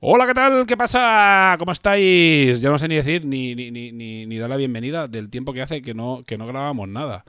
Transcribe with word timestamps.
Hola, 0.00 0.26
¿qué 0.26 0.34
tal? 0.34 0.66
¿Qué 0.66 0.76
pasa? 0.76 1.56
¿Cómo 1.58 1.72
estáis? 1.72 2.60
Ya 2.60 2.68
no 2.70 2.78
sé 2.78 2.86
ni 2.88 2.96
decir 2.96 3.24
ni, 3.24 3.54
ni, 3.54 3.70
ni, 3.70 3.92
ni, 3.92 4.26
ni 4.26 4.38
dar 4.38 4.50
la 4.50 4.56
bienvenida 4.56 5.08
del 5.08 5.30
tiempo 5.30 5.52
que 5.52 5.62
hace 5.62 5.80
que 5.82 5.94
no, 5.94 6.22
que 6.26 6.36
no 6.36 6.46
grabamos 6.46 6.88
nada. 6.88 7.24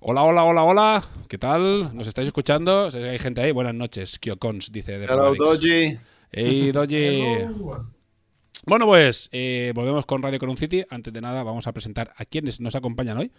Hola, 0.00 0.22
hola, 0.22 0.44
hola, 0.44 0.62
hola. 0.62 1.04
¿Qué 1.28 1.38
tal? 1.38 1.96
¿Nos 1.96 2.06
estáis 2.06 2.28
escuchando? 2.28 2.90
Hay 2.92 3.18
gente 3.18 3.40
ahí. 3.40 3.52
Buenas 3.52 3.74
noches. 3.74 4.18
Kyokons, 4.18 4.70
dice 4.72 4.98
de 4.98 5.04
Hello. 5.06 5.34
Doji. 5.34 5.98
Hey, 6.30 6.72
Doji. 6.72 7.22
Bueno, 8.64 8.86
pues 8.86 9.28
eh, 9.32 9.72
volvemos 9.74 10.06
con 10.06 10.22
Radio 10.22 10.38
Coron 10.38 10.56
City. 10.56 10.84
Antes 10.88 11.12
de 11.12 11.20
nada, 11.20 11.42
vamos 11.42 11.66
a 11.66 11.72
presentar 11.72 12.12
a 12.16 12.24
quienes 12.24 12.60
nos 12.60 12.76
acompañan 12.76 13.18
hoy. 13.18 13.32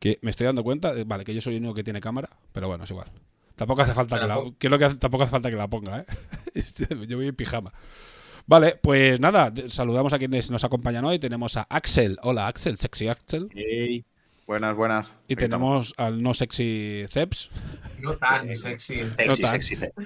Que 0.00 0.18
me 0.22 0.30
estoy 0.30 0.44
dando 0.46 0.64
cuenta, 0.64 0.92
eh, 0.92 1.04
vale, 1.06 1.22
que 1.22 1.32
yo 1.32 1.40
soy 1.40 1.54
el 1.54 1.60
único 1.60 1.74
que 1.74 1.84
tiene 1.84 2.00
cámara, 2.00 2.30
pero 2.52 2.66
bueno, 2.66 2.82
es 2.82 2.90
igual. 2.90 3.06
Tampoco 3.54 3.82
hace 3.82 3.92
falta 3.94 4.18
que 4.18 4.26
la, 4.26 4.40
que 4.58 4.66
es 4.66 4.70
lo 4.72 4.76
que 4.76 4.84
hace- 4.86 4.96
tampoco 4.98 5.22
hace 5.22 5.30
falta 5.30 5.50
que 5.50 5.56
la 5.56 5.68
ponga, 5.68 6.00
¿eh? 6.00 6.06
Este, 6.54 6.88
yo 7.06 7.16
voy 7.16 7.28
en 7.28 7.36
pijama. 7.36 7.72
Vale, 8.46 8.78
pues 8.80 9.18
nada, 9.18 9.52
saludamos 9.68 10.12
a 10.12 10.18
quienes 10.18 10.50
nos 10.50 10.62
acompañan 10.62 11.04
hoy. 11.04 11.18
Tenemos 11.18 11.56
a 11.56 11.62
Axel. 11.62 12.18
Hola, 12.22 12.46
Axel, 12.46 12.76
sexy 12.76 13.08
Axel. 13.08 13.48
Buenas, 14.46 14.76
buenas. 14.76 15.12
Y 15.28 15.36
tenemos 15.36 15.94
al 15.96 16.22
no 16.22 16.34
sexy 16.34 17.04
Ceps. 17.08 17.50
No 18.00 18.14
tan 18.14 18.54
sexy. 18.54 18.96
No 19.02 19.08
estamos. 19.08 19.40
tan. 19.40 19.62
Sexy, 19.62 19.76
sexy. 19.76 19.96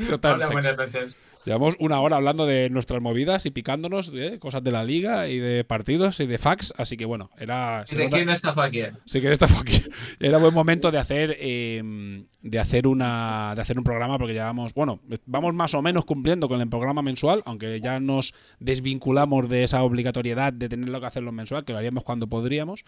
No 0.10 0.18
tan 0.18 0.34
Hola, 0.34 0.46
sexy. 0.46 0.52
buenas 0.52 0.76
noches. 0.76 1.28
Llevamos 1.44 1.76
una 1.78 2.00
hora 2.00 2.16
hablando 2.16 2.46
de 2.46 2.68
nuestras 2.70 3.00
movidas 3.00 3.46
y 3.46 3.50
picándonos 3.50 4.10
de 4.10 4.38
cosas 4.40 4.64
de 4.64 4.72
la 4.72 4.84
liga 4.84 5.28
y 5.28 5.38
de 5.38 5.64
partidos 5.64 6.18
y 6.20 6.26
de 6.26 6.38
fax. 6.38 6.74
Así 6.76 6.96
que 6.96 7.04
bueno, 7.04 7.30
era. 7.38 7.84
¿Y 7.86 7.92
se 7.92 7.98
de 7.98 8.10
quién 8.10 8.28
está 8.28 8.52
Fakir? 8.52 8.94
Sí 9.04 9.20
que 9.20 9.30
está 9.30 9.46
aquí. 9.46 9.84
Era 10.18 10.38
buen 10.38 10.54
momento 10.54 10.90
de 10.90 10.98
hacer 10.98 11.36
eh, 11.38 12.24
de 12.42 12.58
hacer 12.58 12.86
una 12.86 13.52
de 13.54 13.62
hacer 13.62 13.78
un 13.78 13.84
programa 13.84 14.18
porque 14.18 14.34
llevamos, 14.34 14.72
bueno, 14.74 15.00
vamos 15.26 15.54
más 15.54 15.74
o 15.74 15.82
menos 15.82 16.04
cumpliendo 16.04 16.48
con 16.48 16.60
el 16.60 16.68
programa 16.68 17.02
mensual, 17.02 17.42
aunque 17.44 17.80
ya 17.80 18.00
nos 18.00 18.34
desvinculamos 18.60 19.48
de 19.48 19.64
esa 19.64 19.82
obligatoriedad 19.82 20.52
de 20.52 20.68
tenerlo 20.68 21.00
que 21.00 21.06
hacerlo 21.06 21.32
mensual, 21.32 21.64
que 21.64 21.72
lo 21.72 21.78
haríamos 21.78 22.04
cuando 22.04 22.28
podríamos, 22.28 22.84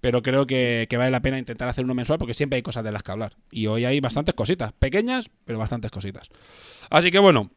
pero 0.00 0.22
creo 0.22 0.39
que, 0.46 0.86
vale 0.92 1.10
la 1.10 1.22
pena 1.22 1.38
intentar 1.38 1.68
hacer 1.68 1.84
uno 1.84 1.94
mensual 1.94 2.18
porque 2.18 2.34
siempre 2.34 2.56
hay 2.56 2.62
cosas 2.62 2.84
de 2.84 2.92
las 2.92 3.02
que 3.02 3.12
hablar. 3.12 3.36
Y 3.50 3.66
hoy 3.66 3.84
hay 3.84 4.00
bastantes 4.00 4.34
cositas, 4.34 4.72
pequeñas, 4.72 5.30
pero 5.44 5.58
bastantes 5.58 5.90
cositas. 5.90 6.28
Así 6.90 7.10
que 7.10 7.18
bueno, 7.18 7.50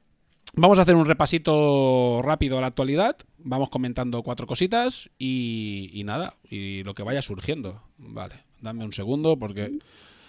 Vamos 0.56 0.78
a 0.78 0.84
hacer 0.84 0.94
un 0.94 1.06
repasito 1.06 2.22
rápido 2.22 2.60
a 2.60 2.62
la 2.62 2.68
actualidad. 2.68 3.18
Vamos 3.40 3.70
comentando 3.70 4.22
cuatro 4.22 4.46
cositas 4.46 5.10
y, 5.18 6.04
nada, 6.06 6.36
y 6.48 6.84
lo 6.84 6.94
que 6.94 7.02
vaya 7.02 7.24
surgiendo. 7.24 7.82
Vale, 7.98 8.36
dame 8.62 8.86
un 8.86 8.94
segundo 8.94 9.40
porque 9.40 9.80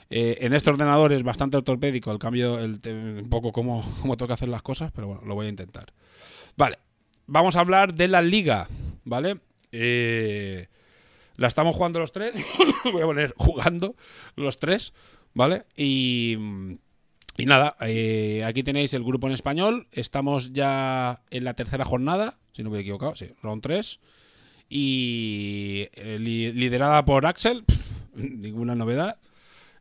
eh, 0.09 0.39
en 0.41 0.55
este 0.55 0.71
ordenador 0.71 1.13
es 1.13 1.23
bastante 1.25 1.59
ortopédico 1.59 2.11
el 2.11 2.19
cambio, 2.19 2.59
el 2.59 2.81
un 2.87 3.29
poco 3.29 3.53
cómo, 3.53 3.85
cómo 4.01 4.17
tengo 4.17 4.29
que 4.29 4.33
hacer 4.33 4.49
las 4.49 4.63
cosas, 4.63 4.93
pero 4.93 5.09
bueno, 5.09 5.23
lo 5.27 5.35
voy 5.35 5.45
a 5.45 5.51
intentar. 5.51 5.93
Vale, 6.57 6.79
vamos 7.27 7.57
a 7.57 7.61
hablar 7.61 7.93
de 7.93 8.09
la 8.09 8.23
liga, 8.23 8.67
¿vale? 9.05 9.41
Eh, 9.73 10.69
la 11.37 11.49
estamos 11.49 11.75
jugando 11.75 11.99
los 12.01 12.13
tres. 12.13 12.35
voy 12.85 13.03
a 13.03 13.07
poner 13.07 13.35
jugando 13.37 13.95
los 14.37 14.59
tres, 14.59 14.93
¿vale? 15.35 15.65
Y. 15.77 16.37
Y 17.37 17.47
nada, 17.47 17.77
eh, 17.81 18.45
aquí 18.47 18.63
tenéis 18.63 18.95
el 18.95 19.03
grupo 19.03 19.27
en 19.27 19.33
español. 19.33 19.89
Estamos 19.91 20.53
ya 20.53 21.23
en 21.31 21.43
la 21.43 21.55
tercera 21.55 21.85
jornada, 21.85 22.35
si 22.53 22.63
no 22.63 22.71
me 22.71 22.79
he 22.79 22.83
equivocado, 22.83 23.17
sí, 23.17 23.31
round 23.43 23.61
3. 23.61 23.99
Y 24.69 25.89
eh, 25.95 26.17
li- 26.21 26.53
liderada 26.53 27.05
por 27.05 27.27
Axel, 27.27 27.65
ninguna 28.15 28.77
novedad. 28.77 29.19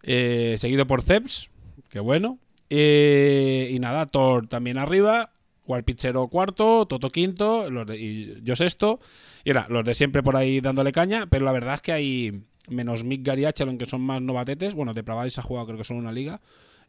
Eh, 0.02 0.56
seguido 0.58 0.88
por 0.88 1.04
Ceps, 1.04 1.52
que 1.90 2.00
bueno. 2.00 2.40
Y 2.70 3.78
nada, 3.80 4.08
Thor 4.08 4.48
también 4.48 4.80
arriba. 4.80 5.33
Warpichero 5.66 6.28
cuarto, 6.28 6.86
Toto 6.88 7.10
quinto, 7.10 7.70
los 7.70 7.86
de- 7.88 7.98
y 8.00 8.42
yo 8.44 8.56
sexto. 8.56 9.00
Y 9.44 9.52
era 9.52 9.66
los 9.70 9.84
de 9.86 9.94
siempre 9.94 10.22
por 10.24 10.36
ahí 10.36 10.60
dándole 10.62 10.92
caña, 10.92 11.28
pero 11.28 11.46
la 11.46 11.52
verdad 11.52 11.76
es 11.76 11.82
que 11.82 11.94
hay 11.94 12.44
menos 12.70 13.04
Mick 13.04 13.26
Gary 13.26 13.46
Achelon, 13.46 13.78
que 13.78 13.86
son 13.86 14.02
más 14.02 14.22
novatetes. 14.22 14.74
Bueno, 14.76 14.94
de 14.94 15.04
Pravais 15.04 15.38
ha 15.40 15.42
jugado 15.42 15.68
creo 15.68 15.78
que 15.78 15.84
son 15.84 15.98
una 15.98 16.12
liga. 16.12 16.42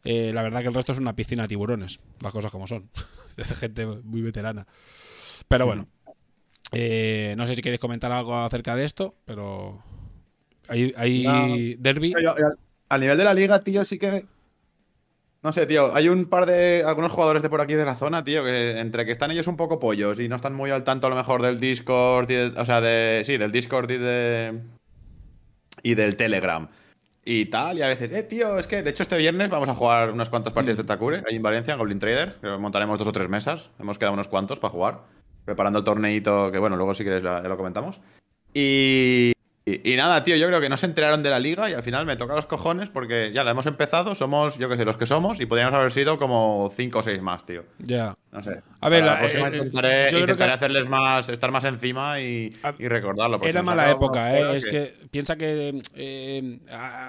Eh, 0.03 0.31
la 0.33 0.43
verdad 0.43 0.61
que 0.61 0.67
el 0.67 0.73
resto 0.73 0.91
es 0.91 0.99
una 0.99 1.15
piscina 1.15 1.43
de 1.43 1.47
tiburones, 1.49 1.99
las 2.21 2.31
cosas 2.31 2.51
como 2.51 2.67
son. 2.67 2.89
Es 3.37 3.53
gente 3.57 3.85
muy 3.85 4.21
veterana. 4.21 4.65
Pero 5.49 5.65
bueno, 5.65 5.87
eh, 6.71 7.33
no 7.37 7.45
sé 7.45 7.55
si 7.55 7.61
queréis 7.61 7.79
comentar 7.81 8.11
algo 8.11 8.35
acerca 8.37 8.75
de 8.75 8.85
esto, 8.85 9.15
pero 9.25 9.83
hay, 10.69 10.93
hay 10.95 11.23
No. 11.23 11.55
derby. 11.81 12.11
Yo- 12.13 12.37
yo- 12.37 12.55
Al 12.87 13.01
nivel 13.01 13.17
de 13.17 13.23
la 13.23 13.33
liga, 13.33 13.59
tío, 13.61 13.83
sí 13.83 13.97
que. 13.97 14.25
No 15.45 15.51
sé, 15.51 15.67
tío. 15.67 15.93
Hay 15.95 16.09
un 16.09 16.25
par 16.25 16.47
de. 16.47 16.83
Algunos 16.83 17.11
jugadores 17.11 17.43
de 17.43 17.51
por 17.51 17.61
aquí 17.61 17.75
de 17.75 17.85
la 17.85 17.95
zona, 17.95 18.23
tío, 18.23 18.43
que 18.43 18.79
entre 18.79 19.05
que 19.05 19.11
están 19.11 19.29
ellos 19.29 19.45
un 19.45 19.55
poco 19.55 19.79
pollos 19.79 20.19
y 20.19 20.27
no 20.27 20.37
están 20.37 20.55
muy 20.55 20.71
al 20.71 20.83
tanto 20.83 21.05
a 21.05 21.11
lo 21.11 21.15
mejor 21.15 21.43
del 21.43 21.59
Discord. 21.59 22.31
y 22.31 22.33
de- 22.33 22.59
o 22.59 22.65
sea, 22.65 22.81
de. 22.81 23.21
Sí, 23.25 23.37
del 23.37 23.51
Discord 23.51 23.91
y 23.91 23.97
de. 23.99 24.59
Y 25.83 25.93
del 25.93 26.15
Telegram. 26.17 26.67
Y 27.23 27.45
tal, 27.45 27.77
y 27.77 27.83
a 27.83 27.87
veces, 27.87 28.11
eh, 28.11 28.23
tío, 28.23 28.57
es 28.57 28.65
que 28.65 28.81
de 28.81 28.89
hecho 28.89 29.03
este 29.03 29.17
viernes 29.19 29.51
vamos 29.51 29.69
a 29.69 29.75
jugar 29.75 30.09
unas 30.11 30.29
cuantas 30.29 30.51
partidas 30.51 30.77
de 30.77 30.83
Takure 30.83 31.21
ahí 31.29 31.35
en 31.35 31.43
Valencia, 31.43 31.73
en 31.73 31.79
Goblin 31.79 31.99
Trader. 31.99 32.37
que 32.41 32.47
montaremos 32.57 32.97
dos 32.97 33.07
o 33.07 33.11
tres 33.11 33.29
mesas. 33.29 33.69
Hemos 33.79 33.99
quedado 33.99 34.13
unos 34.15 34.27
cuantos 34.27 34.57
para 34.57 34.71
jugar. 34.71 35.01
Preparando 35.45 35.77
el 35.77 35.85
torneito, 35.85 36.51
que 36.51 36.57
bueno, 36.57 36.75
luego 36.75 36.95
si 36.95 37.03
quieres 37.03 37.21
ya 37.21 37.41
lo 37.41 37.55
comentamos. 37.57 37.99
Y, 38.51 39.31
Y, 39.67 39.93
y 39.93 39.95
nada, 39.97 40.23
tío, 40.23 40.35
yo 40.35 40.45
creo 40.47 40.61
que 40.61 40.69
no 40.69 40.77
se 40.77 40.85
enteraron 40.85 41.23
de 41.23 41.31
la 41.31 41.39
liga 41.39 41.67
y 41.69 41.73
al 41.73 41.81
final 41.81 42.05
me 42.05 42.15
toca 42.15 42.35
los 42.35 42.45
cojones 42.45 42.89
porque 42.91 43.31
ya 43.33 43.43
la 43.43 43.49
hemos 43.49 43.65
empezado, 43.65 44.13
somos, 44.13 44.59
yo 44.59 44.69
qué 44.69 44.77
sé, 44.77 44.85
los 44.85 44.95
que 44.95 45.07
somos 45.07 45.39
y 45.39 45.47
podríamos 45.47 45.73
haber 45.73 45.91
sido 45.91 46.19
como 46.19 46.71
cinco 46.75 46.99
o 46.99 47.03
seis 47.03 47.19
más, 47.19 47.47
tío. 47.47 47.63
Ya. 47.79 48.13
No 48.31 48.43
sé. 48.43 48.61
A 48.81 48.89
ver, 48.89 49.03
la- 49.03 49.13
la 49.13 49.19
próxima 49.21 49.47
eh, 49.47 49.51
eh, 49.53 49.57
intentaré, 49.57 50.03
yo 50.03 50.09
creo 50.09 50.19
intentaré 50.21 50.49
que- 50.51 50.53
hacerles 50.53 50.87
más, 50.87 51.29
estar 51.29 51.49
más 51.51 51.63
encima 51.63 52.19
y, 52.21 52.55
A- 52.61 52.75
y 52.77 52.87
recordarlo. 52.87 53.39
Era 53.41 53.61
si 53.61 53.65
mala 53.65 53.89
época, 53.89 54.37
¿eh? 54.37 54.55
Es 54.57 54.65
que 54.65 54.93
piensa 55.09 55.35
que 55.35 55.81
eh, 55.95 56.59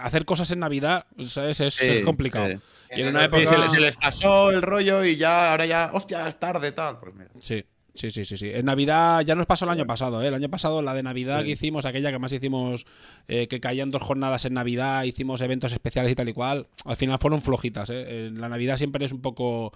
hacer 0.02 0.24
cosas 0.24 0.50
en 0.50 0.60
Navidad 0.60 1.04
¿sabes? 1.18 1.60
es, 1.60 1.74
Sí, 1.74 1.92
es 1.92 2.04
complicado. 2.06 2.48
sí. 2.48 2.58
Y 2.96 3.02
en 3.02 3.08
una 3.08 3.24
época. 3.26 3.40
Sí, 3.42 3.48
se, 3.48 3.58
les- 3.58 3.72
se 3.72 3.80
les 3.80 3.96
pasó 3.96 4.50
el 4.50 4.62
rollo 4.62 5.04
y 5.04 5.16
ya, 5.16 5.50
ahora 5.50 5.66
ya, 5.66 5.90
hostia, 5.92 6.26
es 6.26 6.38
tarde, 6.38 6.72
tal. 6.72 7.00
Pues 7.00 7.12
mira. 7.14 7.30
Sí, 7.38 7.62
sí, 7.96 8.10
sí, 8.10 8.24
sí, 8.24 8.36
sí. 8.36 8.50
En 8.52 8.66
Navidad 8.66 9.20
ya 9.22 9.34
nos 9.34 9.46
pasó 9.46 9.64
el 9.64 9.70
año 9.72 9.86
pasado, 9.86 10.22
¿eh? 10.22 10.28
El 10.28 10.34
año 10.34 10.48
pasado 10.48 10.82
la 10.82 10.94
de 10.94 11.02
Navidad 11.02 11.42
que 11.42 11.50
hicimos, 11.50 11.84
aquella 11.86 12.10
que 12.12 12.18
más 12.18 12.32
hicimos, 12.32 12.86
eh, 13.28 13.48
que 13.48 13.60
caían 13.60 13.90
dos 13.90 14.02
jornadas 14.02 14.44
en 14.44 14.54
Navidad, 14.54 15.04
hicimos 15.04 15.40
eventos 15.40 15.72
especiales 15.72 16.12
y 16.12 16.14
tal 16.14 16.28
y 16.28 16.32
cual, 16.32 16.66
al 16.84 16.96
final 16.96 17.18
fueron 17.18 17.42
flojitas, 17.42 17.90
¿eh? 17.90 18.30
La 18.34 18.48
Navidad 18.48 18.76
siempre 18.76 19.04
es 19.04 19.12
un 19.12 19.20
poco, 19.22 19.72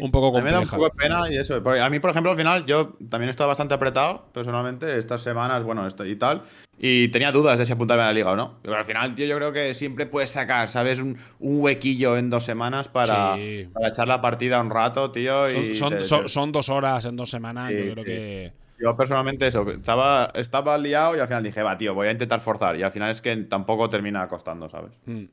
un 0.00 0.10
poco 0.10 0.36
A 0.36 0.40
mí 0.40 0.44
me 0.44 0.50
da 0.52 0.60
un 0.60 0.66
compleja. 0.66 0.76
poco 0.76 0.84
de 0.84 0.90
pena 1.08 1.30
y 1.32 1.36
eso. 1.38 1.62
porque 1.62 1.80
a 1.80 1.90
mí, 1.90 2.00
por 2.00 2.10
ejemplo, 2.10 2.32
al 2.32 2.36
final, 2.38 2.66
yo 2.66 2.96
también 3.10 3.28
he 3.28 3.30
estado 3.30 3.48
bastante 3.48 3.74
apretado, 3.74 4.26
personalmente, 4.32 4.98
estas 4.98 5.22
semanas, 5.22 5.62
bueno, 5.62 5.86
esto 5.86 6.04
y 6.04 6.16
tal. 6.16 6.42
Y 6.80 7.08
tenía 7.08 7.32
dudas 7.32 7.58
de 7.58 7.66
si 7.66 7.72
apuntarme 7.72 8.04
a 8.04 8.06
la 8.06 8.12
liga 8.12 8.30
o 8.30 8.36
no. 8.36 8.58
Pero 8.62 8.76
al 8.76 8.84
final, 8.84 9.14
tío, 9.14 9.26
yo 9.26 9.36
creo 9.36 9.52
que 9.52 9.74
siempre 9.74 10.06
puedes 10.06 10.30
sacar, 10.30 10.68
¿sabes? 10.68 11.00
Un, 11.00 11.18
un 11.40 11.60
huequillo 11.60 12.16
en 12.16 12.30
dos 12.30 12.44
semanas 12.44 12.86
para, 12.88 13.34
Sí. 13.36 13.68
para 13.72 13.88
echar 13.88 14.06
la 14.06 14.20
partida 14.20 14.60
un 14.60 14.70
rato, 14.70 15.10
tío. 15.10 15.48
Son, 15.50 15.64
y 15.64 15.74
son, 15.74 15.90
te- 15.90 16.00
son- 16.02 16.22
te- 16.22 16.28
son 16.28 16.52
dos 16.52 16.68
horas 16.68 17.04
en 17.04 17.16
dos 17.16 17.30
semanas, 17.30 17.70
Sí, 17.70 17.76
yo 17.76 17.82
creo 17.94 17.94
sí. 17.96 18.04
que... 18.04 18.52
Yo 18.80 18.96
personalmente 18.96 19.48
eso, 19.48 19.68
estaba, 19.72 20.30
estaba 20.36 20.78
liado 20.78 21.16
y 21.16 21.18
al 21.18 21.26
final 21.26 21.42
dije, 21.42 21.62
va, 21.64 21.76
tío, 21.76 21.94
voy 21.94 22.06
a 22.06 22.12
intentar 22.12 22.40
forzar. 22.40 22.76
Y 22.76 22.84
al 22.84 22.92
final 22.92 23.10
es 23.10 23.20
que 23.20 23.34
tampoco 23.38 23.90
termina 23.90 24.28
costando, 24.28 24.70
¿sabes? 24.70 24.92
Mm. 25.04 25.24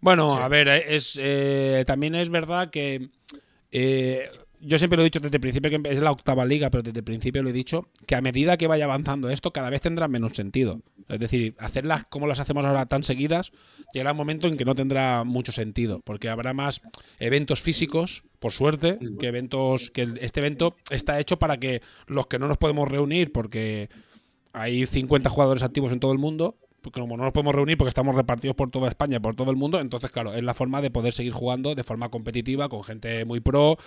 Bueno, 0.00 0.28
a 0.30 0.46
ver, 0.46 0.68
eh, 0.68 0.84
es, 0.94 1.18
eh, 1.20 1.82
también 1.88 2.14
es 2.14 2.30
verdad 2.30 2.70
que 2.70 3.08
eh, 3.72 4.30
yo 4.64 4.78
siempre 4.78 4.96
lo 4.96 5.02
he 5.02 5.04
dicho 5.04 5.20
desde 5.20 5.36
el 5.36 5.40
principio, 5.40 5.70
que 5.70 5.90
es 5.90 6.00
la 6.00 6.10
octava 6.10 6.44
liga, 6.44 6.70
pero 6.70 6.82
desde 6.82 7.00
el 7.00 7.04
principio 7.04 7.42
lo 7.42 7.50
he 7.50 7.52
dicho, 7.52 7.88
que 8.06 8.14
a 8.14 8.20
medida 8.20 8.56
que 8.56 8.66
vaya 8.66 8.84
avanzando 8.84 9.28
esto, 9.28 9.52
cada 9.52 9.70
vez 9.70 9.80
tendrá 9.82 10.08
menos 10.08 10.32
sentido. 10.32 10.80
Es 11.08 11.20
decir, 11.20 11.54
hacerlas 11.58 12.04
como 12.04 12.26
las 12.26 12.40
hacemos 12.40 12.64
ahora 12.64 12.86
tan 12.86 13.02
seguidas, 13.02 13.52
llegará 13.92 14.12
un 14.12 14.16
momento 14.16 14.48
en 14.48 14.56
que 14.56 14.64
no 14.64 14.74
tendrá 14.74 15.24
mucho 15.24 15.52
sentido, 15.52 16.00
porque 16.04 16.28
habrá 16.28 16.54
más 16.54 16.80
eventos 17.18 17.60
físicos, 17.60 18.24
por 18.38 18.52
suerte, 18.52 18.98
que 19.18 19.26
eventos, 19.26 19.90
que 19.90 20.08
este 20.20 20.40
evento 20.40 20.76
está 20.90 21.20
hecho 21.20 21.38
para 21.38 21.58
que 21.58 21.82
los 22.06 22.26
que 22.26 22.38
no 22.38 22.48
nos 22.48 22.58
podemos 22.58 22.88
reunir, 22.88 23.32
porque 23.32 23.88
hay 24.52 24.86
50 24.86 25.28
jugadores 25.28 25.62
activos 25.62 25.92
en 25.92 26.00
todo 26.00 26.12
el 26.12 26.18
mundo, 26.18 26.56
como 26.92 27.16
no 27.16 27.24
nos 27.24 27.32
podemos 27.32 27.54
reunir 27.54 27.76
porque 27.78 27.88
estamos 27.88 28.14
repartidos 28.14 28.56
por 28.56 28.70
toda 28.70 28.88
España, 28.88 29.20
por 29.20 29.34
todo 29.34 29.50
el 29.50 29.56
mundo, 29.56 29.80
entonces 29.80 30.10
claro, 30.10 30.34
es 30.34 30.42
la 30.42 30.54
forma 30.54 30.82
de 30.82 30.90
poder 30.90 31.12
seguir 31.12 31.32
jugando 31.32 31.74
de 31.74 31.82
forma 31.82 32.10
competitiva 32.10 32.68
con 32.68 32.84
gente 32.84 33.24
muy 33.24 33.40
pro. 33.40 33.78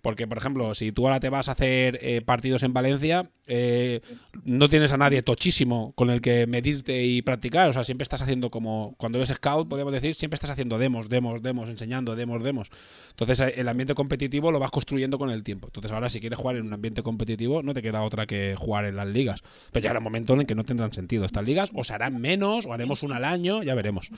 Porque, 0.00 0.28
por 0.28 0.38
ejemplo, 0.38 0.74
si 0.74 0.92
tú 0.92 1.06
ahora 1.06 1.18
te 1.18 1.28
vas 1.28 1.48
a 1.48 1.52
hacer 1.52 1.98
eh, 2.02 2.20
partidos 2.20 2.62
en 2.62 2.72
Valencia, 2.72 3.30
eh, 3.48 4.00
no 4.44 4.68
tienes 4.68 4.92
a 4.92 4.96
nadie 4.96 5.22
tochísimo 5.22 5.92
con 5.96 6.08
el 6.10 6.20
que 6.20 6.46
medirte 6.46 7.04
y 7.04 7.20
practicar. 7.22 7.68
O 7.68 7.72
sea, 7.72 7.82
siempre 7.82 8.04
estás 8.04 8.22
haciendo 8.22 8.50
como, 8.50 8.94
cuando 8.96 9.18
eres 9.18 9.30
scout, 9.30 9.68
podemos 9.68 9.92
decir, 9.92 10.14
siempre 10.14 10.36
estás 10.36 10.50
haciendo 10.50 10.78
demos, 10.78 11.08
demos, 11.08 11.42
demos, 11.42 11.68
enseñando, 11.68 12.14
demos, 12.14 12.44
demos. 12.44 12.70
Entonces, 13.10 13.40
eh, 13.40 13.54
el 13.56 13.68
ambiente 13.68 13.94
competitivo 13.94 14.52
lo 14.52 14.60
vas 14.60 14.70
construyendo 14.70 15.18
con 15.18 15.30
el 15.30 15.42
tiempo. 15.42 15.66
Entonces, 15.66 15.90
ahora 15.90 16.10
si 16.10 16.20
quieres 16.20 16.38
jugar 16.38 16.56
en 16.56 16.66
un 16.66 16.72
ambiente 16.72 17.02
competitivo, 17.02 17.64
no 17.64 17.74
te 17.74 17.82
queda 17.82 18.02
otra 18.02 18.26
que 18.26 18.54
jugar 18.56 18.84
en 18.84 18.94
las 18.94 19.08
ligas. 19.08 19.42
Pero 19.72 19.82
llegará 19.82 19.98
un 19.98 20.04
momento 20.04 20.34
en 20.34 20.40
el 20.40 20.46
que 20.46 20.54
no 20.54 20.64
tendrán 20.64 20.92
sentido 20.92 21.24
estas 21.24 21.44
ligas, 21.44 21.70
o 21.74 21.82
se 21.82 21.92
harán 21.92 22.20
menos, 22.20 22.66
o 22.66 22.72
haremos 22.72 23.02
una 23.02 23.16
al 23.16 23.24
año, 23.24 23.64
ya 23.64 23.74
veremos. 23.74 24.10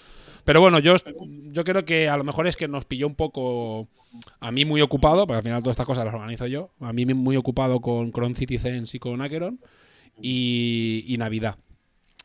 Pero 0.45 0.61
bueno, 0.61 0.79
yo, 0.79 0.95
yo 1.53 1.65
creo 1.65 1.87
que 1.87 2.11
a 2.11 2.19
lo 2.19 2.25
mejor 2.25 2.47
es 2.47 2.57
que 2.57 2.69
nos 2.69 2.85
pilló 2.85 3.07
un 3.07 3.15
poco 3.15 3.89
a 4.41 4.51
mí 4.51 4.65
muy 4.65 4.81
ocupado, 4.81 5.27
porque 5.27 5.39
al 5.39 5.43
final 5.45 5.61
todas 5.63 5.75
estas 5.75 5.87
cosas 5.87 6.05
las 6.05 6.15
organizo 6.15 6.47
yo. 6.47 6.71
A 6.81 6.93
mí 6.93 7.05
muy 7.07 7.37
ocupado 7.37 7.81
con 7.81 8.11
Cron 8.11 8.35
Citizens 8.35 8.95
y 8.95 8.99
con 8.99 9.21
Acheron. 9.23 9.61
Y, 10.23 11.05
y 11.07 11.17
Navidad. 11.19 11.57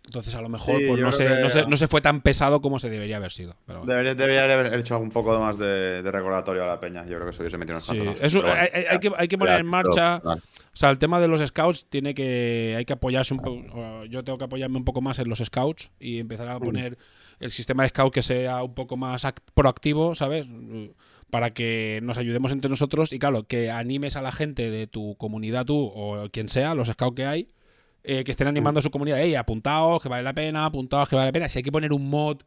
Entonces 0.06 0.36
a 0.36 0.42
lo 0.42 0.50
mejor 0.50 0.78
Sí, 0.80 0.86
pues, 0.88 1.02
no, 1.02 1.12
se, 1.12 1.26
que- 1.26 1.36
no, 1.42 1.50
se, 1.50 1.66
no 1.66 1.78
se 1.78 1.88
fue 1.88 2.00
tan 2.00 2.22
pesado 2.22 2.62
como 2.62 2.78
se 2.78 2.90
debería 2.92 3.18
haber 3.18 3.32
sido. 3.32 3.56
Pero 3.66 3.80
bueno. 3.80 3.92
Debería, 3.94 4.14
debería 4.14 4.44
haber 4.44 4.80
hecho 4.80 5.00
un 5.00 5.10
poco 5.10 5.40
más 5.40 5.58
de, 5.58 6.04
de 6.04 6.12
recordatorio 6.12 6.64
a 6.64 6.68
la 6.68 6.80
peña. 6.80 7.06
Yo 7.08 7.16
creo 7.16 7.26
que 7.28 7.34
se 7.34 7.42
hubiese 7.42 7.58
metido 7.58 7.78
unos 7.78 7.86
Sí, 7.86 7.96
cuantos 7.96 8.16
más. 8.16 8.24
eso- 8.24 8.42
bueno, 8.42 8.56
hay, 8.56 8.84
hay- 8.88 9.00
que, 9.00 9.12
hay 9.18 9.28
que 9.28 9.38
poner 9.38 9.60
en 9.62 9.66
marcha. 9.66 10.22
O 10.24 10.78
sea, 10.78 10.92
el 10.92 11.00
tema 11.00 11.20
de 11.20 11.28
los 11.28 11.42
scouts 11.48 11.88
tiene 11.90 12.14
que. 12.14 12.76
Hay 12.78 12.86
que 12.86 12.94
apoyarse 12.94 13.34
un 13.34 13.40
poco. 13.40 14.06
Yo 14.06 14.24
tengo 14.24 14.38
que 14.38 14.44
apoyarme 14.44 14.78
un 14.78 14.86
poco 14.86 15.02
más 15.02 15.18
en 15.20 15.28
los 15.30 15.40
scouts 15.40 15.92
y 16.00 16.20
empezar 16.20 16.50
a 16.50 16.60
poner 16.60 16.98
el 17.40 17.50
sistema 17.50 17.82
de 17.84 17.90
scout 17.90 18.14
que 18.14 18.22
sea 18.22 18.62
un 18.62 18.76
poco 18.76 18.98
más 18.98 19.26
act- 19.26 19.40
proactivo, 19.56 20.14
¿sabes? 20.14 20.48
Para 21.30 21.54
que 21.54 22.00
nos 22.04 22.18
ayudemos 22.18 22.52
entre 22.52 22.70
nosotros 22.70 23.12
y, 23.12 23.20
claro, 23.20 23.44
que 23.44 23.72
animes 23.72 24.16
a 24.16 24.22
la 24.22 24.32
gente 24.32 24.70
de 24.70 24.88
tu 24.88 25.16
comunidad, 25.18 25.66
tú 25.66 25.92
o 25.94 26.30
quien 26.32 26.50
sea, 26.50 26.76
los 26.76 26.88
scouts 26.88 27.16
que 27.16 27.26
hay, 27.26 27.50
eh, 28.04 28.24
que 28.24 28.32
estén 28.32 28.48
animando 28.48 28.80
a 28.80 28.84
su 28.84 28.92
comunidad. 28.92 29.20
Ey, 29.20 29.36
apuntaos, 29.36 30.02
que 30.02 30.10
vale 30.10 30.24
la 30.24 30.34
pena, 30.34 30.66
apuntaos, 30.66 31.10
que 31.10 31.16
vale 31.16 31.30
la 31.30 31.34
pena. 31.34 31.50
Si 31.50 31.60
hay 31.60 31.64
que 31.64 31.72
poner 31.72 31.92
un 31.92 32.10
mod 32.10 32.38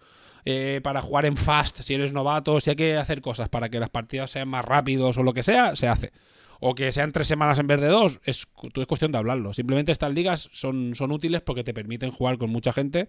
eh, 0.44 0.80
para 0.82 1.02
jugar 1.02 1.26
en 1.26 1.36
fast, 1.36 1.80
si 1.80 1.94
eres 1.94 2.12
novato, 2.12 2.60
si 2.60 2.70
hay 2.70 2.76
que 2.76 2.96
hacer 2.96 3.20
cosas 3.20 3.48
para 3.48 3.68
que 3.68 3.80
las 3.80 3.90
partidas 3.90 4.30
sean 4.30 4.48
más 4.48 4.64
rápidos 4.64 5.18
o 5.18 5.22
lo 5.22 5.34
que 5.34 5.42
sea, 5.42 5.74
se 5.74 5.88
hace. 5.88 6.12
O 6.60 6.74
que 6.74 6.90
sean 6.92 7.12
tres 7.12 7.26
semanas 7.26 7.58
en 7.58 7.66
vez 7.66 7.80
de 7.80 7.88
dos, 7.88 8.20
es, 8.24 8.46
es 8.74 8.86
cuestión 8.86 9.12
de 9.12 9.18
hablarlo. 9.18 9.52
Simplemente 9.52 9.92
estas 9.92 10.12
ligas 10.12 10.48
son, 10.52 10.94
son 10.94 11.12
útiles 11.12 11.40
porque 11.40 11.64
te 11.64 11.74
permiten 11.74 12.10
jugar 12.10 12.38
con 12.38 12.50
mucha 12.50 12.72
gente 12.72 13.08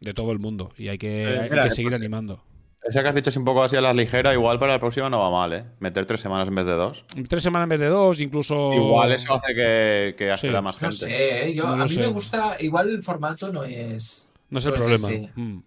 de 0.00 0.14
todo 0.14 0.32
el 0.32 0.38
mundo 0.38 0.72
y 0.76 0.88
hay 0.88 0.98
que, 0.98 1.22
Eh, 1.22 1.40
hay 1.40 1.50
mira, 1.50 1.64
que 1.64 1.70
seguir 1.70 1.90
pues, 1.90 2.00
animando. 2.00 2.42
Esa 2.86 3.02
que 3.02 3.08
has 3.08 3.14
dicho 3.14 3.30
es 3.30 3.36
un 3.36 3.44
poco 3.46 3.62
así 3.62 3.76
a 3.76 3.80
la 3.80 3.94
ligera, 3.94 4.32
igual 4.34 4.58
para 4.58 4.72
la 4.74 4.78
próxima 4.78 5.08
no 5.08 5.18
va 5.18 5.30
mal, 5.30 5.52
¿eh? 5.54 5.64
Meter 5.80 6.04
tres 6.04 6.20
semanas 6.20 6.48
en 6.48 6.54
vez 6.54 6.66
de 6.66 6.72
dos. 6.72 7.04
Tres 7.28 7.42
semanas 7.42 7.64
en 7.64 7.68
vez 7.70 7.80
de 7.80 7.86
dos, 7.88 8.20
incluso. 8.20 8.72
Igual 8.74 9.12
eso 9.12 9.32
hace 9.32 9.54
que, 9.54 10.14
que 10.18 10.36
Sí. 10.36 10.48
más 10.50 10.62
No 10.64 10.72
gente. 10.80 10.96
sé, 10.96 11.48
¿eh? 11.48 11.54
yo, 11.54 11.64
No 11.68 11.76
lo 11.76 11.82
a 11.82 11.86
mí 11.86 11.94
sé. 11.94 12.00
me 12.00 12.06
gusta, 12.08 12.56
igual 12.60 12.90
el 12.90 13.02
formato 13.02 13.50
no 13.52 13.64
es... 13.64 14.30
No 14.50 14.58
es 14.58 14.66
el 14.66 14.74
problema. 14.74 15.30
Mm. 15.34 15.62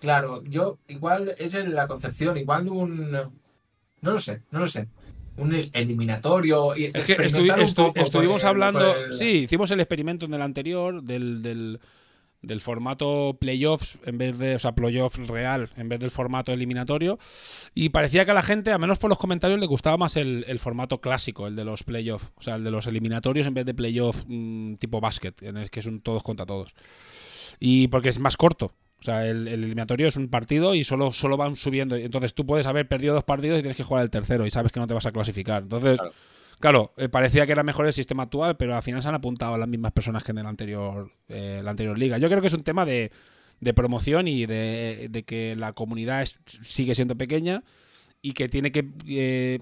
Claro, 0.00 0.42
yo 0.44 0.78
igual 0.88 1.32
es 1.38 1.54
en 1.54 1.74
la 1.74 1.86
concepción, 1.86 2.36
igual 2.38 2.66
un... 2.68 3.10
No 3.12 4.10
lo 4.10 4.18
sé, 4.18 4.40
no 4.50 4.60
lo 4.60 4.66
sé. 4.68 4.88
Un 5.36 5.54
el- 5.54 5.70
eliminatorio 5.72 6.76
y 6.76 6.84
Es 6.84 6.92
que 6.92 7.00
estu- 7.00 7.10
experimentar 7.24 7.58
un 7.60 7.64
estu- 7.66 7.74
poco 7.88 8.00
estuvimos 8.00 8.42
el- 8.42 8.48
hablando. 8.48 8.94
el- 8.96 9.12
Sí, 9.14 9.44
hicimos 9.44 9.70
el 9.70 9.80
experimento 9.80 10.26
en 10.26 10.34
el 10.34 10.42
anterior 10.42 11.02
del, 11.02 11.42
del, 11.42 11.80
del 12.46 12.60
formato 12.60 13.36
playoffs 13.40 13.98
en 14.04 14.18
vez 14.18 14.38
de. 14.38 14.54
O 14.54 14.58
sea, 14.58 14.72
playoff 14.72 15.18
real 15.18 15.70
en 15.76 15.88
vez 15.88 16.00
del 16.00 16.10
formato 16.10 16.52
eliminatorio. 16.52 17.18
Y 17.74 17.90
parecía 17.90 18.24
que 18.24 18.30
a 18.30 18.34
la 18.34 18.42
gente, 18.42 18.72
a 18.72 18.78
menos 18.78 18.98
por 18.98 19.10
los 19.10 19.18
comentarios, 19.18 19.60
le 19.60 19.66
gustaba 19.66 19.96
más 19.96 20.16
el, 20.16 20.44
el 20.48 20.58
formato 20.58 21.00
clásico, 21.00 21.46
el 21.46 21.56
de 21.56 21.64
los 21.64 21.82
playoffs. 21.82 22.30
O 22.36 22.42
sea, 22.42 22.56
el 22.56 22.64
de 22.64 22.70
los 22.70 22.86
eliminatorios 22.86 23.46
en 23.46 23.54
vez 23.54 23.66
de 23.66 23.74
playoff 23.74 24.24
mm, 24.26 24.74
tipo 24.74 25.00
básquet, 25.00 25.42
en 25.42 25.56
el 25.56 25.70
que 25.70 25.80
es 25.80 25.86
un 25.86 26.00
todos 26.00 26.22
contra 26.22 26.46
todos. 26.46 26.74
Y 27.60 27.88
porque 27.88 28.08
es 28.08 28.18
más 28.18 28.36
corto. 28.36 28.72
O 29.00 29.02
sea, 29.04 29.26
el, 29.26 29.48
el 29.48 29.64
eliminatorio 29.64 30.08
es 30.08 30.16
un 30.16 30.28
partido 30.28 30.74
y 30.74 30.82
solo, 30.82 31.12
solo 31.12 31.36
van 31.36 31.56
subiendo. 31.56 31.96
Entonces 31.96 32.34
tú 32.34 32.46
puedes 32.46 32.66
haber 32.66 32.88
perdido 32.88 33.14
dos 33.14 33.24
partidos 33.24 33.58
y 33.58 33.62
tienes 33.62 33.76
que 33.76 33.82
jugar 33.82 34.02
el 34.02 34.10
tercero 34.10 34.46
y 34.46 34.50
sabes 34.50 34.72
que 34.72 34.80
no 34.80 34.86
te 34.86 34.94
vas 34.94 35.06
a 35.06 35.12
clasificar. 35.12 35.62
Entonces. 35.62 36.00
Claro, 36.64 36.94
eh, 36.96 37.10
parecía 37.10 37.44
que 37.44 37.52
era 37.52 37.62
mejor 37.62 37.84
el 37.86 37.92
sistema 37.92 38.22
actual, 38.22 38.56
pero 38.56 38.74
al 38.74 38.82
final 38.82 39.02
se 39.02 39.08
han 39.08 39.14
apuntado 39.14 39.58
las 39.58 39.68
mismas 39.68 39.92
personas 39.92 40.24
que 40.24 40.30
en 40.32 40.38
el 40.38 40.46
anterior, 40.46 41.12
eh, 41.28 41.60
la 41.62 41.72
anterior 41.72 41.98
liga. 41.98 42.16
Yo 42.16 42.28
creo 42.30 42.40
que 42.40 42.46
es 42.46 42.54
un 42.54 42.62
tema 42.64 42.86
de, 42.86 43.10
de 43.60 43.74
promoción 43.74 44.28
y 44.28 44.46
de, 44.46 45.08
de 45.10 45.22
que 45.24 45.56
la 45.56 45.74
comunidad 45.74 46.22
es- 46.22 46.40
sigue 46.46 46.94
siendo 46.94 47.16
pequeña 47.16 47.64
y 48.22 48.32
que 48.32 48.48
tiene 48.48 48.72
que... 48.72 48.88
eh, 49.06 49.58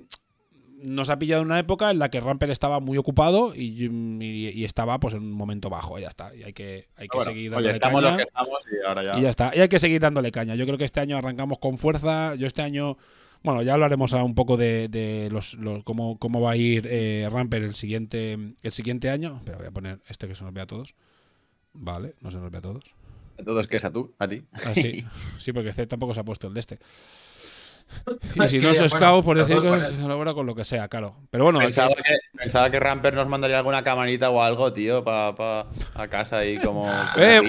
nos 0.85 1.11
ha 1.11 1.19
pillado 1.19 1.43
en 1.43 1.47
una 1.49 1.59
época 1.59 1.91
en 1.91 1.99
la 1.99 2.09
que 2.09 2.21
Ramper 2.21 2.51
estaba 2.51 2.79
muy 2.81 2.99
ocupado 2.99 3.53
y, 3.55 3.85
y- 3.85 4.49
y 4.51 4.65
estaba 4.65 4.99
pues 5.01 5.15
en 5.15 5.23
un 5.23 5.33
momento 5.33 5.71
bajo, 5.71 5.99
ya 5.99 6.07
está. 6.09 6.35
Y 6.37 6.45
hay 6.45 6.53
que, 6.53 6.87
hay 6.97 7.09
que 7.09 7.17
Bueno, 7.19 7.33
seguir 7.33 7.55
oye, 7.55 7.69
dándole 7.69 7.75
estamos 7.75 8.01
caña. 8.03 8.09
los 8.11 8.17
que 8.17 8.23
estamos 8.23 8.59
y 8.71 8.87
ahora 8.87 9.03
ya. 9.05 9.19
Y 9.19 9.23
ya 9.23 9.31
está. 9.31 9.53
Y 9.57 9.61
hay 9.61 9.69
que 9.69 9.79
seguir 9.81 10.01
dándole 10.01 10.31
caña. 10.31 10.55
Yo 10.55 10.65
creo 10.67 10.79
que 10.79 10.85
este 10.85 11.01
año 11.01 11.17
arrancamos 11.17 11.59
con 11.59 11.79
fuerza. 11.79 12.35
Yo 12.37 12.47
este 12.47 12.63
año. 12.63 12.97
Bueno, 13.43 13.63
ya 13.63 13.75
hablaremos 13.75 14.15
a 14.15 14.23
un 14.23 14.35
poco 14.35 14.57
de, 14.57 14.89
de 14.89 15.29
los, 15.33 15.55
los- 15.55 15.83
cómo, 15.85 16.19
cómo 16.19 16.41
va 16.41 16.53
a 16.53 16.57
ir 16.57 16.87
eh, 16.91 17.29
Ramper 17.31 17.63
el 17.63 17.75
siguiente, 17.75 18.35
el 18.63 18.73
siguiente 18.73 19.11
año. 19.11 19.41
Pero 19.45 19.59
voy 19.59 19.67
a 19.67 19.71
poner 19.71 20.01
este 20.09 20.29
que 20.29 20.35
se 20.35 20.45
nos 20.45 20.53
vea 20.53 20.65
a 20.65 20.67
todos. 20.69 20.95
Vale, 21.75 22.15
no 22.21 22.31
se 22.31 22.39
nos 22.39 22.51
ve 22.51 22.59
a 22.59 22.63
todos. 22.63 22.85
Entonces, 23.39 23.67
¿qué 23.67 23.79
es 23.79 23.85
a 23.85 23.91
tú? 23.93 24.15
¿A 24.19 24.29
ti? 24.29 24.43
Ah, 24.53 24.75
sí. 24.75 25.05
sí, 25.39 25.53
porque 25.53 25.71
este 25.71 25.87
tampoco 25.87 26.15
se 26.15 26.21
ha 26.21 26.25
puesto 26.25 26.47
el 26.49 26.55
de 26.55 26.61
este. 26.61 26.79
Y 28.37 28.49
si 28.49 28.59
que, 28.61 28.65
no 28.67 28.71
es 28.71 28.79
bueno, 28.79 28.89
scout, 28.89 29.25
por 29.25 29.37
decir 29.37 29.57
que 29.61 29.69
con 29.69 29.81
se 29.81 30.09
logra 30.09 30.33
con 30.35 30.47
lo 30.47 30.55
que 30.55 30.65
sea, 30.65 30.89
claro. 30.89 31.17
Pero 31.31 31.45
bueno, 31.45 31.59
que- 31.59 31.67
Pensaba 31.67 31.95
que, 31.95 32.03
pensaba 32.39 32.71
que 32.71 32.81
Ramper 32.81 33.13
nos 33.15 33.29
mandaría 33.29 33.59
alguna 33.59 33.83
camarita 33.83 34.31
o 34.31 34.41
algo, 34.41 34.73
tío, 34.73 35.05
para 35.05 35.67
a 35.95 36.09
casa 36.09 36.39
ahí 36.39 36.59
como. 36.59 36.87
Eh, 37.17 37.43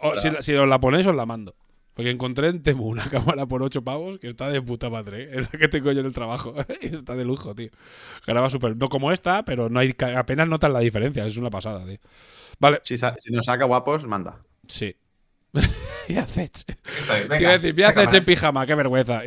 para- 0.00 0.16
si, 0.18 0.30
si 0.40 0.54
os 0.54 0.68
la 0.68 0.78
ponéis, 0.78 1.06
os 1.06 1.14
la 1.16 1.26
mando. 1.26 1.54
Porque 1.98 2.10
encontré 2.10 2.46
en 2.46 2.62
Temu 2.62 2.86
una 2.86 3.02
cámara 3.10 3.44
por 3.46 3.60
8 3.60 3.82
pavos 3.82 4.20
que 4.20 4.28
está 4.28 4.48
de 4.50 4.62
puta 4.62 4.88
madre. 4.88 5.24
¿eh? 5.24 5.30
Es 5.40 5.52
la 5.52 5.58
que 5.58 5.66
tengo 5.66 5.90
yo 5.90 5.98
en 5.98 6.06
el 6.06 6.12
trabajo. 6.14 6.54
está 6.80 7.16
de 7.16 7.24
lujo, 7.24 7.56
tío. 7.56 7.70
Graba 8.24 8.48
súper. 8.50 8.76
No 8.76 8.88
como 8.88 9.10
esta, 9.10 9.44
pero 9.44 9.68
no 9.68 9.80
hay 9.80 9.94
ca- 9.94 10.16
apenas 10.16 10.46
notas 10.46 10.70
la 10.70 10.78
diferencia. 10.78 11.26
Es 11.26 11.36
una 11.38 11.50
pasada, 11.50 11.84
tío. 11.84 11.98
Vale, 12.60 12.78
Si, 12.84 12.94
nos 13.32 13.46
saca 13.46 13.64
guapos, 13.64 14.04
manda. 14.06 14.38
sí. 14.68 14.94
y 16.06 16.14
haces. 16.16 16.64
Te 16.64 17.40
iba 17.40 17.50
a 17.50 17.58
decir, 17.58 18.16
en 18.18 18.24
pijama, 18.24 18.64
qué 18.64 18.76
vergüenza. 18.76 19.22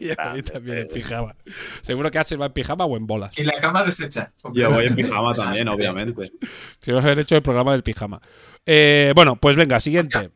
Y, 0.00 0.10
a 0.18 0.32
mí 0.34 0.42
también 0.42 0.78
en 0.78 0.88
pijama. 0.88 1.36
Seguro 1.82 2.10
que 2.10 2.18
Aces 2.18 2.40
va 2.40 2.46
en 2.46 2.52
pijama 2.52 2.84
o 2.84 2.96
en 2.96 3.06
bolas. 3.06 3.36
Y 3.38 3.44
la 3.44 3.58
cama 3.60 3.84
deshecha. 3.84 4.32
Yo 4.52 4.70
voy 4.70 4.86
en 4.86 4.94
pijama 4.96 5.32
también, 5.34 5.68
obviamente. 5.68 6.32
Si 6.80 6.90
vamos 6.90 7.04
a 7.04 7.08
haber 7.08 7.20
hecho 7.20 7.36
el 7.36 7.42
programa 7.42 7.72
del 7.72 7.82
pijama. 7.82 8.20
Eh, 8.66 9.12
bueno, 9.14 9.36
pues 9.36 9.56
venga, 9.56 9.78
siguiente. 9.80 10.30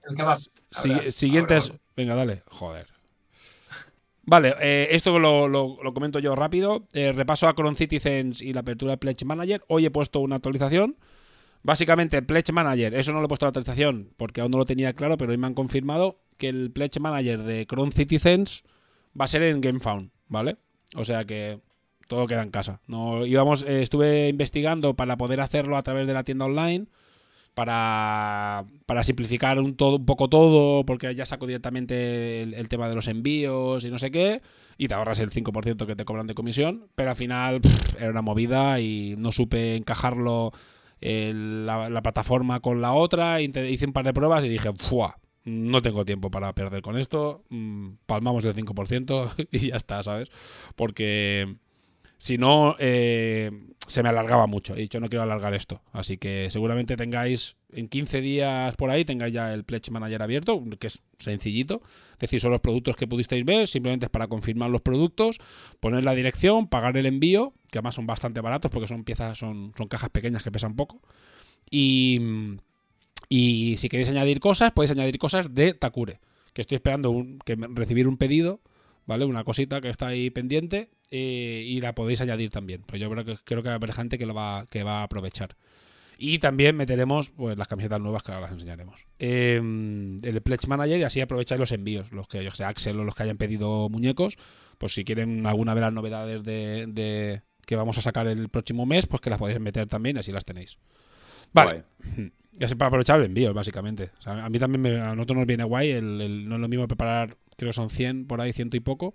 Si- 0.70 1.10
siguientes. 1.10 1.64
ahora, 1.66 1.78
Venga, 1.96 2.14
dale. 2.14 2.42
Joder. 2.46 2.86
Vale, 4.22 4.54
eh, 4.60 4.88
esto 4.90 5.18
lo, 5.18 5.48
lo- 5.48 5.78
lo 5.82 5.94
comento 5.94 6.18
yo 6.18 6.34
rápido. 6.36 6.86
Eh, 6.92 7.12
repaso 7.12 7.48
a 7.48 7.54
Cron 7.54 7.74
Citizens 7.74 8.42
y 8.42 8.52
la 8.52 8.60
apertura 8.60 8.92
de 8.92 8.98
Pledge 8.98 9.24
Manager. 9.24 9.62
Hoy 9.68 9.86
he 9.86 9.90
puesto 9.90 10.20
una 10.20 10.36
actualización. 10.36 10.96
Básicamente, 11.62 12.20
Pledge 12.22 12.52
Manager, 12.52 12.94
eso 12.94 13.12
no 13.12 13.18
lo 13.20 13.24
he 13.24 13.28
puesto 13.28 13.46
la 13.46 13.48
actualización 13.48 14.10
porque 14.16 14.40
aún 14.42 14.50
no 14.50 14.58
lo 14.58 14.64
tenía 14.66 14.92
claro, 14.92 15.16
pero 15.16 15.32
hoy 15.32 15.38
me 15.38 15.46
han 15.46 15.54
confirmado 15.54 16.20
que 16.36 16.48
el 16.48 16.70
Pledge 16.70 17.00
Manager 17.00 17.42
de 17.42 17.66
Cron 17.66 17.90
Citizens 17.90 18.62
va 19.18 19.24
a 19.24 19.28
ser 19.28 19.42
en 19.42 19.60
GameFound, 19.60 20.10
¿vale? 20.28 20.56
O 20.96 21.04
sea 21.04 21.24
que 21.24 21.60
todo 22.08 22.26
queda 22.26 22.42
en 22.42 22.50
casa. 22.50 22.80
No 22.86 23.26
íbamos, 23.26 23.62
eh, 23.64 23.82
estuve 23.82 24.28
investigando 24.28 24.94
para 24.94 25.16
poder 25.16 25.40
hacerlo 25.40 25.76
a 25.76 25.82
través 25.82 26.06
de 26.06 26.14
la 26.14 26.24
tienda 26.24 26.46
online 26.46 26.86
para, 27.54 28.64
para 28.86 29.02
simplificar 29.02 29.58
un, 29.58 29.74
todo, 29.76 29.96
un 29.96 30.06
poco 30.06 30.28
todo, 30.28 30.84
porque 30.86 31.12
ya 31.14 31.26
saco 31.26 31.46
directamente 31.46 32.42
el, 32.42 32.68
tema 32.68 32.88
de 32.88 32.94
los 32.94 33.08
envíos 33.08 33.84
y 33.84 33.90
no 33.90 33.98
sé 33.98 34.10
qué, 34.12 34.42
y 34.76 34.86
te 34.86 34.94
ahorras 34.94 35.18
el 35.18 35.30
5% 35.30 35.86
que 35.86 35.96
te 35.96 36.04
cobran 36.04 36.28
de 36.28 36.34
comisión, 36.34 36.86
pero 36.94 37.10
al 37.10 37.16
final 37.16 37.60
era 37.98 38.10
una 38.10 38.22
movida 38.22 38.80
y 38.80 39.16
no 39.18 39.32
supe 39.32 39.74
encajarlo 39.74 40.52
el- 41.00 41.66
la, 41.66 41.90
la 41.90 42.02
plataforma 42.02 42.60
con 42.60 42.80
la 42.80 42.92
otra, 42.92 43.40
hice 43.40 43.86
un 43.86 43.92
par 43.92 44.04
de 44.04 44.12
pruebas 44.14 44.44
y 44.44 44.48
dije, 44.48 44.70
¡fua! 44.78 45.18
No 45.48 45.80
tengo 45.80 46.04
tiempo 46.04 46.30
para 46.30 46.54
perder 46.54 46.82
con 46.82 46.98
esto, 46.98 47.44
mm, 47.48 47.90
palmamos 48.06 48.44
el 48.44 48.54
5% 48.54 49.34
y 49.50 49.70
ya 49.70 49.76
está, 49.76 50.02
¿sabes? 50.02 50.30
Porque 50.76 51.56
si 52.18 52.36
no, 52.36 52.74
eh, 52.80 53.50
se 53.86 54.02
me 54.02 54.08
alargaba 54.08 54.46
mucho. 54.48 54.74
He 54.74 54.80
dicho, 54.80 54.98
no 54.98 55.08
quiero 55.08 55.22
alargar 55.22 55.54
esto. 55.54 55.82
Así 55.92 56.18
que 56.18 56.50
seguramente 56.50 56.96
tengáis 56.96 57.56
en 57.72 57.88
15 57.88 58.20
días 58.20 58.76
por 58.76 58.90
ahí, 58.90 59.04
tengáis 59.04 59.32
ya 59.32 59.54
el 59.54 59.64
Pledge 59.64 59.92
Manager 59.92 60.22
abierto, 60.22 60.62
que 60.80 60.88
es 60.88 61.02
sencillito. 61.18 61.80
Es 62.12 62.18
decir, 62.18 62.40
son 62.40 62.50
los 62.50 62.60
productos 62.60 62.96
que 62.96 63.06
pudisteis 63.06 63.44
ver, 63.44 63.68
simplemente 63.68 64.06
es 64.06 64.10
para 64.10 64.26
confirmar 64.26 64.68
los 64.68 64.82
productos, 64.82 65.38
poner 65.78 66.04
la 66.04 66.14
dirección, 66.14 66.68
pagar 66.68 66.96
el 66.96 67.06
envío, 67.06 67.54
que 67.70 67.78
además 67.78 67.94
son 67.94 68.06
bastante 68.06 68.40
baratos 68.40 68.70
porque 68.70 68.88
son 68.88 69.04
piezas, 69.04 69.38
son, 69.38 69.72
son 69.76 69.86
cajas 69.86 70.10
pequeñas 70.10 70.42
que 70.42 70.50
pesan 70.50 70.74
poco. 70.74 71.00
Y, 71.70 72.20
y 73.28 73.76
si 73.78 73.88
queréis 73.88 74.08
añadir 74.08 74.40
cosas, 74.40 74.72
podéis 74.72 74.92
añadir 74.92 75.18
cosas 75.18 75.54
de 75.54 75.74
Takure. 75.74 76.20
Que 76.52 76.62
estoy 76.62 76.76
esperando 76.76 77.10
un- 77.10 77.38
que 77.44 77.56
recibir 77.74 78.08
un 78.08 78.16
pedido, 78.16 78.60
¿vale? 79.06 79.24
Una 79.24 79.44
cosita 79.44 79.80
que 79.80 79.88
está 79.90 80.08
ahí 80.08 80.30
pendiente 80.30 80.90
eh, 81.10 81.62
y 81.66 81.80
la 81.80 81.94
podéis 81.94 82.20
añadir 82.20 82.50
también. 82.50 82.82
Pues 82.86 83.00
yo 83.00 83.08
creo 83.10 83.24
que, 83.24 83.36
creo 83.44 83.62
que 83.62 83.68
va 83.68 83.74
a 83.74 83.76
haber 83.76 83.92
gente 83.92 84.18
que 84.18 84.26
lo 84.26 84.34
va, 84.34 84.66
que 84.70 84.82
va 84.82 85.00
a 85.00 85.02
aprovechar. 85.04 85.56
Y 86.20 86.40
también 86.40 86.74
meteremos 86.74 87.30
pues, 87.30 87.56
las 87.56 87.68
camisetas 87.68 88.00
nuevas 88.00 88.24
que 88.24 88.32
ahora 88.32 88.46
las 88.46 88.52
enseñaremos. 88.52 89.06
Eh, 89.20 89.54
el 90.22 90.42
Pledge 90.42 90.66
Manager 90.66 90.98
y 90.98 91.04
así 91.04 91.20
aprovecháis 91.20 91.60
los 91.60 91.70
envíos. 91.70 92.10
Los 92.10 92.26
que, 92.26 92.42
yo 92.42 92.50
sé, 92.50 92.64
Axel 92.64 92.98
o 92.98 93.04
los 93.04 93.14
que 93.14 93.22
hayan 93.22 93.36
pedido 93.38 93.88
muñecos, 93.88 94.36
pues 94.78 94.94
si 94.94 95.04
quieren 95.04 95.46
alguna 95.46 95.76
de 95.76 95.80
las 95.80 95.92
novedades 95.92 96.42
de, 96.42 96.86
de- 96.88 97.42
que 97.64 97.76
vamos 97.76 97.98
a 97.98 98.02
sacar 98.02 98.26
el 98.26 98.48
próximo 98.48 98.84
mes, 98.84 99.06
pues 99.06 99.20
que 99.20 99.30
las 99.30 99.38
podéis 99.38 99.60
meter 99.60 99.86
también, 99.86 100.18
así 100.18 100.32
las 100.32 100.44
tenéis. 100.44 100.78
Vale. 101.52 101.84
Ya 102.58 102.66
sé 102.68 102.76
para 102.76 102.88
aprovechar 102.88 103.20
el 103.20 103.26
envío, 103.26 103.54
básicamente. 103.54 104.10
A 104.24 104.48
mí 104.48 104.58
también 104.58 104.80
me- 104.82 105.00
a 105.00 105.14
nosotros 105.14 105.38
nos 105.38 105.46
viene 105.46 105.64
guay. 105.64 105.90
El, 105.92 106.48
no 106.48 106.56
es 106.56 106.60
lo 106.60 106.68
mismo 106.68 106.88
preparar, 106.88 107.36
creo 107.56 107.68
que 107.70 107.72
son 107.74 107.88
100 107.90 108.26
por 108.26 108.40
ahí, 108.40 108.52
ciento 108.52 108.76
y 108.76 108.80
poco, 108.80 109.14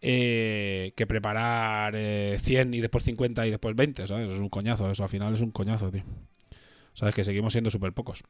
eh, 0.00 0.92
que 0.96 1.06
preparar 1.06 1.94
eh, 1.96 2.36
100 2.42 2.74
y 2.74 2.80
después 2.80 3.04
50 3.04 3.46
y 3.46 3.50
después 3.50 3.76
20, 3.76 4.06
¿sabes? 4.08 4.30
Es 4.30 4.40
un 4.40 4.48
coñazo, 4.48 4.90
eso 4.90 5.02
al 5.02 5.08
final 5.08 5.34
es 5.34 5.40
un 5.42 5.50
coñazo, 5.50 5.90
tío. 5.90 6.04
Sabes 6.94 7.14
que 7.14 7.24
seguimos 7.24 7.52
siendo 7.52 7.70
súper 7.70 7.92
pocos. 7.92 8.22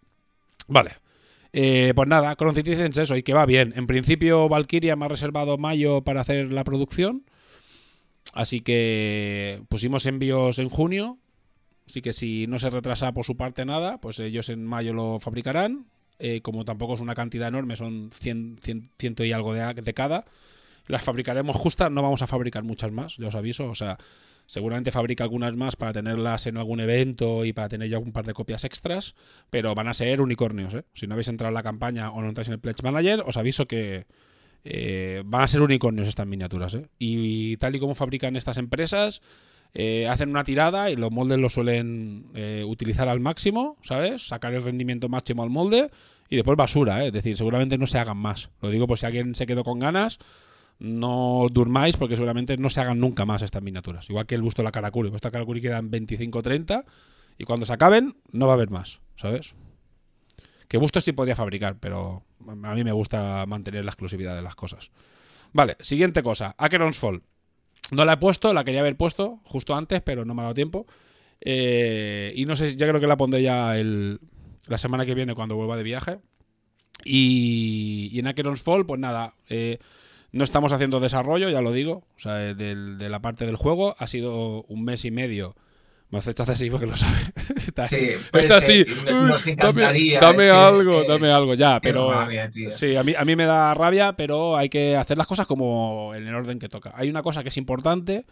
Vale. 0.69 0.93
Eh, 1.53 1.93
pues 1.95 2.09
nada, 2.09 2.35
Citizens 2.55 2.97
eso, 2.99 3.17
y 3.17 3.23
que 3.23 3.35
va 3.35 3.47
bien. 3.47 3.73
En 3.77 3.87
principio, 3.87 4.49
Valkyria 4.49 4.97
me 4.97 5.05
ha 5.05 5.09
reservado 5.09 5.59
mayo 5.59 6.03
para 6.03 6.23
hacer 6.23 6.53
la 6.53 6.65
producción. 6.65 7.25
Así 8.33 8.61
que 8.61 9.63
pusimos 9.69 10.07
envíos 10.07 10.59
en 10.59 10.69
junio. 10.69 11.19
Así 11.93 12.01
que 12.01 12.15
si 12.15 12.47
no 12.47 12.59
se 12.59 12.71
retrasa 12.71 13.13
por 13.13 13.27
su 13.27 13.37
parte 13.37 13.67
nada, 13.67 13.99
pues 13.99 14.19
ellos 14.19 14.49
en 14.49 14.65
mayo 14.65 14.95
lo 14.95 15.21
fabricarán. 15.21 15.85
Eh, 16.19 16.41
como 16.41 16.65
tampoco 16.65 16.95
es 16.95 17.01
una 17.01 17.15
cantidad 17.15 17.49
enorme, 17.49 17.77
son 17.77 18.09
100, 18.19 18.57
100 18.63 18.91
ciento 18.99 19.25
y 19.25 19.33
algo 19.33 19.53
de, 19.53 19.75
de 19.75 19.93
cada. 19.93 20.25
Las 20.87 21.03
fabricaremos 21.03 21.55
justas, 21.55 21.91
no 21.91 22.01
vamos 22.01 22.23
a 22.23 22.27
fabricar 22.27 22.63
muchas 22.63 22.93
más, 22.93 23.19
ya 23.19 23.29
os 23.29 23.35
aviso. 23.35 23.67
O 23.67 23.75
sea, 23.75 23.99
seguramente 24.47 24.91
fabrica 24.91 25.25
algunas 25.25 25.55
más 25.55 25.77
para 25.77 25.93
tenerlas 25.93 26.47
en 26.47 26.57
algún 26.57 26.81
evento 26.81 27.45
y 27.45 27.53
para 27.53 27.69
tener 27.69 27.91
ya 27.91 27.99
un 27.99 28.13
par 28.13 28.25
de 28.25 28.33
copias 28.33 28.65
extras, 28.65 29.15
pero 29.51 29.75
van 29.75 29.89
a 29.89 29.93
ser 29.93 30.23
unicornios. 30.23 30.73
¿eh? 30.73 30.85
Si 30.95 31.07
no 31.07 31.13
habéis 31.13 31.29
entrado 31.29 31.51
en 31.51 31.55
la 31.57 31.63
campaña 31.63 32.11
o 32.11 32.23
no 32.23 32.29
entráis 32.29 32.49
en 32.49 32.55
el 32.55 32.61
Pledge 32.61 32.83
Manager, 32.83 33.23
os 33.27 33.37
aviso 33.37 33.67
que 33.67 34.07
eh, 34.65 35.23
van 35.27 35.43
a 35.43 35.47
ser 35.47 35.61
unicornios 35.61 36.09
estas 36.09 36.27
miniaturas. 36.27 36.73
¿eh? 36.73 36.89
Y, 36.99 37.59
tal 37.59 37.77
y 37.77 37.81
como 37.81 37.95
fabrican 37.95 38.35
estas 38.35 38.57
empresas, 38.57 39.21
eh, 39.75 40.07
hacen 40.07 40.31
una 40.31 40.45
tirada 40.45 40.91
y 40.91 40.97
los 40.97 41.11
moldes 41.11 41.39
los 41.39 41.55
suelen 41.55 42.27
eh, 42.35 42.63
utilizar 42.67 43.09
al 43.09 43.21
máximo, 43.21 43.79
¿sabes? 43.83 44.27
Sacar 44.27 44.53
el 44.53 44.63
rendimiento 44.63 45.09
máximo 45.09 45.43
al 45.43 45.51
molde 45.51 45.91
y 46.29 46.37
después 46.37 46.57
basura, 46.57 47.05
¿eh? 47.05 47.09
es 47.09 47.13
decir, 47.13 47.37
seguramente 47.37 47.79
no 47.79 47.87
se 47.87 47.99
hagan 47.99 48.19
más. 48.19 48.51
Lo 48.61 48.71
digo 48.71 48.87
por 48.87 48.99
si 48.99 49.07
alguien 49.07 49.35
se 49.35 49.47
quedó 49.47 49.65
con 49.65 49.79
ganas, 49.79 50.19
no 50.79 51.47
durmáis 51.51 51.97
porque 51.97 52.17
seguramente 52.17 52.57
no 52.57 52.69
se 52.69 52.81
hagan 52.81 53.01
nunca 53.01 53.25
más 53.25 53.43
estas 53.43 53.63
miniaturas. 53.63 54.09
Igual 54.11 54.27
que 54.27 54.35
el 54.35 54.43
busto 54.43 54.63
de 54.63 54.65
la 54.65 54.73
Karakuri. 54.73 55.11
Esta 55.15 55.31
Karakuri 55.31 55.61
quedan 55.61 55.91
25-30 55.91 56.85
y 57.39 57.45
cuando 57.45 57.65
se 57.65 57.73
acaben 57.73 58.17
no 58.31 58.47
va 58.47 58.53
a 58.53 58.57
haber 58.57 58.71
más, 58.71 59.01
¿sabes? 59.17 59.55
Que 60.69 60.77
bustos 60.77 61.05
sí 61.05 61.13
podía 61.13 61.37
fabricar, 61.37 61.79
pero 61.79 62.25
a 62.47 62.75
mí 62.75 62.85
me 62.85 62.93
gusta 62.93 63.47
mantener 63.47 63.85
la 63.85 63.91
exclusividad 63.91 64.35
de 64.35 64.43
las 64.43 64.55
cosas. 64.55 64.91
Vale, 65.53 65.77
siguiente 65.81 66.23
cosa. 66.23 66.55
Acheron's 66.59 66.99
Fall. 66.99 67.23
No 67.93 68.07
la 68.07 68.15
he 68.15 68.17
puesto, 68.17 68.55
la 68.55 68.65
quería 68.65 68.81
haber 68.81 68.97
puesto 68.97 69.41
justo 69.45 69.75
antes, 69.75 70.01
pero 70.01 70.25
no 70.25 70.35
me 70.35 70.41
ha 70.41 70.45
dado 70.45 70.55
tiempo. 70.55 70.87
Eh, 71.43 72.33
y 72.35 72.47
no 72.47 72.57
sé, 72.57 72.75
ya 72.75 72.89
creo 72.89 73.01
que 73.01 73.07
la 73.07 73.19
pondré 73.19 73.43
ya 73.43 73.77
el, 73.79 74.19
la 74.67 74.79
semana 74.79 75.05
que 75.05 75.15
viene 75.15 75.35
cuando 75.35 75.57
vuelva 75.57 75.77
de 75.77 75.83
viaje. 75.83 76.19
Y, 77.05 78.09
y 78.11 78.19
en 78.19 78.29
Acheron's 78.29 78.63
Fall, 78.63 78.87
pues 78.87 78.99
nada, 78.99 79.35
eh, 79.49 79.79
no 80.31 80.43
estamos 80.43 80.73
haciendo 80.73 81.01
desarrollo, 81.01 81.51
ya 81.51 81.61
lo 81.61 81.71
digo, 81.71 82.05
o 82.17 82.19
sea, 82.19 82.51
eh, 82.51 82.55
de 82.55 83.09
la 83.11 83.21
parte 83.21 83.45
del 83.45 83.57
juego. 83.57 83.95
Ha 83.99 84.07
sido 84.07 84.63
un 84.63 84.85
mes 84.85 85.05
y 85.05 85.11
medio. 85.11 85.55
Me 86.13 86.19
hace 86.19 86.35
así 86.53 86.71
porque 86.71 86.87
lo 86.87 86.97
sabe. 86.97 87.17
Está, 87.57 87.87
Sí, 87.87 88.11
está 88.11 88.31
pues, 88.31 88.51
así. 88.51 88.85
eh, 88.87 88.87
nos 89.11 89.47
"Uy, 89.47 89.53
encantaría, 89.53 90.21
Dame, 90.21 90.37
dame 90.37 90.43
es 90.45 90.45
que- 90.45 90.51
algo, 90.51 91.01
es 91.01 91.07
que- 91.07 91.13
dame 91.13 91.31
algo, 91.33 91.55
ya, 91.55 91.81
pero. 91.81 92.13
rabia. 92.13 92.51
Sí, 92.53 92.97
a 92.97 93.03
mí, 93.03 93.15
a 93.19 93.25
mí 93.25 93.35
me 93.35 93.47
da 93.47 93.73
rabia, 93.75 94.13
pero 94.13 94.57
hay 94.57 94.69
que 94.69 94.97
hacer 94.97 95.17
las 95.19 95.27
cosas 95.27 95.47
como 95.47 96.13
en 96.15 96.29
el 96.29 96.35
orden 96.35 96.59
que 96.59 96.69
toca. 96.69 96.93
Hay 96.97 97.09
una 97.09 97.23
cosa 97.23 97.43
que 97.43 97.49
es 97.49 97.57
importante, 97.57 98.27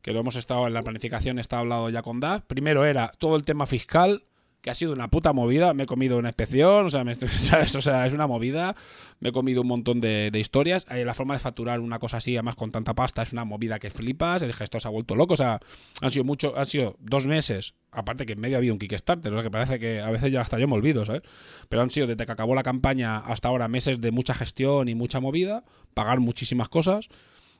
que 0.00 0.12
lo 0.12 0.20
hemos 0.20 0.36
estado 0.36 0.66
en 0.66 0.72
la 0.74 0.80
planificación, 0.82 1.38
está 1.38 1.58
hablado 1.58 1.90
ya 1.90 2.00
con 2.02 2.18
DAF. 2.18 2.44
Primero 2.46 2.84
era 2.86 3.12
todo 3.18 3.36
el 3.36 3.44
tema 3.44 3.66
fiscal, 3.66 4.24
que 4.60 4.70
ha 4.70 4.74
sido 4.74 4.92
una 4.92 5.08
puta 5.08 5.32
movida. 5.32 5.74
Me 5.74 5.84
he 5.84 5.86
comido 5.86 6.18
una 6.18 6.28
inspección, 6.28 6.86
o 6.86 6.90
sea, 6.90 7.04
me 7.04 7.12
es 7.62 8.12
una 8.12 8.26
movida. 8.26 8.74
Me 9.20 9.30
he 9.30 9.32
comido 9.32 9.62
un 9.62 9.68
montón 9.68 10.00
de, 10.00 10.30
historias. 10.34 10.86
La 10.88 11.14
forma 11.14 11.34
de 11.34 11.40
facturar 11.40 11.80
una 11.80 11.98
cosa 11.98 12.18
así, 12.18 12.36
además 12.36 12.56
con 12.56 12.70
tanta 12.70 12.94
pasta, 12.94 13.22
es 13.22 13.32
una 13.32 13.44
movida 13.44 13.78
que 13.78 13.90
flipas. 13.90 14.42
El 14.42 14.52
gestor 14.52 14.80
se 14.80 14.88
ha 14.88 14.90
vuelto 14.90 15.14
loco. 15.14 15.34
O 15.34 15.36
sea, 15.36 15.60
han 16.00 16.10
sido 16.10 16.24
mucho, 16.24 16.56
han 16.56 16.66
sido 16.66 16.96
dos 17.00 17.26
meses. 17.26 17.74
Aparte 17.90 18.26
que 18.26 18.34
en 18.34 18.40
medio 18.40 18.58
había 18.58 18.72
un 18.72 18.78
Kickstarter, 18.78 19.32
lo 19.32 19.42
que 19.42 19.50
parece 19.50 19.78
que 19.78 20.00
a 20.00 20.10
veces 20.10 20.30
ya 20.30 20.40
hasta 20.40 20.58
yo 20.58 20.68
me 20.68 20.74
olvido, 20.74 21.04
¿sabes? 21.04 21.22
Pero 21.68 21.82
han 21.82 21.90
sido 21.90 22.06
desde 22.06 22.26
que 22.26 22.32
acabó 22.32 22.54
la 22.54 22.62
campaña 22.62 23.18
hasta 23.18 23.48
ahora 23.48 23.66
meses 23.68 24.00
de 24.00 24.10
mucha 24.10 24.34
gestión 24.34 24.88
y 24.88 24.94
mucha 24.94 25.20
movida, 25.20 25.64
pagar 25.94 26.20
muchísimas 26.20 26.68
cosas 26.68 27.08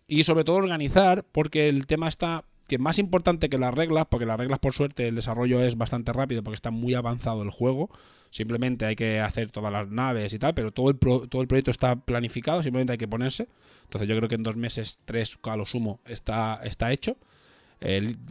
y 0.09 0.25
sobre 0.25 0.43
todo 0.45 0.57
organizar, 0.57 1.25
porque 1.31 1.69
el 1.69 1.87
tema 1.87 2.09
está 2.09 2.45
que 2.69 2.79
más 2.79 2.99
importante 3.01 3.49
que 3.49 3.59
las 3.59 3.75
reglas, 3.75 4.07
porque 4.09 4.27
las 4.27 4.39
reglas 4.39 4.61
por 4.61 4.73
suerte 4.75 5.09
el 5.09 5.17
desarrollo 5.17 5.61
es 5.63 5.77
bastante 5.77 6.13
rápido 6.13 6.45
porque 6.45 6.55
está 6.55 6.71
muy 6.71 6.95
avanzado 6.95 7.43
el 7.43 7.51
juego, 7.51 7.91
simplemente 8.31 8.85
hay 8.85 8.95
que 8.95 9.21
hacer 9.21 9.51
todas 9.51 9.73
las 9.73 9.89
naves 9.89 10.35
y 10.35 10.39
tal, 10.39 10.55
pero 10.55 10.71
todo 10.71 10.91
el, 10.91 10.97
pro- 10.97 11.27
todo 11.29 11.43
el 11.43 11.49
proyecto 11.49 11.71
está 11.71 11.97
planificado, 11.97 12.63
simplemente 12.63 12.93
hay 12.93 12.99
que 12.99 13.09
ponerse. 13.09 13.49
Entonces 13.85 14.09
yo 14.09 14.17
creo 14.17 14.29
que 14.29 14.35
en 14.37 14.43
dos 14.43 14.57
meses, 14.57 14.99
tres 15.07 15.39
a 15.43 15.57
lo 15.57 15.65
sumo, 15.65 15.99
está, 16.05 16.61
está 16.63 16.93
hecho 16.93 17.17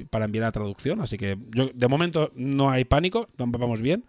para 0.10 0.26
enviar 0.26 0.46
a 0.46 0.52
traducción, 0.52 1.02
así 1.02 1.18
que 1.18 1.38
de 1.74 1.88
momento 1.88 2.32
no 2.36 2.70
hay 2.70 2.86
pánico, 2.86 3.28
vamos 3.38 3.82
bien. 3.82 4.06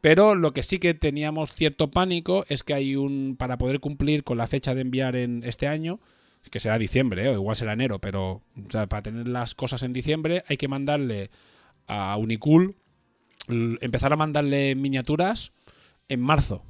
Pero 0.00 0.36
lo 0.36 0.52
que 0.52 0.62
sí 0.62 0.78
que 0.78 0.94
teníamos 0.94 1.50
cierto 1.52 1.90
pánico 1.90 2.44
es 2.48 2.62
que 2.62 2.74
hay 2.74 2.94
un. 2.94 3.34
Para 3.36 3.58
poder 3.58 3.80
cumplir 3.80 4.22
con 4.22 4.38
la 4.38 4.46
fecha 4.46 4.72
de 4.72 4.82
enviar 4.82 5.16
en 5.16 5.42
este 5.44 5.66
año, 5.66 5.98
que 6.50 6.60
será 6.60 6.78
diciembre, 6.78 7.24
¿eh? 7.24 7.28
o 7.28 7.34
igual 7.34 7.56
será 7.56 7.72
enero, 7.72 7.98
pero 7.98 8.42
para 8.88 9.02
tener 9.02 9.28
las 9.28 9.54
cosas 9.54 9.82
en 9.82 9.92
diciembre 9.92 10.44
hay 10.48 10.56
que 10.56 10.68
mandarle 10.68 11.30
a 11.86 12.16
Unicool, 12.16 12.76
empezar 13.48 14.12
a 14.12 14.16
mandarle 14.16 14.74
miniaturas 14.74 15.52
en 16.08 16.20
marzo. 16.20 16.62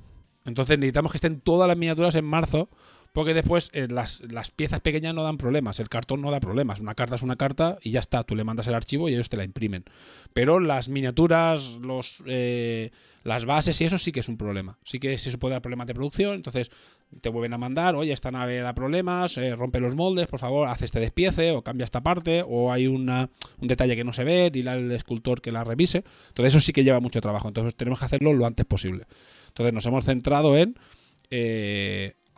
Entonces 0.45 0.79
necesitamos 0.79 1.13
que 1.13 1.19
estén 1.19 1.41
todas 1.41 1.69
las 1.69 1.77
miniaturas 1.77 2.15
en 2.15 2.25
marzo 2.25 2.69
porque 3.13 3.35
después 3.35 3.71
eh, 3.73 3.89
las, 3.89 4.21
las 4.31 4.51
piezas 4.51 4.81
pequeñas 4.81 5.15
no 5.15 5.23
dan 5.23 5.39
problemas, 5.39 5.81
el 5.81 5.89
cartón 5.89 6.21
no 6.21 6.31
da 6.31 6.41
problemas. 6.41 6.81
Una 6.81 6.95
carta 6.95 7.17
es 7.17 7.23
una 7.23 7.37
carta 7.37 7.79
y 7.83 7.91
ya 7.91 8.01
está, 8.01 8.23
tú 8.25 8.37
le 8.37 8.45
mandas 8.45 8.67
el 8.67 8.75
archivo 8.75 9.09
y 9.09 9.15
ellos 9.15 9.29
te 9.29 9.37
la 9.37 9.45
imprimen. 9.45 9.85
Pero 10.33 10.61
las 10.61 10.89
miniaturas, 10.89 11.79
los, 11.81 12.23
eh, 12.27 12.91
las 13.25 13.45
bases 13.45 13.81
y 13.81 13.85
eso 13.85 13.99
sí 13.99 14.13
que 14.13 14.21
es 14.21 14.29
un 14.29 14.37
problema. 14.37 14.79
Sí 14.85 14.99
que 14.99 15.17
se 15.19 15.37
puede 15.39 15.55
dar 15.55 15.63
problemas 15.63 15.87
de 15.87 15.95
producción, 15.95 16.35
entonces 16.35 16.71
te 17.21 17.29
vuelven 17.29 17.55
a 17.55 17.59
mandar, 17.59 17.97
oye, 17.97 18.13
esta 18.13 18.31
nave 18.31 18.59
da 18.59 18.75
problemas, 18.75 19.39
eh, 19.39 19.57
rompe 19.57 19.81
los 19.81 19.95
moldes, 19.95 20.27
por 20.27 20.39
favor, 20.39 20.69
haz 20.69 20.83
este 20.83 21.01
despiece 21.01 21.53
o 21.53 21.63
cambia 21.63 21.85
esta 21.85 22.03
parte, 22.03 22.45
o 22.47 22.73
hay 22.73 22.87
una, 22.87 23.31
un 23.59 23.69
detalle 23.69 23.97
que 23.97 24.05
no 24.05 24.13
se 24.13 24.25
ve, 24.25 24.51
dile 24.51 24.71
al 24.71 24.93
escultor 24.93 25.41
que 25.41 25.51
la 25.51 25.65
revise. 25.65 26.05
Entonces 26.29 26.55
eso 26.55 26.61
sí 26.61 26.73
que 26.73 26.85
lleva 26.85 27.01
mucho 27.01 27.21
trabajo, 27.21 27.49
entonces 27.49 27.75
tenemos 27.75 27.99
que 27.99 28.05
hacerlo 28.05 28.33
lo 28.33 28.47
antes 28.47 28.67
posible. 28.67 29.07
Entonces 29.49 29.73
nos 29.73 29.87
hemos 29.87 30.05
centrado 30.05 30.57
en 30.57 30.77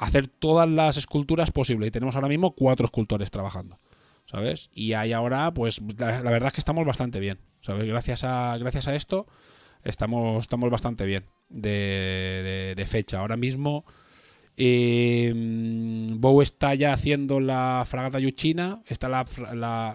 hacer 0.01 0.27
todas 0.27 0.69
las 0.69 0.97
esculturas 0.97 1.51
posibles 1.51 1.89
y 1.89 1.91
tenemos 1.91 2.17
ahora 2.17 2.29
mismo 2.29 2.53
cuatro 2.53 2.87
escultores 2.87 3.31
trabajando. 3.31 3.79
¿Sabes? 4.27 4.71
Y 4.73 4.93
ahí 4.93 5.13
ahora, 5.13 5.53
pues 5.53 5.81
la, 5.99 6.21
verdad 6.23 6.49
es 6.49 6.53
que 6.53 6.61
estamos 6.61 6.87
bastante 6.87 7.19
bien. 7.19 7.39
¿Sabes? 7.63 7.87
Gracias 7.87 8.25
a, 8.25 8.57
gracias 8.59 8.87
a 8.89 8.95
esto 8.95 9.27
estamos, 9.83 10.43
estamos 10.45 10.71
bastante 10.71 11.05
bien 11.05 11.25
de, 11.49 12.75
de 12.77 12.87
fecha. 12.87 13.19
Ahora 13.19 13.37
mismo 13.37 13.85
eh, 14.63 15.33
Bow 15.35 16.43
está 16.43 16.75
ya 16.75 16.93
haciendo 16.93 17.41
la 17.41 17.83
fragata 17.87 18.19
Yuchina, 18.19 18.83
está 18.87 19.09
la, 19.09 19.25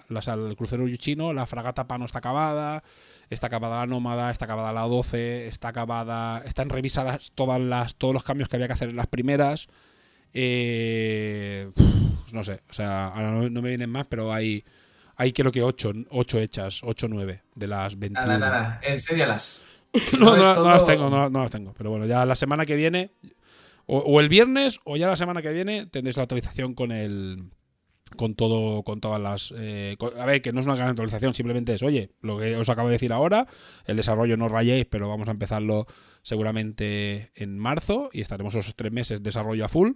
el 0.10 0.56
crucero 0.56 0.88
Yuchino, 0.88 1.34
la 1.34 1.46
fragata 1.46 1.88
Pano 1.88 2.06
está 2.06 2.18
acabada, 2.18 2.84
está 3.30 3.46
acabada 3.46 3.82
la 3.82 3.86
Nómada, 3.86 4.32
está 4.32 4.46
acabada 4.46 4.74
la 4.74 4.82
12, 4.82 5.48
está 5.48 5.68
acabada, 5.68 6.42
están 6.46 6.70
revisadas 6.70 7.32
todas 7.34 7.62
las, 7.62 7.96
todos 7.96 8.16
los 8.16 8.24
cambios 8.24 8.50
que 8.50 8.56
había 8.56 8.66
que 8.66 8.74
hacer 8.74 8.90
en 8.90 8.96
las 8.96 9.06
primeras. 9.06 9.68
Eh, 10.38 11.72
no 12.34 12.44
sé, 12.44 12.60
o 12.70 12.74
sea, 12.74 13.08
ahora 13.08 13.32
no, 13.32 13.62
me 13.62 13.70
vienen 13.70 13.90
más, 13.90 14.06
pero 14.08 14.34
hay, 14.34 14.66
hay 15.16 15.32
creo 15.32 15.50
que 15.50 15.64
8, 15.64 15.94
8 16.10 16.40
hechas, 16.40 16.82
8 16.84 17.06
o 17.06 17.10
9 17.10 17.42
de 17.56 17.68
las 17.68 17.98
21. 17.98 18.28
Nada, 18.28 18.40
nada, 18.40 18.80
enséñalas. 18.84 19.66
no, 20.20 20.36
no, 20.36 20.54
no, 20.54 20.68
las 20.68 20.86
tengo, 20.86 21.10
no, 21.10 21.30
las 21.30 21.52
tengo. 21.52 21.74
Pero 21.78 21.90
bueno, 21.90 22.06
ya 22.06 22.26
la 22.26 22.36
semana 22.36 22.66
que 22.66 22.76
viene 22.76 23.12
o, 23.86 24.20
el 24.20 24.28
viernes 24.28 24.82
o 24.84 24.98
ya 24.98 25.08
la 25.08 25.16
semana 25.16 25.42
que 25.42 25.52
viene 25.52 25.86
tendréis 25.86 26.18
la 26.18 26.24
actualización 26.24 26.74
con 26.74 26.92
el 26.92 27.52
con 28.18 28.36
todo, 28.36 28.84
con 28.84 29.02
todas 29.02 29.22
las... 29.22 29.54
Eh, 29.58 29.98
a 30.20 30.26
ver, 30.26 30.42
que 30.42 30.54
no 30.54 30.60
es 30.60 30.66
una 30.66 30.76
gran 30.76 30.90
actualización, 30.90 31.34
simplemente 31.34 31.74
es, 31.74 31.82
oye, 31.82 32.12
lo 32.22 32.38
que 32.38 32.56
os 32.56 32.70
acabo 32.70 32.88
de 32.88 32.94
decir 32.94 33.12
ahora, 33.12 33.48
el 33.86 33.98
desarrollo 33.98 34.38
no 34.38 34.48
rayéis, 34.48 34.86
pero 34.86 35.10
vamos 35.10 35.28
a 35.28 35.32
empezarlo 35.32 35.88
seguramente 36.22 37.32
en 37.36 37.58
marzo 37.58 38.10
y 38.14 38.22
estaremos 38.22 38.54
esos 38.56 38.76
tres 38.76 38.92
meses 38.92 39.22
de 39.22 39.30
desarrollo 39.30 39.66
a 39.66 39.70
full, 39.70 39.94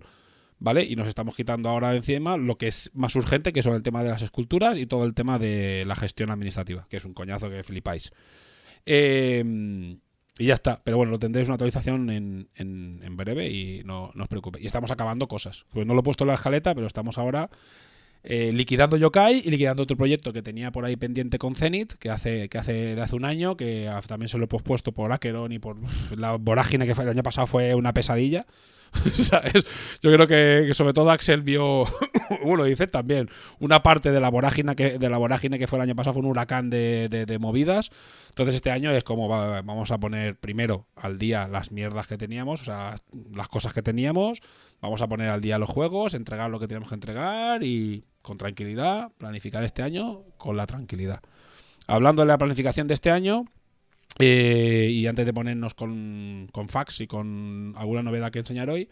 ¿vale? 0.59 0.83
Y 0.83 0.95
nos 0.95 1.07
estamos 1.07 1.35
quitando 1.35 1.69
ahora 1.69 1.95
encima 1.95 2.37
lo 2.37 2.57
que 2.57 2.67
es 2.67 2.91
más 2.93 3.15
urgente, 3.15 3.51
que 3.51 3.63
son 3.63 3.75
el 3.75 3.83
tema 3.83 4.03
de 4.03 4.09
las 4.09 4.21
esculturas 4.21 4.77
y 4.77 4.85
todo 4.85 5.05
el 5.05 5.13
tema 5.13 5.39
de 5.39 5.83
la 5.85 5.95
gestión 5.95 6.29
administrativa, 6.29 6.87
que 6.89 6.97
es 6.97 7.05
un 7.05 7.13
coñazo 7.13 7.49
que 7.49 7.63
flipáis. 7.63 8.11
Eh, 8.85 9.97
y 10.39 10.45
ya 10.45 10.53
está. 10.53 10.81
Pero 10.83 10.97
bueno, 10.97 11.11
lo 11.11 11.19
tendréis 11.19 11.49
una 11.49 11.55
actualización 11.55 12.09
en, 12.09 12.49
en, 12.55 13.17
breve 13.17 13.49
y 13.49 13.83
no, 13.83 14.11
no, 14.15 14.23
os 14.23 14.29
preocupéis. 14.29 14.63
Y 14.63 14.67
estamos 14.67 14.89
acabando 14.89 15.27
cosas. 15.27 15.65
Pues 15.69 15.85
no 15.85 15.93
lo 15.93 15.99
he 15.99 16.03
puesto 16.03 16.23
en 16.23 16.29
la 16.29 16.35
escaleta, 16.35 16.73
pero 16.73 16.87
estamos 16.87 17.17
ahora 17.17 17.49
eh, 18.23 18.51
liquidando 18.53 18.95
Yokai 18.95 19.41
y 19.45 19.51
liquidando 19.51 19.83
otro 19.83 19.97
proyecto 19.97 20.31
que 20.31 20.41
tenía 20.41 20.71
por 20.71 20.85
ahí 20.85 20.95
pendiente 20.95 21.37
con 21.37 21.55
Zenith, 21.55 21.93
que 21.95 22.09
hace, 22.09 22.47
que 22.47 22.57
hace 22.57 22.95
de 22.95 23.01
hace 23.01 23.17
un 23.17 23.25
año, 23.25 23.57
que 23.57 23.91
también 24.07 24.29
se 24.29 24.37
lo 24.37 24.45
he 24.45 24.47
pospuesto 24.47 24.93
por 24.93 25.11
Acheron 25.11 25.51
y 25.51 25.59
por 25.59 25.75
la 26.17 26.35
vorágine 26.37 26.87
que 26.87 26.95
fue 26.95 27.03
el 27.03 27.09
año 27.09 27.23
pasado 27.23 27.45
fue 27.45 27.75
una 27.75 27.93
pesadilla. 27.93 28.45
Yo 30.01 30.11
creo 30.11 30.27
que, 30.27 30.73
sobre 30.73 30.93
todo 30.93 31.11
Axel 31.11 31.41
vio, 31.41 31.85
bueno, 32.43 32.63
dice 32.63 32.87
también, 32.87 33.29
una 33.59 33.83
parte 33.83 34.11
de 34.11 34.19
la 34.19 34.29
vorágine 34.29 34.75
que, 34.75 34.97
de 34.97 35.09
la 35.09 35.17
vorágine 35.17 35.59
que 35.59 35.67
fue 35.67 35.77
el 35.77 35.83
año 35.83 35.95
pasado 35.95 36.13
fue 36.13 36.23
un 36.23 36.29
huracán 36.29 36.69
de, 36.69 37.07
de, 37.09 37.39
movidas. 37.39 37.91
Entonces 38.29 38.55
este 38.55 38.71
año 38.71 38.91
es 38.91 39.03
como 39.03 39.27
vamos 39.27 39.91
a 39.91 39.97
poner 39.97 40.37
primero 40.37 40.87
al 40.95 41.17
día 41.17 41.47
las 41.47 41.71
mierdas 41.71 42.07
que 42.07 42.17
teníamos, 42.17 42.61
o 42.61 42.65
sea, 42.65 42.95
las 43.33 43.47
cosas 43.47 43.73
que 43.73 43.81
teníamos, 43.81 44.41
vamos 44.81 45.01
a 45.01 45.07
poner 45.07 45.29
al 45.29 45.41
día 45.41 45.57
los 45.57 45.69
juegos, 45.69 46.13
entregar 46.13 46.49
lo 46.49 46.59
que 46.59 46.67
tenemos 46.67 46.89
que 46.89 46.95
entregar 46.95 47.63
y 47.63 48.05
con 48.21 48.37
tranquilidad, 48.37 49.11
planificar 49.17 49.63
este 49.63 49.81
año 49.81 50.23
con 50.37 50.57
la 50.57 50.67
tranquilidad. 50.67 51.21
Hablando 51.87 52.21
de 52.21 52.27
la 52.27 52.37
planificación 52.37 52.87
de 52.87 52.93
este 52.93 53.09
año, 53.09 53.45
eh, 54.17 54.89
y 54.91 55.05
antes 55.07 55.25
de 55.25 55.33
ponernos 55.33 55.73
con, 55.73 56.49
con 56.51 56.67
fax 56.67 57.01
y 57.01 57.07
con 57.07 57.73
alguna 57.77 58.03
novedad 58.03 58.31
que 58.31 58.39
enseñar 58.39 58.69
hoy, 58.69 58.89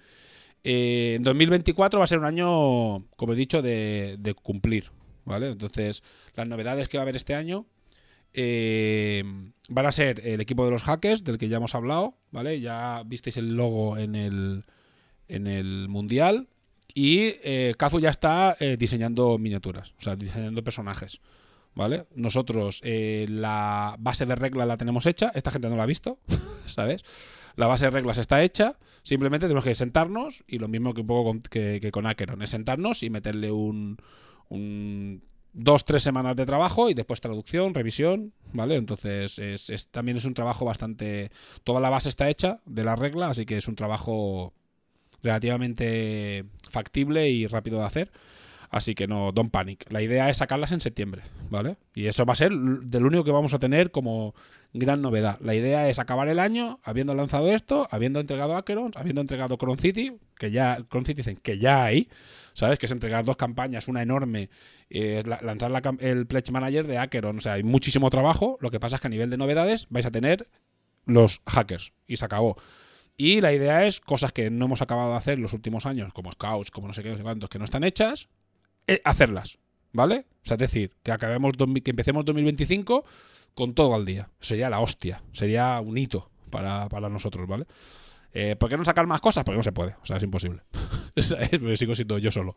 eh, 0.63 1.15
en 1.15 1.23
2024 1.23 1.99
va 1.99 2.05
a 2.05 2.07
ser 2.07 2.19
un 2.19 2.25
año, 2.25 3.05
como 3.15 3.33
he 3.33 3.35
dicho, 3.35 3.61
de, 3.61 4.35
cumplir. 4.41 4.91
¿Vale? 5.25 5.51
Entonces, 5.51 6.03
las 6.35 6.47
novedades 6.47 6.87
que 6.87 6.97
va 6.97 7.01
a 7.01 7.03
haber 7.03 7.17
este 7.17 7.35
año 7.35 7.65
eh, 8.33 9.23
van 9.67 9.85
a 9.85 9.91
ser 9.91 10.25
el 10.25 10.39
equipo 10.39 10.63
de 10.63 10.71
los 10.71 10.83
hackers, 10.83 11.25
del 11.25 11.37
que 11.37 11.49
ya 11.49 11.57
hemos 11.57 11.75
hablado, 11.75 12.15
¿vale? 12.31 12.61
Ya 12.61 13.03
visteis 13.05 13.35
el 13.35 13.57
logo 13.57 13.97
en 13.97 14.15
el, 14.15 14.63
en 15.27 15.47
el 15.47 15.89
Mundial. 15.89 16.47
Y 16.93 17.33
Kazu 17.77 17.99
ya 17.99 18.09
está 18.09 18.55
diseñando 18.79 19.37
miniaturas, 19.37 19.93
o 19.99 20.01
sea, 20.01 20.15
diseñando 20.15 20.63
personajes. 20.63 21.19
¿Vale? 21.77 22.07
Nosotros 22.15 22.81
eh, 22.83 23.27
la 23.29 23.95
base 23.99 24.25
de 24.25 24.35
reglas 24.35 24.67
la 24.67 24.77
tenemos 24.77 25.05
hecha, 25.05 25.31
esta 25.35 25.51
gente 25.51 25.69
no 25.69 25.77
la 25.77 25.83
ha 25.83 25.85
visto, 25.85 26.17
¿sabes? 26.65 27.05
La 27.55 27.67
base 27.67 27.85
de 27.85 27.91
reglas 27.91 28.17
está 28.17 28.41
hecha, 28.41 28.77
simplemente 29.03 29.45
tenemos 29.45 29.63
que 29.63 29.75
sentarnos 29.75 30.43
y 30.47 30.57
lo 30.57 30.67
mismo 30.67 30.95
que 30.95 31.01
un 31.01 31.07
poco 31.07 31.29
con, 31.29 31.39
que, 31.39 31.89
con 31.91 32.07
Acheron, 32.07 32.41
es 32.41 32.49
sentarnos 32.49 33.03
y 33.03 33.11
meterle 33.11 33.51
un, 33.51 33.97
un 34.49 35.21
dos, 35.53 35.85
tres 35.85 36.01
semanas 36.01 36.35
de 36.35 36.47
trabajo 36.47 36.89
y 36.89 36.95
después 36.95 37.21
traducción, 37.21 37.75
revisión, 37.75 38.33
¿vale? 38.53 38.75
Entonces 38.75 39.37
es, 39.37 39.87
también 39.89 40.17
es 40.17 40.25
un 40.25 40.33
trabajo 40.33 40.65
bastante... 40.65 41.29
Toda 41.63 41.79
la 41.79 41.89
base 41.89 42.09
está 42.09 42.27
hecha 42.27 42.59
de 42.65 42.83
la 42.83 42.95
regla, 42.95 43.29
así 43.29 43.45
que 43.45 43.57
es 43.57 43.67
un 43.67 43.75
trabajo 43.75 44.51
relativamente 45.21 46.43
factible 46.71 47.29
y 47.29 47.45
rápido 47.45 47.79
de 47.79 47.85
hacer. 47.85 48.11
Así 48.69 48.95
que 48.95 49.07
no, 49.07 49.31
don't 49.31 49.51
panic. 49.51 49.85
La 49.91 50.01
idea 50.01 50.29
es 50.29 50.37
sacarlas 50.37 50.71
en 50.71 50.81
septiembre, 50.81 51.23
¿vale? 51.49 51.77
Y 51.93 52.07
eso 52.07 52.25
va 52.25 52.33
a 52.33 52.35
ser 52.35 52.51
del 52.51 53.05
único 53.05 53.23
que 53.23 53.31
vamos 53.31 53.53
a 53.53 53.59
tener 53.59 53.91
como 53.91 54.35
gran 54.73 55.01
novedad. 55.01 55.39
La 55.41 55.55
idea 55.55 55.89
es 55.89 55.99
acabar 55.99 56.27
el 56.27 56.39
año 56.39 56.79
habiendo 56.83 57.15
lanzado 57.15 57.53
esto, 57.53 57.87
habiendo 57.91 58.19
entregado 58.19 58.57
Acheron, 58.57 58.91
habiendo 58.95 59.21
entregado 59.21 59.57
Cron 59.57 59.77
City, 59.77 60.17
que 60.37 60.51
ya, 60.51 60.83
Cron 60.89 61.05
City 61.05 61.17
dicen 61.17 61.37
que 61.37 61.57
ya 61.59 61.85
hay, 61.85 62.09
¿sabes? 62.53 62.77
Que 62.77 62.87
es 62.87 62.91
entregar 62.91 63.23
dos 63.23 63.37
campañas, 63.37 63.87
una 63.87 64.01
enorme, 64.01 64.49
eh, 64.89 65.23
lanzar 65.41 65.71
el 65.99 66.27
Pledge 66.27 66.51
Manager 66.51 66.87
de 66.87 66.97
Acheron. 66.97 67.37
O 67.37 67.41
sea, 67.41 67.53
hay 67.53 67.63
muchísimo 67.63 68.09
trabajo. 68.09 68.57
Lo 68.59 68.69
que 68.69 68.79
pasa 68.79 68.95
es 68.95 69.01
que 69.01 69.07
a 69.07 69.11
nivel 69.11 69.29
de 69.29 69.37
novedades 69.37 69.87
vais 69.89 70.05
a 70.05 70.11
tener 70.11 70.47
los 71.05 71.41
hackers 71.47 71.93
y 72.05 72.17
se 72.17 72.25
acabó. 72.25 72.57
Y 73.15 73.41
la 73.41 73.51
idea 73.51 73.87
es 73.87 73.99
cosas 73.99 74.31
que 74.31 74.51
no 74.51 74.65
hemos 74.65 74.81
acabado 74.81 75.11
de 75.11 75.17
hacer 75.17 75.39
los 75.39 75.53
últimos 75.53 75.87
años, 75.87 76.13
como 76.13 76.31
Scouts, 76.31 76.69
como 76.69 76.87
no 76.87 76.93
sé 76.93 77.01
qué, 77.01 77.09
no 77.09 77.17
sé 77.17 77.23
cuántos, 77.23 77.49
que 77.49 77.57
no 77.57 77.65
están 77.65 77.83
hechas, 77.83 78.29
hacerlas, 79.03 79.59
¿vale? 79.91 80.25
O 80.43 80.47
sea, 80.47 80.55
es 80.55 80.59
decir, 80.59 80.93
que 81.03 81.11
acabemos 81.11 81.53
que 81.83 81.89
empecemos 81.91 82.23
2025 82.25 83.03
con 83.53 83.73
todo 83.73 83.95
al 83.95 84.05
día. 84.05 84.29
Sería 84.39 84.69
la 84.69 84.79
hostia, 84.79 85.23
sería 85.33 85.81
un 85.81 85.97
hito 85.97 86.29
para, 86.49 86.87
nosotros, 87.09 87.47
¿vale? 87.47 87.65
Eh, 88.33 88.55
¿Por 88.55 88.69
qué 88.69 88.77
no 88.77 88.85
sacar 88.85 89.07
más 89.07 89.19
cosas? 89.19 89.43
Porque 89.43 89.57
no 89.57 89.63
se 89.63 89.71
puede, 89.71 89.95
o 90.01 90.05
sea, 90.05 90.17
es 90.17 90.23
imposible. 90.23 90.61
sigo 91.75 91.95
siendo 91.95 92.19
yo 92.19 92.31
solo. 92.31 92.55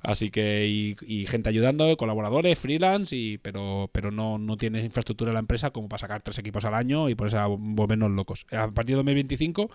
Así 0.00 0.30
que, 0.30 0.66
y, 0.68 1.26
gente 1.26 1.48
ayudando, 1.48 1.96
colaboradores, 1.96 2.58
freelance, 2.58 3.16
y, 3.16 3.38
pero, 3.38 3.90
pero 3.92 4.12
no, 4.12 4.38
no 4.38 4.56
tienes 4.56 4.84
infraestructura 4.84 5.30
en 5.30 5.34
la 5.34 5.40
empresa 5.40 5.70
como 5.70 5.88
para 5.88 5.98
sacar 5.98 6.22
tres 6.22 6.38
equipos 6.38 6.64
al 6.64 6.74
año 6.74 7.08
y 7.08 7.16
por 7.16 7.26
eso 7.26 7.56
volvernos 7.58 8.12
locos. 8.12 8.46
A 8.52 8.70
partir 8.70 8.94
de 8.94 8.98
2025 8.98 9.68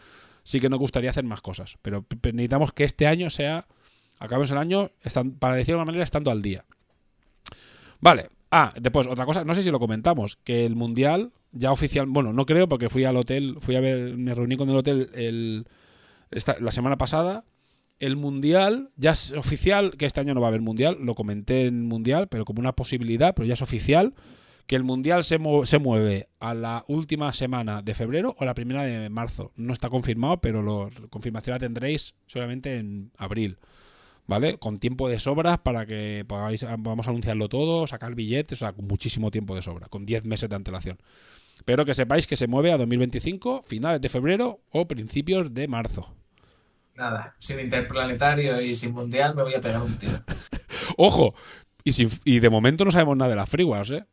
sí 0.43 0.59
que 0.59 0.69
nos 0.69 0.79
gustaría 0.79 1.09
hacer 1.09 1.25
más 1.25 1.41
cosas, 1.41 1.77
pero 1.81 2.05
necesitamos 2.23 2.71
que 2.71 2.85
este 2.85 3.07
año 3.07 3.29
sea 3.29 3.67
acabemos 4.21 4.51
el 4.51 4.57
año, 4.57 4.91
están, 5.01 5.31
para 5.31 5.55
decirlo 5.55 5.79
de 5.79 5.83
una 5.83 5.91
manera, 5.91 6.03
estando 6.03 6.31
al 6.31 6.41
día. 6.41 6.63
Vale. 7.99 8.29
Ah, 8.51 8.73
después, 8.79 9.07
otra 9.07 9.25
cosa, 9.25 9.45
no 9.45 9.53
sé 9.53 9.63
si 9.63 9.71
lo 9.71 9.79
comentamos, 9.79 10.37
que 10.43 10.65
el 10.65 10.75
Mundial 10.75 11.31
ya 11.53 11.71
oficial, 11.71 12.05
bueno, 12.07 12.33
no 12.33 12.45
creo 12.45 12.67
porque 12.67 12.89
fui 12.89 13.05
al 13.05 13.17
hotel, 13.17 13.57
fui 13.59 13.75
a 13.75 13.79
ver, 13.79 14.17
me 14.17 14.35
reuní 14.35 14.57
con 14.57 14.69
el 14.69 14.75
hotel 14.75 15.09
el, 15.13 15.67
la 16.59 16.71
semana 16.71 16.97
pasada. 16.97 17.45
El 17.99 18.17
Mundial 18.17 18.89
ya 18.97 19.11
es 19.11 19.31
oficial, 19.31 19.95
que 19.97 20.05
este 20.05 20.19
año 20.19 20.33
no 20.33 20.41
va 20.41 20.47
a 20.47 20.49
haber 20.49 20.61
Mundial, 20.61 20.97
lo 20.99 21.15
comenté 21.15 21.65
en 21.65 21.85
Mundial, 21.85 22.27
pero 22.27 22.45
como 22.45 22.59
una 22.59 22.73
posibilidad, 22.73 23.33
pero 23.33 23.47
ya 23.47 23.53
es 23.53 23.61
oficial, 23.61 24.13
que 24.67 24.75
el 24.75 24.83
Mundial 24.83 25.23
se, 25.23 25.39
se 25.63 25.79
mueve 25.79 26.27
a 26.39 26.53
la 26.53 26.83
última 26.87 27.31
semana 27.31 27.81
de 27.81 27.93
febrero 27.93 28.35
o 28.37 28.45
la 28.45 28.53
primera 28.53 28.83
de 28.83 29.09
marzo. 29.09 29.51
No 29.55 29.71
está 29.71 29.89
confirmado, 29.89 30.41
pero 30.41 30.61
la 30.61 31.07
confirmación 31.09 31.53
la 31.53 31.59
tendréis 31.59 32.15
solamente 32.27 32.77
en 32.77 33.11
abril. 33.17 33.57
¿Vale? 34.27 34.57
Con 34.57 34.79
tiempo 34.79 35.09
de 35.09 35.19
sobra 35.19 35.63
para 35.63 35.85
que 35.85 36.23
podáis, 36.27 36.63
podamos 36.63 37.07
anunciarlo 37.07 37.49
todo, 37.49 37.87
sacar 37.87 38.15
billetes, 38.15 38.59
o 38.59 38.65
sea, 38.65 38.73
con 38.73 38.85
muchísimo 38.87 39.31
tiempo 39.31 39.55
de 39.55 39.61
sobra, 39.61 39.87
con 39.87 40.05
10 40.05 40.25
meses 40.25 40.49
de 40.49 40.55
antelación. 40.55 40.97
Pero 41.65 41.85
que 41.85 41.93
sepáis 41.93 42.25
que 42.27 42.35
se 42.37 42.47
mueve 42.47 42.71
a 42.71 42.77
2025, 42.77 43.61
finales 43.63 44.01
de 44.01 44.09
febrero 44.09 44.61
o 44.71 44.87
principios 44.87 45.53
de 45.53 45.67
marzo, 45.67 46.13
nada, 46.95 47.35
sin 47.39 47.59
interplanetario 47.59 48.61
y 48.61 48.75
sin 48.75 48.93
mundial 48.93 49.35
me 49.35 49.43
voy 49.43 49.53
a 49.53 49.61
pegar 49.61 49.81
un 49.81 49.97
tiro. 49.97 50.23
Ojo, 50.97 51.33
y, 51.83 51.91
sin- 51.93 52.09
y 52.25 52.39
de 52.39 52.49
momento 52.49 52.85
no 52.85 52.91
sabemos 52.91 53.17
nada 53.17 53.29
de 53.29 53.35
las 53.35 53.49
free 53.49 53.63
wars, 53.63 53.91
¿eh? 53.91 54.05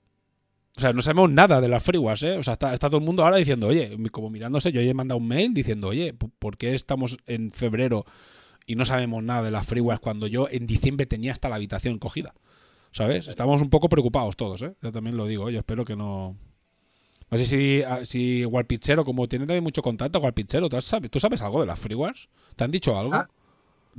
O 0.76 0.80
sea, 0.80 0.92
no 0.92 1.02
sabemos 1.02 1.30
nada 1.30 1.60
de 1.60 1.68
las 1.68 1.82
free 1.82 1.98
wars, 1.98 2.22
¿eh? 2.22 2.36
O 2.38 2.42
sea, 2.42 2.52
está, 2.52 2.72
está 2.72 2.88
todo 2.88 2.98
el 3.00 3.04
mundo 3.04 3.24
ahora 3.24 3.36
diciendo, 3.36 3.66
oye, 3.66 3.96
como 4.12 4.30
mirándose, 4.30 4.70
yo 4.70 4.80
ya 4.80 4.90
he 4.90 4.94
mandado 4.94 5.18
un 5.18 5.26
mail 5.26 5.52
diciendo, 5.52 5.88
oye, 5.88 6.12
¿por- 6.14 6.30
¿por 6.38 6.56
qué 6.56 6.74
estamos 6.74 7.16
en 7.26 7.50
febrero 7.50 8.04
y 8.68 8.76
no 8.76 8.84
sabemos 8.84 9.24
nada 9.24 9.42
de 9.42 9.50
las 9.50 9.66
free 9.66 9.80
wars 9.80 9.98
cuando 10.00 10.28
yo 10.28 10.46
en 10.48 10.66
diciembre 10.68 11.06
tenía 11.06 11.32
hasta 11.32 11.48
la 11.48 11.56
habitación 11.56 11.98
cogida? 11.98 12.34
¿Sabes? 12.92 13.26
Estamos 13.26 13.60
un 13.60 13.70
poco 13.70 13.88
preocupados 13.88 14.36
todos, 14.36 14.62
¿eh? 14.62 14.74
Yo 14.80 14.92
también 14.92 15.16
lo 15.16 15.26
digo, 15.26 15.50
yo 15.50 15.58
espero 15.58 15.84
que 15.84 15.96
no... 15.96 16.36
No 17.30 17.36
sé 17.36 17.44
si, 17.44 17.82
ah, 17.82 18.04
si 18.04 18.44
Warpichero, 18.46 19.04
como 19.04 19.28
tiene 19.28 19.44
también 19.46 19.64
mucho 19.64 19.82
contacto, 19.82 20.18
Warpichero, 20.20 20.68
¿tú 20.68 20.80
sabes, 20.80 21.10
¿tú 21.10 21.20
sabes 21.20 21.42
algo 21.42 21.60
de 21.60 21.66
las 21.66 21.78
free 21.78 21.94
wars? 21.96 22.28
¿Te 22.56 22.64
han 22.64 22.70
dicho 22.70 22.96
algo? 22.98 23.14
Ah. 23.14 23.28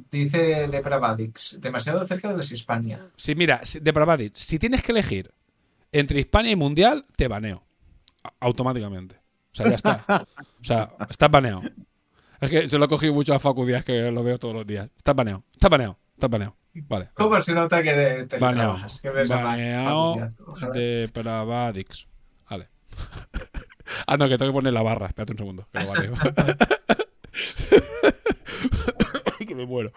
Dice 0.10 0.68
Depravadix, 0.70 1.60
demasiado 1.60 2.06
cerca 2.06 2.32
de 2.32 2.38
las 2.38 2.52
Hispania. 2.52 3.08
Sí, 3.18 3.36
mira, 3.36 3.60
si- 3.64 3.80
de 3.82 3.92
Pravadic, 3.92 4.34
si 4.36 4.58
tienes 4.58 4.82
que 4.82 4.94
elegir 4.94 5.32
entre 5.92 6.22
Hispania 6.22 6.52
y 6.52 6.56
Mundial, 6.56 7.06
te 7.18 7.28
baneo. 7.28 7.64
Automáticamente. 8.40 9.16
O 9.52 9.56
sea, 9.56 9.68
ya 9.70 9.76
está. 9.76 10.06
O 10.62 10.64
sea, 10.64 10.92
estás 11.10 11.30
baneado. 11.30 11.62
Es 12.42 12.50
que 12.50 12.70
se 12.70 12.78
lo 12.78 12.86
he 12.86 12.88
cogido 12.88 13.14
mucho 13.14 13.34
a 13.34 13.40
Facu 13.40 13.66
Díaz, 13.66 13.84
que 13.84 14.12
lo 14.12 14.24
veo 14.24 14.38
todos 14.40 14.56
los 14.56 14.66
días. 14.66 14.90
Estás 14.96 15.16
baneado. 15.16 15.44
Estás 15.54 15.70
baneado. 15.70 15.98
Estás 16.14 16.30
baneado. 16.30 16.56
Vale. 16.74 17.10
¿Cómo 17.14 17.42
se 17.42 17.54
nota 17.54 17.82
que 17.84 17.94
de- 17.94 18.28
te 18.28 18.38
Baneado. 18.38 18.78
Que 19.02 19.10
ves 19.10 19.30
Baneado 19.30 20.16
de 20.74 21.10
Pravadix. 21.14 22.08
Vale. 22.50 22.70
ah, 24.08 24.18
no, 24.18 24.30
que 24.30 24.38
tengo 24.38 24.52
que 24.52 24.56
poner 24.56 24.74
la 24.74 24.82
barra. 24.84 25.08
Espérate 25.08 25.34
un 25.34 25.38
segundo. 25.38 25.68
Que 25.72 25.80
lo 25.80 25.88
baneo. 25.88 26.58
que 29.48 29.56
me 29.56 29.66
muero. 29.66 29.92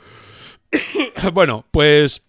bueno, 1.33 1.65
pues. 1.71 2.23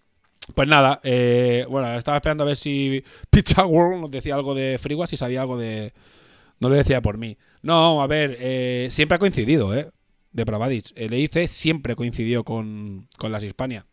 Pues 0.54 0.68
nada, 0.68 1.00
eh, 1.02 1.64
bueno, 1.70 1.90
estaba 1.94 2.18
esperando 2.18 2.44
a 2.44 2.46
ver 2.46 2.58
si 2.58 3.02
Pizza 3.30 3.64
World 3.64 4.02
nos 4.02 4.10
decía 4.10 4.34
algo 4.34 4.54
de 4.54 4.76
Frigua, 4.78 5.06
si 5.06 5.16
sabía 5.16 5.40
algo 5.40 5.56
de. 5.56 5.94
No 6.60 6.68
lo 6.68 6.74
decía 6.74 7.00
por 7.00 7.16
mí. 7.16 7.38
No, 7.62 8.02
a 8.02 8.06
ver, 8.06 8.36
eh, 8.38 8.88
siempre 8.90 9.16
ha 9.16 9.18
coincidido, 9.18 9.74
¿eh? 9.74 9.90
De 10.34 10.44
Pravadic. 10.44 10.92
El 10.96 11.14
EIC 11.14 11.46
siempre 11.46 11.96
coincidió 11.96 12.44
con, 12.44 13.08
con 13.16 13.32
las 13.32 13.42
Hispania. 13.42 13.86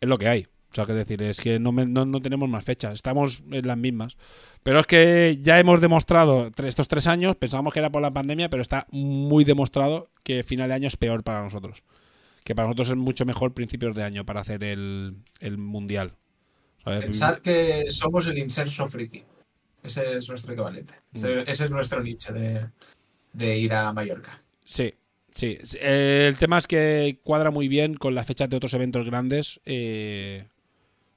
Es 0.00 0.08
lo 0.08 0.16
que 0.18 0.28
hay. 0.28 0.44
O 0.70 0.74
sea, 0.76 0.84
que 0.86 0.92
decir, 0.92 1.22
es 1.22 1.40
que 1.40 1.58
no, 1.58 1.72
me- 1.72 1.86
no, 1.86 2.04
no 2.04 2.20
tenemos 2.20 2.48
más 2.48 2.64
fechas. 2.64 2.94
Estamos 2.94 3.42
en 3.50 3.66
las 3.66 3.76
mismas. 3.78 4.16
Pero 4.62 4.80
es 4.80 4.86
que 4.86 5.38
ya 5.42 5.58
hemos 5.58 5.80
demostrado 5.80 6.50
estos 6.64 6.86
tres 6.88 7.06
años, 7.06 7.36
pensábamos 7.36 7.72
que 7.72 7.78
era 7.80 7.90
por 7.90 8.02
la 8.02 8.12
pandemia, 8.12 8.48
pero 8.50 8.62
está 8.62 8.86
muy 8.90 9.44
demostrado 9.44 10.08
que 10.22 10.42
final 10.42 10.68
de 10.68 10.74
año 10.74 10.88
es 10.88 10.96
peor 10.96 11.22
para 11.24 11.42
nosotros. 11.42 11.82
Que 12.44 12.54
para 12.54 12.68
nosotros 12.68 12.90
es 12.90 12.96
mucho 12.96 13.24
mejor 13.24 13.52
principios 13.54 13.96
de 13.96 14.04
año 14.04 14.24
para 14.24 14.40
hacer 14.42 14.62
el, 14.64 15.16
el 15.40 15.58
mundial. 15.58 16.12
¿Sabes? 16.84 17.00
Pensad 17.00 17.38
que 17.40 17.90
somos 17.90 18.26
el 18.28 18.38
inserso 18.38 18.86
friki. 18.86 19.24
Ese 19.82 20.18
es 20.18 20.28
nuestro 20.28 20.52
equivalente. 20.52 20.94
Ese, 21.12 21.36
Mm. 21.36 21.44
ese 21.48 21.64
es 21.64 21.70
nuestro 21.70 22.02
nicho 22.02 22.32
de, 22.32 22.60
de 23.32 23.58
ir 23.58 23.72
a 23.74 23.92
Mallorca. 23.92 24.38
Sí, 24.64 24.92
sí. 25.36 25.56
Eh, 25.80 26.26
el 26.28 26.36
tema 26.36 26.58
es 26.58 26.66
que 26.66 27.20
cuadra 27.22 27.50
muy 27.52 27.68
bien 27.68 27.94
con 27.94 28.14
las 28.14 28.26
fechas 28.26 28.48
de 28.50 28.56
otros 28.56 28.74
eventos 28.74 29.06
grandes 29.06 29.60
eh, 29.64 30.48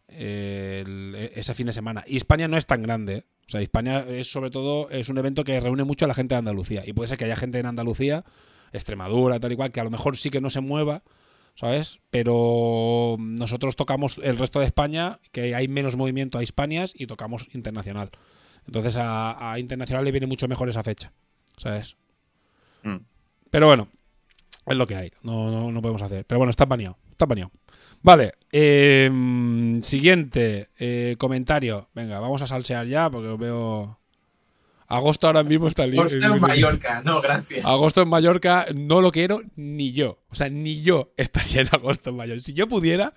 el- 0.08 1.16
e- 1.18 1.32
ese 1.36 1.54
fin 1.54 1.68
de 1.68 1.74
semana. 1.74 2.04
Y 2.08 2.18
España 2.18 2.48
no 2.48 2.58
es 2.58 2.66
tan 2.66 2.82
grande. 2.84 3.16
¿eh? 3.16 3.24
O 3.48 3.50
sea, 3.50 3.62
España 3.62 4.06
es 4.08 4.32
sobre 4.32 4.52
todo 4.52 4.90
es 4.90 5.10
un 5.10 5.18
evento 5.18 5.44
que 5.44 5.60
reúne 5.60 5.84
mucho 5.84 6.06
a 6.06 6.08
la 6.08 6.14
gente 6.14 6.36
de 6.36 6.40
Andalucía. 6.40 6.84
Y 6.86 6.94
puede 6.94 7.08
ser 7.08 7.18
que 7.18 7.26
haya 7.26 7.36
gente 7.36 7.60
en 7.60 7.66
Andalucía, 7.66 8.24
Extremadura, 8.72 9.40
tal 9.40 9.52
y 9.52 9.56
cual, 9.56 9.72
que 9.72 9.80
a 9.80 9.84
lo 9.84 9.90
mejor 9.90 10.18
sí 10.18 10.30
que 10.30 10.42
no 10.42 10.50
se 10.52 10.62
mueva, 10.62 11.02
¿sabes? 11.56 12.00
Pero 12.12 13.16
nosotros 13.20 13.76
tocamos 13.76 14.20
el 14.22 14.38
resto 14.38 14.60
de 14.60 14.66
España, 14.66 15.20
que 15.32 15.56
hay 15.56 15.68
menos 15.68 15.96
movimiento 15.96 16.38
a 16.38 16.44
Hispanias 16.44 16.94
y 16.96 17.08
tocamos 17.08 17.48
internacional. 17.54 18.12
Entonces 18.68 18.98
a, 18.98 19.52
a 19.54 19.58
internacional 19.60 20.06
le 20.06 20.12
viene 20.12 20.28
mucho 20.28 20.48
mejor 20.48 20.70
esa 20.70 20.84
fecha, 20.84 21.12
¿sabes? 21.58 21.98
Mm. 22.84 22.98
Pero 23.50 23.66
bueno, 23.68 23.88
es 24.70 24.78
lo 24.78 24.88
que 24.88 24.96
hay. 24.96 25.12
No, 25.24 25.52
no, 25.52 25.72
no 25.72 25.82
podemos 25.82 26.02
hacer. 26.02 26.26
Pero 26.26 26.40
bueno, 26.40 26.52
está 26.52 26.66
baneado. 26.66 26.98
Está 27.12 27.26
baneado. 27.26 27.52
Vale. 28.02 28.34
eh, 28.52 29.80
siguiente 29.82 30.70
eh, 30.78 31.16
comentario. 31.18 31.90
Venga, 31.94 32.20
vamos 32.20 32.42
a 32.42 32.48
salsear 32.48 32.88
ya 32.88 33.10
porque 33.10 33.36
veo. 33.38 33.98
Agosto 34.88 35.28
ahora 35.28 35.44
mismo 35.44 35.68
está 35.68 35.86
libre. 35.86 36.06
Hostia, 36.06 36.28
en 36.28 36.42
Mallorca, 36.42 37.02
no, 37.04 37.22
gracias. 37.22 37.64
Agosto 37.64 38.02
en 38.02 38.10
Mallorca 38.10 38.66
no 38.74 39.02
lo 39.02 39.12
quiero 39.12 39.42
ni 39.56 39.92
yo. 39.94 40.20
O 40.30 40.36
sea, 40.36 40.50
ni 40.50 40.82
yo 40.82 41.14
estaría 41.18 41.62
en 41.62 41.68
agosto 41.72 42.10
en 42.10 42.16
Mallorca. 42.16 42.42
Si 42.42 42.54
yo 42.54 42.68
pudiera, 42.68 43.14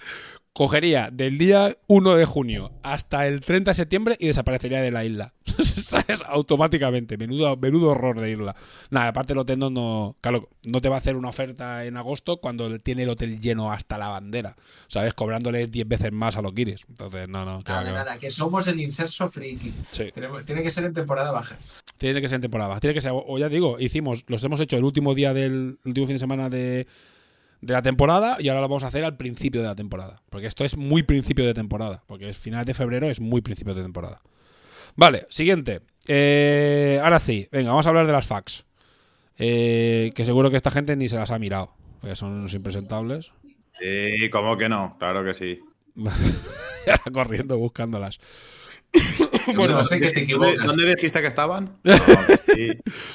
cogería 0.55 1.09
del 1.11 1.39
día 1.39 1.77
1 1.87 2.15
de 2.15 2.25
junio 2.27 2.73
hasta 2.83 3.27
el 3.27 3.41
30 3.41 3.71
de 3.71 3.75
septiembre 3.75 4.17
y 4.19 4.27
desaparecería 4.27 4.83
de 4.83 4.91
la 4.91 5.05
isla. 5.05 5.33
¿Sabes? 5.63 6.21
Automáticamente. 6.27 7.17
Menudo, 7.17 7.57
menudo 7.57 7.89
horror 7.91 8.21
de 8.21 8.31
isla. 8.33 8.55
Nada, 8.91 9.09
aparte 9.09 9.33
el 9.33 9.39
hotel 9.39 9.59
no, 9.59 9.71
no, 9.71 10.17
claro, 10.21 10.51
no 10.65 10.81
te 10.81 10.89
va 10.89 10.97
a 10.97 10.99
hacer 10.99 11.17
una 11.17 11.31
oferta 11.31 11.85
en 11.87 11.97
agosto 11.97 12.37
cuando 12.39 12.79
tiene 12.81 13.05
el 13.05 13.09
hotel 13.09 13.41
lleno 13.41 13.73
hasta 13.73 13.97
la 13.97 14.09
bandera. 14.09 14.57
¿Sabes? 14.89 15.15
Cobrándole 15.15 15.67
10 15.69 15.89
veces 15.89 16.13
más 16.13 16.37
a 16.37 16.43
lo 16.43 16.53
que 16.53 16.63
iris. 16.63 16.85
Entonces, 16.89 17.29
no, 17.29 17.45
no. 17.45 17.63
va, 17.63 17.83
Nada, 17.83 17.93
nada, 17.93 18.19
que 18.19 18.31
somos 18.31 18.67
el 18.67 18.79
inserso 18.81 19.29
friki. 19.29 19.73
Sí. 19.83 20.11
Tenemos- 20.13 20.45
tiene 20.45 20.63
que 20.63 20.71
ser 20.71 20.85
en 20.85 20.93
temporada 20.93 21.33
baja. 21.33 21.57
Tiene 21.97 22.21
que 22.21 22.29
ser 22.29 22.37
en 22.37 22.43
temporada. 22.43 22.79
Tiene 22.79 22.93
que 22.95 23.01
ser, 23.01 23.13
o 23.15 23.39
ya 23.39 23.49
digo, 23.49 23.81
hicimos, 23.81 24.25
los 24.27 24.45
hemos 24.45 24.61
hecho 24.61 24.77
el 24.77 24.85
último 24.85 25.15
día 25.15 25.33
del 25.33 25.53
el 25.53 25.79
último 25.89 26.07
fin 26.07 26.17
de 26.17 26.21
semana 26.21 26.49
de, 26.51 26.87
de 27.63 27.73
la 27.73 27.81
temporada 27.81 28.37
y 28.41 28.49
ahora 28.49 28.61
lo 28.61 28.69
vamos 28.69 28.85
a 28.85 28.89
hacer 28.89 29.05
al 29.05 29.17
principio 29.17 29.63
de 29.63 29.69
la 29.69 29.75
temporada. 29.75 30.21
Porque 30.29 30.49
esto 30.49 30.65
es 30.65 30.77
muy 30.77 31.05
principio 31.05 31.47
de 31.47 31.55
temporada. 31.55 32.03
Porque 32.07 32.29
es 32.29 32.37
final 32.37 32.65
de 32.65 32.75
febrero, 32.75 33.09
es 33.09 33.21
muy 33.21 33.41
principio 33.41 33.75
de 33.75 33.83
temporada. 33.83 34.21
Vale, 34.97 35.27
siguiente. 35.31 35.81
Eh, 36.07 37.01
ahora 37.03 37.21
sí, 37.21 37.49
venga, 37.51 37.71
vamos 37.71 37.87
a 37.87 37.91
hablar 37.91 38.07
de 38.07 38.13
las 38.13 38.27
fax. 38.27 38.67
Eh, 39.39 40.13
que 40.15 40.25
seguro 40.25 40.51
que 40.51 40.57
esta 40.57 40.71
gente 40.71 40.97
ni 40.97 41.09
se 41.09 41.17
las 41.17 41.31
ha 41.31 41.39
mirado. 41.39 41.73
Porque 42.01 42.17
son 42.17 42.33
unos 42.33 42.53
impresentables. 42.53 43.33
Sí, 43.81 44.29
¿cómo 44.31 44.57
que 44.57 44.69
no? 44.69 44.97
Claro 44.99 45.25
que 45.25 45.35
sí. 45.35 45.61
Ahora 46.87 47.03
corriendo 47.13 47.57
buscándolas. 47.59 48.19
Bueno, 49.47 49.75
no 49.79 49.85
sé 49.85 49.99
que 49.99 50.11
te 50.11 50.21
¿Dónde, 50.21 50.23
equivocas. 50.23 50.67
dónde 50.67 50.95
dijiste 50.95 51.21
que 51.21 51.27
estaban? 51.27 51.79
No, 51.85 51.95
que 51.97 52.55
sí. 52.55 52.69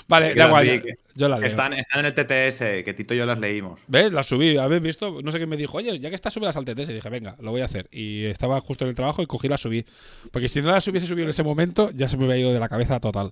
Vale, 0.08 0.34
da 0.34 0.48
las 0.48 0.66
igual. 0.66 0.84
Yo 1.16 1.30
las 1.30 1.40
leo. 1.40 1.48
Están, 1.48 1.74
están 1.74 2.00
en 2.00 2.06
el 2.06 2.14
TTS, 2.14 2.84
que 2.84 2.94
Tito 2.96 3.14
y 3.14 3.18
yo 3.18 3.26
las 3.26 3.40
leímos. 3.40 3.80
¿Ves? 3.88 4.12
Las 4.12 4.28
subí. 4.28 4.58
¿Habéis 4.58 4.82
visto? 4.82 5.22
No 5.24 5.32
sé 5.32 5.40
qué 5.40 5.46
me 5.46 5.58
dijo. 5.58 5.78
Oye, 5.78 6.00
ya 6.00 6.10
que 6.10 6.16
estás, 6.16 6.34
subidas 6.34 6.58
al 6.58 6.66
TTS. 6.66 6.90
Y 6.90 6.94
dije, 6.94 7.10
venga, 7.10 7.36
lo 7.40 7.52
voy 7.52 7.62
a 7.62 7.66
hacer. 7.66 7.88
Y 7.92 8.26
estaba 8.26 8.60
justo 8.60 8.86
en 8.86 8.90
el 8.90 8.96
trabajo 8.96 9.22
y 9.22 9.28
cogí 9.28 9.48
la 9.48 9.58
subí. 9.58 9.86
Porque 10.32 10.50
si 10.50 10.62
no 10.62 10.72
las 10.72 10.88
hubiese 10.88 11.08
subido 11.08 11.26
en 11.26 11.30
ese 11.30 11.44
momento, 11.44 11.92
ya 11.92 12.10
se 12.10 12.18
me 12.18 12.26
hubiera 12.26 12.40
ido 12.40 12.54
de 12.54 12.60
la 12.60 12.70
cabeza 12.70 13.00
total. 13.00 13.32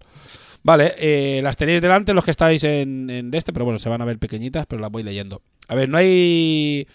Vale, 0.64 0.94
eh, 0.98 1.42
las 1.44 1.58
tenéis 1.58 1.82
delante 1.82 2.14
los 2.14 2.24
que 2.24 2.32
estáis 2.32 2.64
en, 2.64 3.10
en 3.10 3.32
de 3.32 3.38
este, 3.38 3.54
pero 3.54 3.66
bueno, 3.66 3.80
se 3.80 3.90
van 3.90 4.02
a 4.02 4.06
ver 4.06 4.20
pequeñitas, 4.20 4.66
pero 4.68 4.82
las 4.82 4.92
voy 4.92 5.04
leyendo. 5.04 5.42
A 5.68 5.76
ver, 5.76 5.90
no 5.90 5.98
hay 5.98 6.88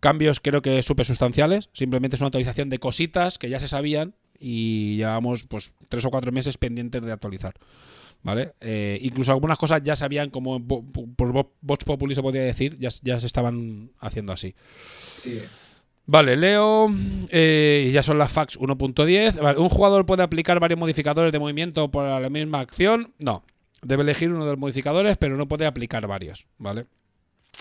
cambios, 0.00 0.40
creo 0.40 0.62
que 0.62 0.82
súper 0.82 1.06
sustanciales. 1.06 1.70
Simplemente 1.72 2.16
es 2.16 2.20
una 2.20 2.28
actualización 2.28 2.68
de 2.68 2.78
cositas 2.78 3.38
que 3.38 3.48
ya 3.48 3.58
se 3.58 3.68
sabían 3.68 4.14
y 4.40 4.96
llevamos 4.96 5.44
pues 5.44 5.74
tres 5.88 6.04
o 6.04 6.10
cuatro 6.10 6.32
meses 6.32 6.58
pendientes 6.58 7.02
de 7.02 7.12
actualizar. 7.12 7.54
¿Vale? 8.22 8.54
Eh, 8.60 8.98
incluso 9.02 9.30
algunas 9.30 9.56
cosas 9.58 9.82
ya 9.84 9.94
sabían, 9.94 10.30
como 10.30 10.58
por 10.66 10.82
Vo- 11.32 11.50
Vox 11.60 11.84
Populi 11.84 12.14
se 12.14 12.22
podría 12.22 12.42
decir, 12.42 12.76
ya, 12.78 12.88
ya 13.02 13.20
se 13.20 13.26
estaban 13.26 13.90
haciendo 14.00 14.32
así. 14.32 14.54
Sí. 15.14 15.40
Vale, 16.06 16.36
leo. 16.36 16.88
eh, 17.28 17.90
ya 17.92 18.02
son 18.02 18.18
las 18.18 18.32
fax 18.32 18.58
1.10. 18.58 19.40
Vale, 19.40 19.58
¿Un 19.60 19.68
jugador 19.68 20.06
puede 20.06 20.22
aplicar 20.24 20.58
varios 20.58 20.78
modificadores 20.80 21.30
de 21.32 21.38
movimiento 21.38 21.90
por 21.90 22.20
la 22.20 22.28
misma 22.30 22.60
acción? 22.60 23.12
No. 23.18 23.44
Debe 23.82 24.02
elegir 24.02 24.32
uno 24.32 24.44
de 24.44 24.52
los 24.52 24.58
modificadores, 24.58 25.16
pero 25.16 25.36
no 25.36 25.46
puede 25.46 25.66
aplicar 25.66 26.06
varios. 26.08 26.46
¿Vale? 26.58 26.86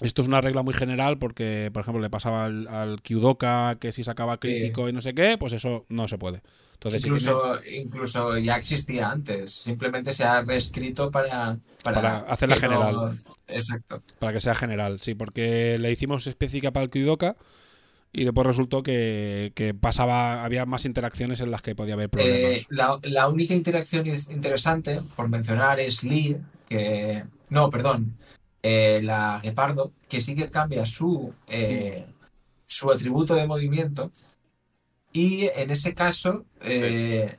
Esto 0.01 0.21
es 0.23 0.27
una 0.27 0.41
regla 0.41 0.61
muy 0.63 0.73
general 0.73 1.17
porque, 1.19 1.69
por 1.73 1.81
ejemplo, 1.81 2.01
le 2.01 2.09
pasaba 2.09 2.45
al, 2.45 2.67
al 2.67 3.01
Kyudoka 3.01 3.77
que 3.79 3.91
si 3.91 4.03
sacaba 4.03 4.37
crítico 4.37 4.89
y 4.89 4.93
no 4.93 5.01
sé 5.01 5.13
qué, 5.13 5.37
pues 5.37 5.53
eso 5.53 5.85
no 5.89 6.07
se 6.07 6.17
puede. 6.17 6.41
Entonces, 6.75 7.03
incluso, 7.03 7.59
incluso 7.65 8.37
ya 8.37 8.55
existía 8.57 9.09
antes. 9.09 9.53
Simplemente 9.53 10.13
se 10.13 10.23
ha 10.23 10.41
reescrito 10.41 11.09
para, 11.11 11.57
para, 11.83 12.01
Para 12.01 12.17
hacerla 12.31 12.55
no- 12.55 12.61
general. 12.61 12.95
Exacto. 13.47 14.01
Para 14.19 14.33
que 14.33 14.39
sea 14.39 14.55
general, 14.55 14.99
sí, 15.01 15.15
porque 15.15 15.77
le 15.79 15.91
hicimos 15.91 16.27
específica 16.27 16.71
para 16.71 16.83
el 16.83 16.89
Kyudoka 16.89 17.35
y 18.11 18.23
después 18.23 18.47
resultó 18.47 18.81
que, 18.83 19.51
que 19.55 19.73
pasaba, 19.73 20.43
había 20.45 20.65
más 20.65 20.85
interacciones 20.85 21.41
en 21.41 21.51
las 21.51 21.61
que 21.61 21.75
podía 21.75 21.95
haber 21.95 22.09
problemas. 22.09 22.51
Eh, 22.51 22.65
la, 22.69 22.97
la 23.03 23.27
única 23.27 23.53
interacción 23.53 24.05
interesante, 24.07 24.99
por 25.15 25.27
mencionar, 25.29 25.79
es 25.79 26.03
Lee, 26.03 26.37
que. 26.69 27.23
No, 27.49 27.69
perdón. 27.69 28.15
eh, 28.63 29.01
la 29.03 29.39
Guepardo, 29.43 29.91
que 30.09 30.21
sí 30.21 30.33
que 30.35 30.49
cambia 30.49 30.85
su, 30.85 31.33
eh, 31.47 32.05
su 32.65 32.89
atributo 32.91 33.35
de 33.35 33.47
movimiento. 33.47 34.11
Y 35.15 35.49
en 35.55 35.69
ese 35.69 35.93
caso, 35.93 36.45
eh, 36.59 37.33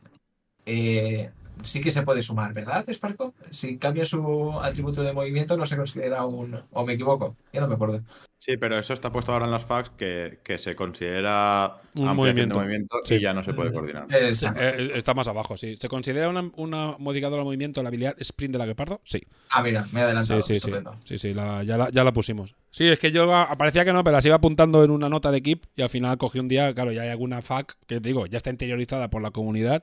eh, 0.64 1.30
sí 1.66 1.80
que 1.80 1.90
se 1.90 2.02
puede 2.02 2.22
sumar, 2.22 2.52
¿verdad, 2.54 2.84
Sparko? 2.88 3.34
Si 3.50 3.76
cambia 3.78 4.04
su 4.04 4.58
atributo 4.62 5.02
de 5.02 5.12
movimiento, 5.12 5.56
no 5.56 5.66
se 5.66 5.76
considera 5.76 6.24
un. 6.24 6.58
¿O 6.72 6.86
me 6.86 6.94
equivoco? 6.94 7.36
Ya 7.52 7.60
no 7.60 7.68
me 7.68 7.74
acuerdo. 7.74 8.00
Sí, 8.38 8.56
pero 8.58 8.78
eso 8.78 8.92
está 8.92 9.10
puesto 9.10 9.32
ahora 9.32 9.46
en 9.46 9.50
las 9.50 9.64
facs 9.64 9.90
que, 9.96 10.38
que 10.44 10.58
se 10.58 10.76
considera 10.76 11.78
Un 11.96 12.14
movimiento. 12.14 12.54
de 12.56 12.60
movimiento 12.64 12.96
Sí. 13.02 13.14
y 13.14 13.20
ya 13.22 13.32
no 13.32 13.42
se 13.42 13.52
puede 13.54 13.72
coordinar. 13.72 14.06
Exacto. 14.10 14.60
Eh, 14.62 14.92
está 14.94 15.14
más 15.14 15.26
abajo, 15.26 15.56
sí. 15.56 15.76
¿Se 15.76 15.88
considera 15.88 16.28
una, 16.28 16.50
una 16.56 16.96
modificadora 16.98 17.40
de 17.40 17.44
movimiento 17.44 17.82
la 17.82 17.88
habilidad 17.88 18.14
sprint 18.20 18.52
de 18.52 18.58
la 18.58 18.66
guepardo? 18.66 19.00
Sí. 19.04 19.20
Ah, 19.52 19.62
mira, 19.62 19.82
me 19.92 20.00
he 20.00 20.02
Sí, 20.02 20.04
adelantado. 20.04 20.42
sí, 20.42 20.54
sí. 20.54 20.58
Estupendo. 20.58 20.96
Sí, 21.04 21.18
sí, 21.18 21.34
la- 21.34 21.64
ya, 21.64 21.76
la, 21.76 21.90
ya 21.90 22.04
la 22.04 22.12
pusimos. 22.12 22.54
Sí, 22.70 22.86
es 22.86 22.98
que 22.98 23.10
yo 23.10 23.34
ah, 23.34 23.54
parecía 23.58 23.84
que 23.84 23.92
no, 23.92 24.04
pero 24.04 24.16
las 24.16 24.26
iba 24.26 24.36
apuntando 24.36 24.84
en 24.84 24.90
una 24.90 25.08
nota 25.08 25.30
de 25.32 25.38
equip 25.38 25.64
y 25.74 25.82
al 25.82 25.88
final 25.90 26.18
cogí 26.18 26.38
un 26.38 26.48
día, 26.48 26.72
claro, 26.74 26.92
ya 26.92 27.02
hay 27.02 27.08
alguna 27.08 27.40
FAQ 27.40 27.72
que 27.86 28.00
te 28.00 28.08
digo, 28.08 28.26
ya 28.26 28.36
está 28.36 28.50
interiorizada 28.50 29.08
por 29.08 29.22
la 29.22 29.30
comunidad 29.30 29.82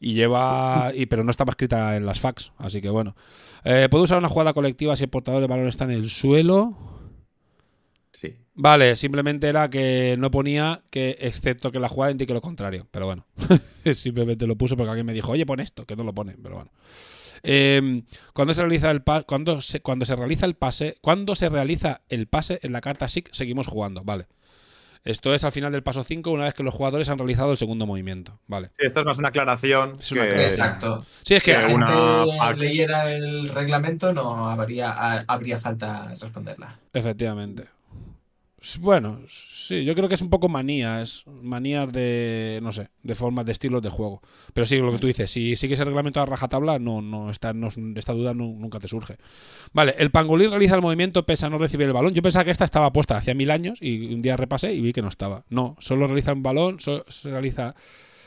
y 0.00 0.14
lleva. 0.14 0.92
y 0.94 1.06
pero 1.06 1.22
no 1.24 1.30
estaba 1.30 1.50
escrita 1.50 1.96
en 1.96 2.06
las 2.06 2.18
FAQs, 2.20 2.52
así 2.58 2.80
que 2.80 2.88
bueno. 2.90 3.14
Eh, 3.64 3.88
¿Puedo 3.90 4.04
usar 4.04 4.18
una 4.18 4.28
jugada 4.30 4.54
colectiva 4.54 4.96
si 4.96 5.04
el 5.04 5.10
portador 5.10 5.40
de 5.42 5.46
balón 5.46 5.68
está 5.68 5.84
en 5.84 5.90
el 5.92 6.08
suelo? 6.08 6.74
Sí. 8.20 8.34
Vale, 8.54 8.96
simplemente 8.96 9.48
era 9.48 9.68
que 9.70 10.16
no 10.18 10.30
ponía 10.30 10.82
que, 10.90 11.16
excepto 11.20 11.70
que 11.70 11.78
la 11.80 11.88
jugada 11.88 12.12
indique 12.12 12.32
lo 12.34 12.40
contrario. 12.40 12.86
Pero 12.90 13.06
bueno, 13.06 13.26
simplemente 13.94 14.46
lo 14.46 14.56
puse 14.56 14.76
porque 14.76 14.90
alguien 14.90 15.06
me 15.06 15.12
dijo, 15.14 15.32
oye, 15.32 15.46
pon 15.46 15.60
esto, 15.60 15.86
que 15.86 15.96
no 15.96 16.04
lo 16.04 16.14
pone, 16.14 16.36
pero 16.42 16.56
bueno. 16.56 16.70
Eh, 17.42 18.02
cuando 18.34 18.52
se 18.52 18.60
realiza 18.60 18.90
el 18.90 19.02
pa- 19.02 19.22
cuando 19.22 19.62
se, 19.62 19.80
cuando 19.80 20.04
se 20.04 20.14
realiza 20.16 20.44
el 20.44 20.54
pase, 20.56 20.96
cuando 21.00 21.34
se 21.34 21.48
realiza 21.48 22.02
el 22.10 22.26
pase 22.26 22.58
en 22.62 22.72
la 22.72 22.82
carta 22.82 23.08
SIC, 23.08 23.30
seguimos 23.32 23.66
jugando, 23.66 24.04
vale. 24.04 24.26
Esto 25.04 25.32
es 25.34 25.44
al 25.44 25.52
final 25.52 25.72
del 25.72 25.82
paso 25.82 26.04
5, 26.04 26.30
una 26.30 26.44
vez 26.44 26.52
que 26.54 26.62
los 26.62 26.74
jugadores 26.74 27.08
han 27.08 27.18
realizado 27.18 27.52
el 27.52 27.56
segundo 27.56 27.86
movimiento, 27.86 28.38
vale. 28.46 28.68
Sí, 28.78 28.84
esta 28.86 29.00
es 29.00 29.06
más 29.06 29.16
una 29.18 29.28
aclaración. 29.28 29.94
Es 29.98 30.12
una 30.12 30.22
que- 30.24 30.28
aclaración. 30.30 30.66
Exacto. 30.66 31.06
Sí, 31.24 31.34
es 31.36 31.42
Si 31.42 31.50
que 31.50 31.56
la 31.56 31.70
Eh, 31.70 31.74
una 31.74 31.86
gente 32.44 32.56
leyera 32.60 33.12
el 33.14 33.48
reglamento, 33.48 34.12
no 34.12 34.48
habría, 34.50 34.90
ha- 34.90 35.24
habría 35.26 35.56
falta 35.58 36.08
responderla. 36.20 36.78
Efectivamente. 36.92 37.64
Bueno, 38.80 39.20
sí, 39.26 39.84
yo 39.84 39.94
creo 39.94 40.06
que 40.08 40.14
es 40.16 40.20
un 40.20 40.28
poco 40.28 40.48
manías, 40.50 41.24
manías 41.26 41.90
de, 41.92 42.58
no 42.62 42.72
sé, 42.72 42.88
de 43.02 43.14
formas, 43.14 43.46
de 43.46 43.52
estilos 43.52 43.80
de 43.82 43.88
juego. 43.88 44.20
Pero 44.52 44.66
sí, 44.66 44.76
lo 44.76 44.92
que 44.92 44.98
tú 44.98 45.06
dices, 45.06 45.30
si 45.30 45.56
sigues 45.56 45.80
el 45.80 45.86
reglamento 45.86 46.20
a 46.20 46.26
rajatabla, 46.26 46.78
no, 46.78 47.00
no, 47.00 47.30
esta, 47.30 47.54
no, 47.54 47.68
esta 47.96 48.12
duda 48.12 48.34
nu- 48.34 48.58
nunca 48.58 48.78
te 48.78 48.86
surge. 48.86 49.16
Vale, 49.72 49.94
el 49.98 50.10
pangolín 50.10 50.50
realiza 50.50 50.74
el 50.74 50.82
movimiento 50.82 51.24
pese 51.24 51.46
a 51.46 51.50
no 51.50 51.56
recibir 51.56 51.86
el 51.86 51.94
balón. 51.94 52.12
Yo 52.12 52.20
pensaba 52.20 52.44
que 52.44 52.50
esta 52.50 52.66
estaba 52.66 52.92
puesta 52.92 53.16
hacía 53.16 53.32
mil 53.32 53.50
años 53.50 53.78
y 53.80 54.12
un 54.12 54.20
día 54.20 54.36
repasé 54.36 54.74
y 54.74 54.82
vi 54.82 54.92
que 54.92 55.00
no 55.00 55.08
estaba. 55.08 55.44
No, 55.48 55.76
solo 55.80 56.06
realiza 56.06 56.34
un 56.34 56.42
balón, 56.42 56.80
so- 56.80 57.04
se 57.08 57.30
realiza... 57.30 57.74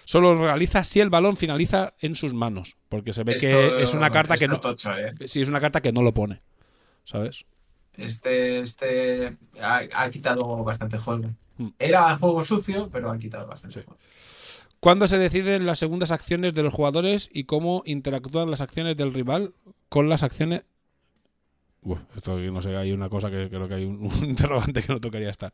Solo 0.05 0.35
realiza 0.35 0.83
si 0.83 0.99
el 0.99 1.09
balón 1.09 1.37
finaliza 1.37 1.93
en 2.01 2.15
sus 2.15 2.33
manos. 2.33 2.75
Porque 2.89 3.13
se 3.13 3.23
ve 3.23 3.35
Esto 3.35 3.47
que 3.47 3.83
es 3.83 3.93
una 3.93 4.09
carta 4.09 4.35
que 4.35 4.47
no. 4.49 4.55
está 4.55 4.69
tocho, 4.69 4.97
¿eh? 4.97 5.11
Sí, 5.27 5.39
es 5.41 5.47
una 5.47 5.61
carta 5.61 5.79
que 5.79 5.93
no 5.93 6.01
lo 6.01 6.11
pone. 6.13 6.39
¿Sabes? 7.05 7.45
Este, 7.97 8.59
este 8.59 9.37
ha, 9.61 9.81
ha 9.95 10.09
quitado 10.09 10.63
bastante 10.63 10.97
juego. 10.97 11.29
Mm. 11.57 11.67
Era 11.79 12.15
juego 12.17 12.43
sucio, 12.43 12.89
pero 12.91 13.11
ha 13.11 13.17
quitado 13.17 13.47
bastante 13.47 13.83
juego. 13.83 13.99
¿Cuándo 14.79 15.07
se 15.07 15.17
deciden 15.17 15.65
las 15.65 15.79
segundas 15.79 16.11
acciones 16.11 16.53
de 16.53 16.63
los 16.63 16.73
jugadores 16.73 17.29
y 17.31 17.45
cómo 17.45 17.83
interactúan 17.85 18.51
las 18.51 18.59
acciones 18.59 18.97
del 18.97 19.13
rival 19.13 19.53
con 19.87 20.09
las 20.09 20.23
acciones? 20.23 20.63
Uf, 21.83 21.99
esto 22.15 22.33
aquí 22.35 22.49
no 22.51 22.61
sé, 22.61 22.75
hay 22.75 22.91
una 22.91 23.09
cosa 23.09 23.29
que 23.29 23.49
creo 23.49 23.67
que 23.67 23.75
hay 23.75 23.85
un, 23.85 24.05
un 24.05 24.25
interrogante 24.25 24.81
que 24.81 24.91
no 24.91 24.99
tocaría 24.99 25.29
estar. 25.29 25.53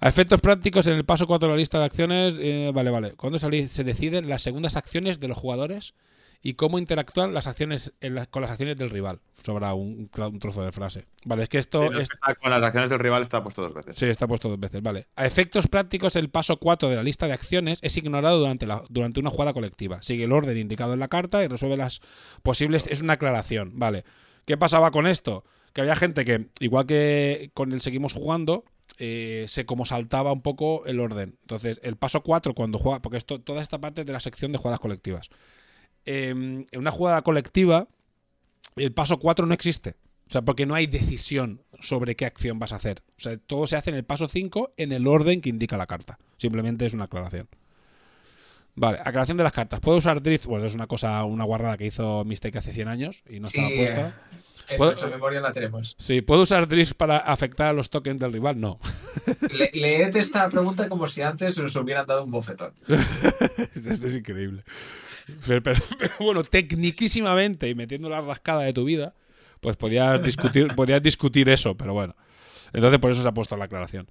A 0.00 0.08
efectos 0.08 0.40
prácticos, 0.40 0.86
en 0.86 0.94
el 0.94 1.04
paso 1.04 1.26
4 1.26 1.48
de 1.48 1.52
la 1.52 1.58
lista 1.58 1.78
de 1.78 1.84
acciones, 1.84 2.36
eh, 2.38 2.70
vale, 2.72 2.90
vale. 2.90 3.12
¿Cuándo 3.12 3.38
se 3.38 3.50
deciden 3.84 4.28
las 4.28 4.42
segundas 4.42 4.76
acciones 4.76 5.20
de 5.20 5.28
los 5.28 5.36
jugadores 5.36 5.94
y 6.42 6.54
cómo 6.54 6.78
interactúan 6.78 7.32
las 7.34 7.46
acciones 7.46 7.92
en 8.00 8.16
la- 8.16 8.26
con 8.26 8.42
las 8.42 8.50
acciones 8.50 8.76
del 8.76 8.90
rival? 8.90 9.20
Sobra 9.44 9.74
un, 9.74 10.10
un 10.16 10.38
trozo 10.40 10.62
de 10.64 10.72
frase. 10.72 11.06
Vale, 11.24 11.44
es 11.44 11.48
que 11.48 11.58
Sí, 11.58 11.60
esto 11.60 11.90
no, 11.90 11.98
es, 11.98 12.08
está 12.10 12.34
con 12.34 12.50
las 12.50 12.62
acciones 12.62 12.90
del 12.90 12.98
rival 12.98 13.22
está 13.22 13.42
puesto 13.42 13.62
dos 13.62 13.74
veces. 13.74 13.96
Sí, 13.96 14.06
está 14.06 14.26
puesto 14.26 14.48
dos 14.48 14.58
veces, 14.58 14.82
vale. 14.82 15.06
A 15.16 15.24
efectos 15.26 15.68
prácticos, 15.68 16.16
el 16.16 16.30
paso 16.30 16.56
4 16.58 16.88
de 16.88 16.96
la 16.96 17.02
lista 17.02 17.26
de 17.26 17.32
acciones 17.32 17.78
es 17.82 17.96
ignorado 17.96 18.38
durante, 18.38 18.66
la, 18.66 18.82
durante 18.88 19.20
una 19.20 19.30
jugada 19.30 19.52
colectiva. 19.52 20.02
Sigue 20.02 20.24
el 20.24 20.32
orden 20.32 20.58
indicado 20.58 20.94
en 20.94 21.00
la 21.00 21.08
carta 21.08 21.42
y 21.44 21.48
resuelve 21.48 21.76
las 21.76 22.00
posibles. 22.42 22.86
Es 22.88 23.02
una 23.02 23.14
aclaración, 23.14 23.78
vale. 23.78 24.04
¿Qué 24.44 24.56
pasaba 24.56 24.90
con 24.90 25.06
esto? 25.06 25.44
Que 25.72 25.80
había 25.80 25.96
gente 25.96 26.24
que, 26.24 26.48
igual 26.60 26.86
que 26.86 27.50
con 27.54 27.72
el 27.72 27.80
seguimos 27.80 28.12
jugando, 28.12 28.64
eh, 28.98 29.44
se 29.48 29.64
como 29.64 29.84
saltaba 29.86 30.32
un 30.32 30.42
poco 30.42 30.84
el 30.86 31.00
orden. 31.00 31.36
Entonces, 31.42 31.80
el 31.82 31.96
paso 31.96 32.22
4 32.22 32.52
cuando 32.54 32.78
juega, 32.78 33.00
porque 33.00 33.16
esto, 33.16 33.40
toda 33.40 33.62
esta 33.62 33.80
parte 33.80 34.02
es 34.02 34.06
de 34.06 34.12
la 34.12 34.20
sección 34.20 34.52
de 34.52 34.58
jugadas 34.58 34.80
colectivas. 34.80 35.30
Eh, 36.06 36.30
en 36.30 36.66
una 36.74 36.90
jugada 36.90 37.22
colectiva, 37.22 37.88
el 38.76 38.92
paso 38.92 39.18
4 39.18 39.46
no 39.46 39.54
existe. 39.54 39.96
O 40.28 40.30
sea, 40.32 40.42
porque 40.42 40.64
no 40.64 40.74
hay 40.74 40.86
decisión 40.86 41.60
sobre 41.80 42.16
qué 42.16 42.24
acción 42.24 42.58
vas 42.58 42.72
a 42.72 42.76
hacer. 42.76 43.02
O 43.18 43.20
sea, 43.20 43.36
todo 43.36 43.66
se 43.66 43.76
hace 43.76 43.90
en 43.90 43.96
el 43.96 44.04
paso 44.04 44.28
5 44.28 44.72
en 44.78 44.92
el 44.92 45.06
orden 45.06 45.40
que 45.42 45.50
indica 45.50 45.76
la 45.76 45.86
carta. 45.86 46.18
Simplemente 46.38 46.86
es 46.86 46.94
una 46.94 47.04
aclaración. 47.04 47.48
Vale, 48.74 48.98
aclaración 49.00 49.36
de 49.36 49.44
las 49.44 49.52
cartas. 49.52 49.80
¿Puedo 49.80 49.98
usar 49.98 50.22
drift? 50.22 50.46
Bueno, 50.46 50.64
es 50.64 50.74
una 50.74 50.86
cosa, 50.86 51.22
una 51.24 51.44
guarrada 51.44 51.76
que 51.76 51.84
hizo 51.84 52.24
Mistake 52.24 52.56
hace 52.56 52.72
100 52.72 52.88
años 52.88 53.22
y 53.28 53.38
no 53.40 53.46
Sí, 53.46 53.60
estaba 53.60 53.76
puesta. 53.76 54.22
En 54.70 54.76
¿Puedo- 54.78 54.90
nuestra 54.92 55.10
memoria 55.10 55.40
la 55.42 55.52
tenemos. 55.52 55.94
Sí, 55.98 56.22
¿puedo 56.22 56.42
usar 56.42 56.66
drift 56.66 56.94
para 56.94 57.18
afectar 57.18 57.66
a 57.66 57.72
los 57.74 57.90
tokens 57.90 58.18
del 58.18 58.32
rival? 58.32 58.58
No. 58.58 58.78
Le, 59.52 59.70
leed 59.74 60.16
esta 60.16 60.48
pregunta 60.48 60.88
como 60.88 61.06
si 61.06 61.20
antes 61.20 61.58
os 61.58 61.76
hubieran 61.76 62.06
dado 62.06 62.24
un 62.24 62.30
bofetón. 62.30 62.72
Esto 63.74 64.06
es 64.06 64.16
increíble. 64.16 64.64
Pero, 65.46 65.62
bueno, 66.20 66.42
tecniquísimamente 66.42 67.68
y 67.68 67.74
metiendo 67.74 68.08
la 68.10 68.20
rascada 68.20 68.62
de 68.62 68.72
tu 68.72 68.84
vida, 68.84 69.14
pues 69.60 69.76
podías 69.76 70.22
discutir, 70.22 70.74
podías 70.74 71.02
discutir 71.02 71.48
eso, 71.48 71.76
pero 71.76 71.92
bueno. 71.94 72.14
Entonces 72.72 72.98
por 72.98 73.10
eso 73.10 73.22
se 73.22 73.28
ha 73.28 73.32
puesto 73.34 73.56
la 73.56 73.66
aclaración. 73.66 74.08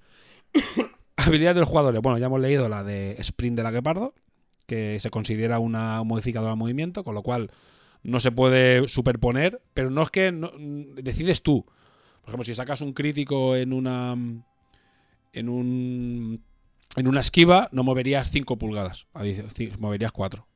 Habilidad 1.16 1.54
del 1.54 1.64
jugador. 1.64 2.00
Bueno, 2.00 2.18
ya 2.18 2.26
hemos 2.26 2.40
leído 2.40 2.68
la 2.68 2.82
de 2.84 3.16
sprint 3.18 3.56
de 3.56 3.62
la 3.62 3.70
Guepardo, 3.70 4.14
que 4.66 4.98
se 5.00 5.10
considera 5.10 5.58
una 5.58 6.02
modificadora 6.04 6.52
de 6.52 6.56
movimiento, 6.56 7.04
con 7.04 7.14
lo 7.14 7.22
cual 7.22 7.50
no 8.02 8.18
se 8.20 8.32
puede 8.32 8.88
superponer, 8.88 9.62
pero 9.74 9.90
no 9.90 10.02
es 10.02 10.10
que 10.10 10.32
no- 10.32 10.52
decides 10.56 11.42
tú. 11.42 11.64
Por 12.22 12.28
ejemplo, 12.30 12.44
si 12.44 12.54
sacas 12.54 12.80
un 12.80 12.92
crítico 12.92 13.56
en 13.56 13.72
una 13.72 14.16
en 15.32 15.48
un 15.48 16.42
en 16.96 17.08
una 17.08 17.20
esquiva 17.20 17.68
no 17.72 17.82
moverías 17.84 18.30
5 18.30 18.58
pulgadas, 18.58 19.06
moverías 19.78 20.12
4. 20.12 20.46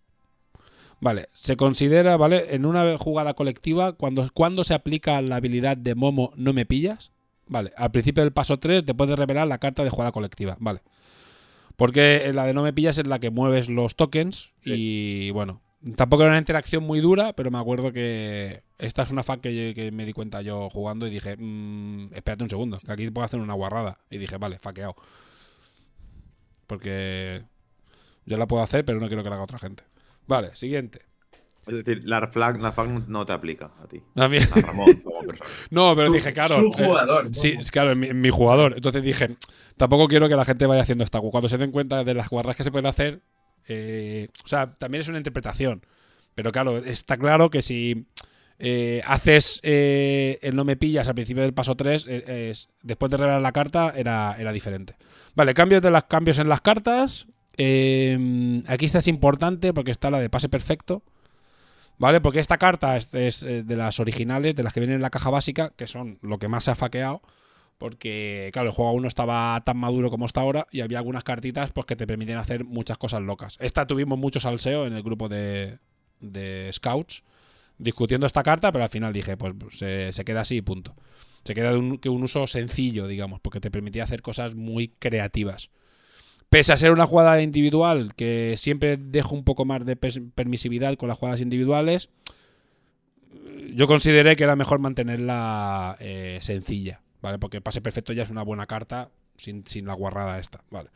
Vale, 1.00 1.28
se 1.32 1.56
considera, 1.56 2.16
¿vale? 2.16 2.54
En 2.54 2.64
una 2.64 2.96
jugada 2.96 3.34
colectiva, 3.34 3.92
cuando, 3.92 4.28
cuando 4.32 4.64
se 4.64 4.74
aplica 4.74 5.20
la 5.20 5.36
habilidad 5.36 5.76
de 5.76 5.94
Momo 5.94 6.32
no 6.36 6.52
me 6.52 6.64
pillas, 6.64 7.12
vale, 7.46 7.72
al 7.76 7.90
principio 7.90 8.22
del 8.22 8.32
paso 8.32 8.58
3 8.58 8.84
te 8.84 8.94
puedes 8.94 9.18
revelar 9.18 9.46
la 9.46 9.58
carta 9.58 9.84
de 9.84 9.90
jugada 9.90 10.12
colectiva, 10.12 10.56
vale. 10.58 10.80
Porque 11.76 12.30
la 12.32 12.46
de 12.46 12.54
no 12.54 12.62
me 12.62 12.72
pillas 12.72 12.96
es 12.96 13.06
la 13.06 13.18
que 13.18 13.30
mueves 13.30 13.68
los 13.68 13.96
tokens 13.96 14.52
y 14.64 15.30
bueno, 15.32 15.60
tampoco 15.96 16.22
era 16.22 16.32
una 16.32 16.38
interacción 16.38 16.82
muy 16.82 17.00
dura, 17.00 17.34
pero 17.34 17.50
me 17.50 17.58
acuerdo 17.58 17.92
que 17.92 18.62
esta 18.78 19.02
es 19.02 19.10
una 19.10 19.22
fac 19.22 19.42
que, 19.42 19.74
que 19.74 19.92
me 19.92 20.06
di 20.06 20.14
cuenta 20.14 20.40
yo 20.40 20.70
jugando 20.70 21.06
y 21.06 21.10
dije, 21.10 21.36
"Mm, 21.36 22.14
espérate 22.14 22.42
un 22.44 22.50
segundo, 22.50 22.78
que 22.84 22.92
aquí 22.92 23.10
puedo 23.10 23.26
hacer 23.26 23.40
una 23.40 23.52
guarrada. 23.54 23.98
Y 24.10 24.16
dije, 24.16 24.38
vale, 24.38 24.58
faqueado. 24.58 24.96
Porque 26.66 27.42
yo 28.24 28.36
la 28.36 28.46
puedo 28.46 28.62
hacer, 28.62 28.84
pero 28.84 28.98
no 28.98 29.06
quiero 29.08 29.22
que 29.22 29.28
la 29.28 29.36
haga 29.36 29.44
otra 29.44 29.58
gente. 29.58 29.84
Vale, 30.26 30.54
siguiente. 30.54 31.00
Es 31.66 31.74
decir, 31.84 32.02
la 32.04 32.24
flag, 32.28 32.60
la 32.60 32.70
flag 32.70 33.08
no 33.08 33.26
te 33.26 33.32
aplica 33.32 33.72
a 33.82 33.88
ti. 33.88 34.00
A 34.14 34.28
mí- 34.28 34.38
A 34.38 34.60
Ramón 34.60 35.00
como 35.02 35.20
persona. 35.26 35.50
No, 35.70 35.96
pero 35.96 36.12
dije, 36.12 36.32
claro. 36.32 36.54
su 36.54 36.66
eh, 36.82 36.86
jugador, 36.86 37.34
sí, 37.34 37.56
claro, 37.72 37.96
mi, 37.96 38.12
mi 38.12 38.30
jugador. 38.30 38.74
Entonces 38.76 39.02
dije, 39.02 39.30
tampoco 39.76 40.06
quiero 40.06 40.28
que 40.28 40.36
la 40.36 40.44
gente 40.44 40.66
vaya 40.66 40.82
haciendo 40.82 41.02
esta. 41.02 41.20
Cuando 41.20 41.48
se 41.48 41.58
den 41.58 41.72
cuenta 41.72 42.04
de 42.04 42.14
las 42.14 42.28
guardas 42.30 42.54
que 42.56 42.62
se 42.64 42.70
pueden 42.70 42.86
hacer, 42.86 43.20
eh, 43.66 44.28
o 44.44 44.48
sea, 44.48 44.76
también 44.76 45.00
es 45.00 45.08
una 45.08 45.18
interpretación. 45.18 45.82
Pero 46.36 46.52
claro, 46.52 46.78
está 46.78 47.16
claro 47.16 47.50
que 47.50 47.62
si 47.62 48.06
eh, 48.60 49.02
haces 49.04 49.58
eh, 49.64 50.38
el 50.42 50.54
no 50.54 50.64
me 50.64 50.76
pillas 50.76 51.08
al 51.08 51.14
principio 51.14 51.42
del 51.42 51.52
paso 51.54 51.74
3, 51.74 52.06
eh, 52.08 52.50
es, 52.50 52.68
después 52.82 53.10
de 53.10 53.16
revelar 53.16 53.42
la 53.42 53.52
carta, 53.52 53.92
era, 53.96 54.36
era 54.38 54.52
diferente. 54.52 54.94
Vale, 55.34 55.52
cambios 55.52 55.82
de 55.82 55.90
las 55.90 56.04
cambios 56.04 56.38
en 56.38 56.48
las 56.48 56.60
cartas. 56.60 57.26
Eh, 57.58 58.62
aquí 58.66 58.84
esta 58.84 58.98
es 58.98 59.08
importante 59.08 59.72
porque 59.72 59.90
está 59.90 60.10
la 60.10 60.20
de 60.20 60.30
pase 60.30 60.48
perfecto. 60.48 61.02
¿Vale? 61.98 62.20
Porque 62.20 62.40
esta 62.40 62.58
carta 62.58 62.96
es, 62.96 63.42
eh, 63.42 63.62
de 63.62 63.76
las 63.76 64.00
originales, 64.00 64.54
de 64.54 64.62
las 64.62 64.72
que 64.72 64.80
vienen 64.80 64.96
en 64.96 65.02
la 65.02 65.10
caja 65.10 65.30
básica, 65.30 65.72
que 65.76 65.86
son 65.86 66.18
lo 66.20 66.38
que 66.38 66.48
más 66.48 66.64
se 66.64 66.70
ha 66.70 66.74
faqueado. 66.74 67.22
Porque, 67.78 68.50
claro, 68.52 68.68
el 68.68 68.74
juego 68.74 68.90
aún 68.90 69.02
no 69.02 69.08
estaba 69.08 69.60
tan 69.64 69.76
maduro 69.76 70.10
como 70.10 70.26
está 70.26 70.40
ahora 70.40 70.66
y 70.70 70.80
había 70.80 70.98
algunas 70.98 71.24
cartitas 71.24 71.72
pues, 71.72 71.86
que 71.86 71.96
te 71.96 72.06
permiten 72.06 72.36
hacer 72.38 72.64
muchas 72.64 72.96
cosas 72.96 73.22
locas. 73.22 73.56
Esta 73.60 73.86
tuvimos 73.86 74.18
mucho 74.18 74.40
salseo 74.40 74.86
en 74.86 74.94
el 74.94 75.02
grupo 75.02 75.28
de, 75.28 75.78
Scouts 76.72 77.22
discutiendo 77.78 78.26
esta 78.26 78.42
carta, 78.42 78.72
pero 78.72 78.84
al 78.84 78.90
final 78.90 79.12
dije, 79.12 79.36
pues 79.36 79.54
se, 79.72 80.24
queda 80.24 80.40
así 80.40 80.56
y 80.56 80.62
punto. 80.62 80.94
Se 81.44 81.54
queda 81.54 81.72
de 81.72 81.98
que 82.00 82.08
un 82.08 82.22
uso 82.22 82.46
sencillo, 82.46 83.06
digamos, 83.06 83.40
porque 83.40 83.60
te 83.60 83.70
permitía 83.70 84.04
hacer 84.04 84.22
cosas 84.22 84.54
muy 84.54 84.88
creativas. 84.98 85.70
Pese 86.56 86.72
a 86.72 86.78
ser 86.78 86.90
una 86.90 87.04
jugada 87.04 87.42
individual 87.42 88.14
que 88.14 88.54
siempre 88.56 88.96
dejo 88.96 89.34
un 89.34 89.44
poco 89.44 89.66
más 89.66 89.84
de 89.84 89.94
permisividad 89.94 90.96
con 90.96 91.06
las 91.06 91.18
jugadas 91.18 91.42
individuales, 91.42 92.08
yo 93.74 93.86
consideré 93.86 94.36
que 94.36 94.44
era 94.44 94.56
mejor 94.56 94.78
mantenerla 94.78 95.98
eh, 96.00 96.38
sencilla, 96.40 97.02
¿vale? 97.20 97.38
Porque 97.38 97.60
pase 97.60 97.82
perfecto 97.82 98.14
ya 98.14 98.22
es 98.22 98.30
una 98.30 98.42
buena 98.42 98.64
carta 98.64 99.10
sin, 99.36 99.66
sin 99.66 99.84
la 99.84 99.92
guarrada 99.92 100.38
esta, 100.38 100.64
¿vale? 100.70 100.88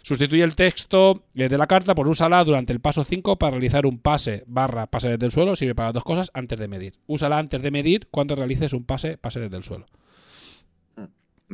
Sustituye 0.00 0.44
el 0.44 0.56
texto 0.56 1.26
eh, 1.34 1.50
de 1.50 1.58
la 1.58 1.66
carta 1.66 1.94
por 1.94 2.08
úsala 2.08 2.42
durante 2.42 2.72
el 2.72 2.80
paso 2.80 3.04
5 3.04 3.36
para 3.36 3.50
realizar 3.50 3.84
un 3.84 3.98
pase 3.98 4.44
barra 4.46 4.86
pase 4.86 5.10
desde 5.10 5.26
el 5.26 5.32
suelo. 5.32 5.56
Sirve 5.56 5.74
para 5.74 5.92
dos 5.92 6.04
cosas 6.04 6.30
antes 6.32 6.58
de 6.58 6.68
medir. 6.68 6.94
Úsala 7.06 7.36
antes 7.36 7.60
de 7.60 7.70
medir 7.70 8.08
cuando 8.10 8.34
realices 8.34 8.72
un 8.72 8.84
pase 8.84 9.18
pase 9.18 9.40
desde 9.40 9.58
el 9.58 9.62
suelo. 9.62 9.84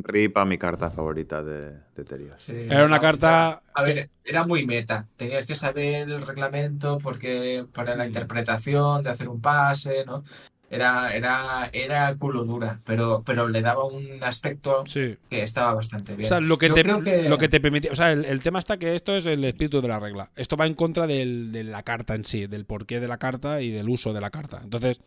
Ripa, 0.05 0.45
mi 0.45 0.59
carta 0.59 0.91
favorita 0.91 1.43
de, 1.43 1.73
de 1.97 2.05
Terios. 2.05 2.35
Sí, 2.39 2.57
Era 2.69 2.85
una 2.85 3.01
carta- 3.01 3.63
A 3.75 3.83
ver, 3.83 4.11
era 4.25 4.47
muy 4.47 4.67
meta. 4.67 5.07
Tenías 5.17 5.47
que 5.47 5.55
saber 5.55 6.09
el 6.09 6.27
reglamento 6.27 6.99
porque 6.99 7.65
para 7.73 7.95
Mm. 7.95 7.99
la 7.99 8.07
interpretación 8.07 9.03
de 9.03 9.11
hacer 9.11 9.29
un 9.29 9.41
pase, 9.41 10.05
¿no? 10.07 10.23
Era, 10.71 11.15
era, 11.17 11.71
era 11.73 12.15
culo 12.19 12.45
dura, 12.45 12.81
pero, 12.85 13.23
pero 13.25 13.49
le 13.49 13.63
daba 13.63 13.85
un 13.87 14.05
aspecto 14.23 14.85
Sí. 14.87 15.17
que 15.31 15.43
estaba 15.43 15.73
bastante 15.73 16.13
O 16.13 16.17
bien. 16.17 16.29
sea, 16.29 16.41
lo 16.41 16.59
que, 16.59 16.69
Yo 16.69 16.75
te, 16.75 16.83
creo 16.83 17.01
que- 17.01 17.27
lo 17.27 17.39
que 17.39 17.49
te 17.49 17.59
permitía. 17.59 17.91
O 17.91 17.97
sea, 17.97 18.13
el, 18.13 18.27
el 18.27 18.43
tema 18.43 18.59
está 18.59 18.77
que 18.77 18.95
esto 18.95 19.17
es 19.17 19.25
el 19.25 19.43
espíritu 19.45 19.81
de 19.81 19.89
la 19.89 19.99
regla. 19.99 20.31
Esto 20.37 20.59
va 20.59 20.67
en 20.67 20.75
contra 20.75 21.07
del- 21.07 21.53
de 21.53 21.65
la 21.65 21.83
carta 21.85 22.15
en 22.15 22.27
sí, 22.27 22.47
del 22.47 22.67
porqué 22.67 23.01
de 23.01 23.09
la 23.09 23.17
carta 23.17 23.63
y 23.63 23.71
del 23.71 23.89
uso 23.89 24.13
de 24.13 24.21
la 24.21 24.29
carta. 24.29 24.61
Entonces, 24.63 25.01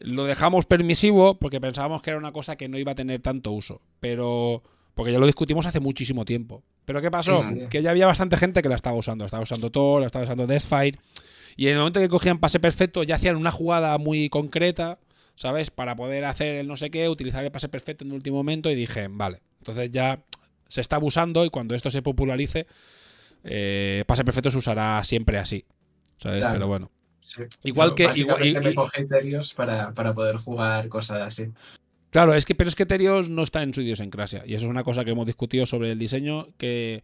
lo 0.00 0.24
dejamos 0.24 0.66
permisivo 0.66 1.38
porque 1.38 1.60
pensábamos 1.60 2.02
que 2.02 2.10
era 2.10 2.18
una 2.18 2.32
cosa 2.32 2.56
que 2.56 2.68
no 2.68 2.78
iba 2.78 2.92
a 2.92 2.94
tener 2.94 3.20
tanto 3.20 3.52
uso. 3.52 3.80
Pero. 4.00 4.62
Porque 4.94 5.12
ya 5.12 5.18
lo 5.18 5.26
discutimos 5.26 5.64
hace 5.66 5.78
muchísimo 5.78 6.24
tiempo. 6.24 6.64
Pero 6.84 7.00
¿qué 7.00 7.10
pasó? 7.10 7.36
Sí, 7.36 7.54
sí. 7.54 7.66
Que 7.70 7.82
ya 7.82 7.90
había 7.90 8.06
bastante 8.06 8.36
gente 8.36 8.62
que 8.62 8.68
la 8.68 8.74
estaba 8.74 8.96
usando. 8.96 9.24
Estaba 9.24 9.42
usando 9.42 9.70
Thor, 9.70 10.00
la 10.00 10.06
estaba 10.06 10.24
usando 10.24 10.46
Deathfire. 10.46 10.98
Y 11.56 11.66
en 11.66 11.72
el 11.72 11.78
momento 11.78 12.00
que 12.00 12.08
cogían 12.08 12.38
pase 12.38 12.58
perfecto, 12.58 13.02
ya 13.02 13.16
hacían 13.16 13.36
una 13.36 13.52
jugada 13.52 13.96
muy 13.98 14.28
concreta, 14.28 14.98
¿sabes? 15.34 15.70
Para 15.70 15.94
poder 15.94 16.24
hacer 16.24 16.56
el 16.56 16.66
no 16.66 16.76
sé 16.76 16.90
qué, 16.90 17.08
utilizar 17.08 17.44
el 17.44 17.52
pase 17.52 17.68
perfecto 17.68 18.04
en 18.04 18.10
el 18.10 18.14
último 18.14 18.38
momento. 18.38 18.70
Y 18.70 18.74
dije, 18.74 19.06
vale. 19.08 19.42
Entonces 19.58 19.90
ya 19.90 20.20
se 20.68 20.80
está 20.80 20.96
abusando 20.96 21.44
y 21.44 21.50
cuando 21.50 21.74
esto 21.76 21.90
se 21.90 22.02
popularice, 22.02 22.66
eh, 23.44 24.02
pase 24.06 24.24
perfecto 24.24 24.50
se 24.50 24.58
usará 24.58 25.02
siempre 25.04 25.38
así. 25.38 25.64
¿Sabes? 26.16 26.40
Claro. 26.40 26.54
Pero 26.54 26.66
bueno. 26.66 26.90
Sí. 27.20 27.42
Igual 27.64 27.90
Yo 27.90 27.94
que- 27.94 28.10
igual- 28.16 28.46
y- 28.46 28.54
me 28.54 28.74
cogí 28.74 29.06
Terios 29.06 29.54
para, 29.54 29.92
para 29.92 30.14
poder 30.14 30.36
jugar 30.36 30.88
cosas 30.88 31.20
así. 31.22 31.50
Claro, 32.10 32.32
es 32.34 32.44
que, 32.46 32.54
pero 32.54 32.68
es 32.68 32.74
que 32.74 32.86
Terios 32.86 33.28
no 33.28 33.42
está 33.42 33.62
en 33.62 33.74
su 33.74 33.82
idiosincrasia. 33.82 34.42
Y 34.46 34.54
eso 34.54 34.64
es 34.64 34.70
una 34.70 34.84
cosa 34.84 35.04
que 35.04 35.10
hemos 35.10 35.26
discutido 35.26 35.66
sobre 35.66 35.92
el 35.92 35.98
diseño, 35.98 36.48
que, 36.56 37.02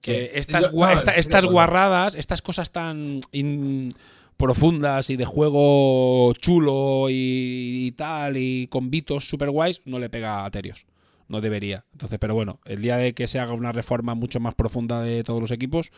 que 0.00 0.30
estas, 0.34 0.66
Yo- 0.66 0.70
gua- 0.72 0.92
no, 0.92 0.98
esta- 0.98 1.10
estoy 1.10 1.14
de 1.14 1.20
estas 1.20 1.44
guarradas, 1.46 2.14
estas 2.14 2.42
cosas 2.42 2.70
tan 2.70 3.20
in- 3.32 3.92
profundas 4.36 5.08
y 5.10 5.16
de 5.16 5.24
juego 5.24 6.32
chulo 6.34 7.08
y, 7.10 7.86
y 7.86 7.92
tal, 7.92 8.36
y 8.36 8.68
con 8.68 8.90
bitos 8.90 9.28
super 9.28 9.50
guays, 9.50 9.80
no 9.84 9.98
le 9.98 10.10
pega 10.10 10.44
a 10.44 10.50
Terios. 10.50 10.86
No 11.28 11.40
debería. 11.40 11.84
Entonces, 11.92 12.18
pero 12.20 12.34
bueno, 12.36 12.60
el 12.66 12.82
día 12.82 12.98
de 12.98 13.14
que 13.14 13.26
se 13.26 13.40
haga 13.40 13.52
una 13.52 13.72
reforma 13.72 14.14
mucho 14.14 14.38
más 14.38 14.54
profunda 14.54 15.02
de 15.02 15.24
todos 15.24 15.40
los 15.40 15.50
equipos, 15.50 15.90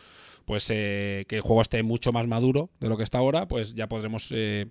pues 0.49 0.65
eh, 0.71 1.25
que 1.27 1.35
el 1.35 1.41
juego 1.43 1.61
esté 1.61 1.83
mucho 1.83 2.11
más 2.11 2.27
maduro 2.27 2.71
de 2.79 2.89
lo 2.89 2.97
que 2.97 3.03
está 3.03 3.19
ahora, 3.19 3.47
pues 3.47 3.75
ya 3.75 3.85
podremos 3.87 4.29
eh, 4.31 4.65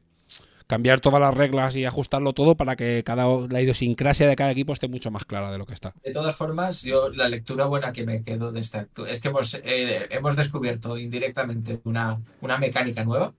cambiar 0.67 0.99
todas 0.99 1.21
las 1.21 1.33
reglas 1.33 1.77
y 1.77 1.85
ajustarlo 1.85 2.33
todo 2.33 2.57
para 2.57 2.75
que 2.75 3.05
cada 3.07 3.27
la 3.49 3.63
idiosincrasia 3.63 4.27
de 4.27 4.35
cada 4.35 4.51
equipo 4.51 4.73
esté 4.73 4.89
mucho 4.89 5.13
más 5.13 5.25
clara 5.25 5.53
de 5.53 5.59
lo 5.59 5.67
que 5.67 5.75
está. 5.75 5.95
De 6.03 6.13
todas 6.13 6.35
formas, 6.35 6.83
yo 6.83 7.11
la 7.11 7.29
lectura 7.29 7.67
buena 7.67 7.93
que 7.93 8.05
me 8.05 8.25
quedo 8.25 8.51
de 8.51 8.59
esta 8.59 8.89
es 9.09 9.21
que 9.21 9.29
hemos, 9.29 9.55
eh, 9.63 10.09
hemos 10.11 10.35
descubierto 10.35 10.99
indirectamente 10.99 11.81
una, 11.85 12.21
una 12.41 12.59
mecánica 12.59 13.05
nueva, 13.05 13.33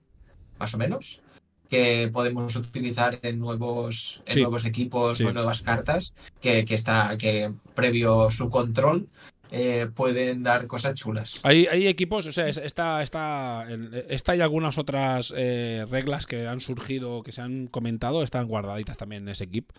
más 0.58 0.72
o 0.74 0.78
menos, 0.78 1.20
que 1.68 2.08
podemos 2.10 2.56
utilizar 2.56 3.18
en 3.20 3.38
nuevos, 3.38 4.22
en 4.24 4.32
Sí. 4.32 4.40
nuevos 4.40 4.64
equipos 4.64 5.18
Sí. 5.18 5.24
o 5.24 5.32
nuevas 5.34 5.60
cartas, 5.60 6.14
que, 6.40 6.64
que 6.64 6.74
está, 6.74 7.18
que 7.18 7.52
previo 7.74 8.30
su 8.30 8.48
control 8.48 9.08
eh, 9.50 9.88
pueden 9.94 10.42
dar 10.42 10.66
cosas 10.66 10.94
chulas. 10.94 11.40
Hay, 11.44 11.66
hay 11.66 11.86
equipos, 11.86 12.26
o 12.26 12.32
sea, 12.32 12.48
es- 12.48 12.56
está, 12.58 13.02
está, 13.02 13.66
esta 14.08 14.36
y 14.36 14.40
algunas 14.40 14.78
otras 14.78 15.32
eh, 15.36 15.84
reglas 15.90 16.26
que 16.26 16.46
han 16.46 16.60
surgido, 16.60 17.22
que 17.22 17.32
se 17.32 17.40
han 17.40 17.66
comentado, 17.66 18.22
están 18.22 18.46
guardaditas 18.48 18.96
también 18.96 19.22
en 19.22 19.30
ese 19.30 19.44
equipo. 19.44 19.74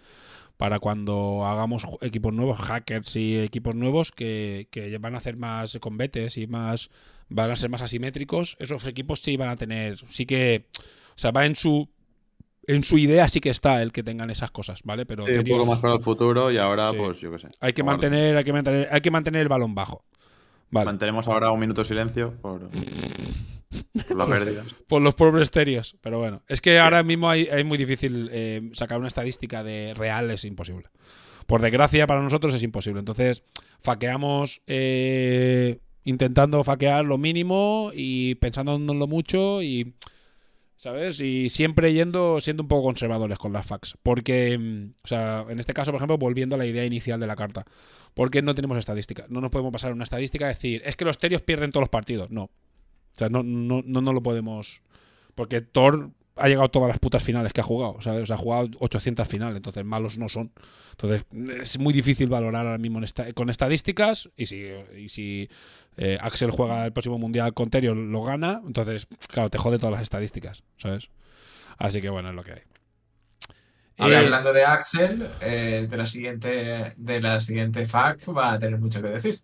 Para 0.58 0.80
cuando 0.80 1.46
hagamos 1.46 1.88
equipos 2.02 2.34
nuevos, 2.34 2.60
hackers 2.60 3.16
y 3.16 3.40
equipos 3.40 3.74
nuevos 3.74 4.12
que, 4.12 4.68
que 4.70 4.96
van 5.00 5.16
a 5.16 5.18
hacer 5.18 5.36
más 5.38 5.78
combates 5.80 6.38
y 6.38 6.46
más 6.46 6.90
van 7.30 7.50
a 7.50 7.56
ser 7.56 7.70
más 7.70 7.82
asimétricos, 7.82 8.58
esos 8.60 8.86
equipos 8.86 9.22
sí 9.22 9.38
van 9.38 9.50
a 9.50 9.56
tener, 9.56 9.98
sí 10.10 10.26
que, 10.26 10.66
o 10.80 11.18
sea, 11.18 11.32
va 11.32 11.46
en 11.46 11.56
su 11.56 11.90
en 12.68 12.84
su 12.84 12.98
idea 12.98 13.28
sí 13.28 13.40
que 13.42 13.50
está 13.50 13.82
el 13.82 13.92
que 13.92 14.04
tengan 14.04 14.30
esas 14.30 14.52
cosas, 14.52 14.82
¿vale? 14.84 15.06
Pero 15.06 15.26
Sí, 15.26 15.32
un 15.32 15.44
poco 15.46 15.66
más 15.66 15.80
para 15.80 15.96
el 15.96 16.02
futuro 16.02 16.52
y 16.52 16.58
ahora, 16.58 16.92
Sí. 16.92 16.98
pues 16.98 17.20
yo 17.20 17.32
qué 17.32 17.40
sé. 17.40 17.48
hay 17.60 17.74
que 17.74 17.84
mantener, 17.84 18.38
hay 18.38 18.44
que 18.44 18.54
mantener, 18.54 18.90
hay 18.92 19.02
que 19.02 19.12
mantener 19.12 19.42
el 19.42 19.48
balón 19.48 19.74
bajo. 19.76 20.04
Vale. 20.70 20.86
Mantenemos 20.86 21.28
ahora 21.28 21.52
un 21.52 21.60
minuto 21.60 21.82
de 21.82 21.88
silencio 21.88 22.34
por, 22.42 22.70
por 22.70 24.18
la 24.18 24.26
pérdida. 24.34 24.64
Por 24.88 25.02
los 25.02 25.16
pobres 25.16 25.52
terios. 25.52 25.98
Pero 26.02 26.20
bueno, 26.20 26.44
es 26.48 26.62
que 26.62 26.80
ahora 26.80 27.04
mismo 27.04 27.30
hay, 27.30 27.48
es 27.52 27.66
muy 27.66 27.78
difícil 27.78 28.30
eh, 28.32 28.70
sacar 28.74 28.98
una 29.00 29.08
estadística 29.10 29.64
de 29.64 29.94
real, 29.96 30.32
es 30.32 30.46
imposible. 30.46 30.88
Por 31.46 31.62
desgracia, 31.62 32.08
para 32.08 32.22
nosotros 32.22 32.54
es 32.54 32.64
imposible. 32.64 33.00
Entonces, 33.00 33.44
faqueamos 33.82 34.62
eh, 34.68 35.80
intentando 36.06 36.64
faquear 36.64 37.04
lo 37.04 37.18
mínimo 37.18 37.92
y 37.94 38.36
pensándolo 38.36 39.08
mucho 39.08 39.62
y. 39.62 39.94
¿Sabes? 40.82 41.22
Y 41.22 41.50
siempre 41.50 41.94
yendo, 41.94 42.42
siendo 42.42 42.64
un 42.64 42.68
poco 42.68 42.86
conservadores 42.88 43.38
con 43.38 43.54
las 43.54 43.68
facs. 43.68 44.00
Porque, 44.02 44.58
mm, 44.58 44.94
o 45.04 45.08
sea, 45.08 45.46
en 45.48 45.60
este 45.60 45.76
caso, 45.76 45.92
por 45.92 46.00
ejemplo, 46.00 46.18
volviendo 46.18 46.56
a 46.56 46.58
la 46.58 46.66
idea 46.66 46.84
inicial 46.84 47.20
de 47.20 47.28
la 47.28 47.36
carta. 47.36 47.68
Porque 48.16 48.42
no 48.42 48.56
tenemos 48.56 48.80
estadística. 48.80 49.28
No 49.30 49.42
nos 49.42 49.52
podemos 49.52 49.72
pasar 49.72 49.94
una 49.94 50.06
estadística 50.06 50.46
y 50.46 50.48
decir, 50.48 50.82
es 50.84 50.96
que 50.96 51.06
los 51.06 51.20
terios 51.20 51.44
pierden 51.44 51.72
todos 51.72 51.84
los 51.84 51.90
partidos. 51.90 52.32
No. 52.32 52.46
O 52.46 52.52
sea, 53.16 53.30
no, 53.30 53.44
no, 53.44 53.84
no, 53.86 54.02
no 54.02 54.12
lo 54.12 54.24
podemos. 54.24 54.82
Porque 55.36 55.62
Thor 55.62 56.14
ha 56.42 56.48
llegado 56.48 56.70
todas 56.70 56.90
las 56.90 57.00
putas 57.00 57.24
finales 57.24 57.54
que 57.54 57.62
ha 57.62 57.64
jugado. 57.64 58.02
¿sabes? 58.02 58.24
O 58.24 58.26
sea, 58.26 58.36
ha 58.36 58.40
jugado 58.40 58.70
800 58.80 59.28
finales, 59.28 59.58
entonces 59.58 59.84
malos 59.86 60.18
no 60.18 60.28
son. 60.30 60.52
Entonces 60.92 61.26
es 61.62 61.80
muy 61.80 61.94
difícil 61.94 62.28
valorar 62.30 62.66
ahora 62.66 62.78
mismo 62.78 62.98
en 62.98 63.04
esta- 63.06 63.32
con 63.34 63.50
estadísticas. 63.50 64.30
Y 64.36 64.46
si, 64.48 64.68
y 64.98 65.10
si 65.10 65.50
eh, 65.98 66.18
Axel 66.22 66.52
juega 66.52 66.86
el 66.86 66.94
próximo 66.94 67.18
mundial 67.18 67.54
con 67.54 67.70
Terio, 67.70 67.94
lo 67.96 68.24
gana. 68.24 68.62
Entonces, 68.66 69.08
claro, 69.28 69.50
te 69.50 69.58
jode 69.58 69.78
todas 69.78 69.94
las 69.94 70.02
estadísticas, 70.02 70.64
¿sabes? 70.78 71.10
Así 71.78 72.02
que 72.02 72.10
bueno, 72.10 72.30
es 72.30 72.36
lo 72.36 72.44
que 72.44 72.52
hay. 72.54 72.62
Y 73.98 74.12
Eh, 74.12 74.16
hablando 74.16 74.52
de 74.54 74.64
Axel, 74.66 75.28
eh, 75.42 75.86
de 75.90 75.98
la 75.98 76.06
siguiente 76.06 76.94
de 76.98 77.22
la 77.22 77.40
siguiente 77.42 77.86
FAQ 77.86 78.36
va 78.36 78.54
a 78.54 78.60
tener 78.60 78.80
mucho 78.80 79.02
que 79.02 79.10
decir. 79.10 79.40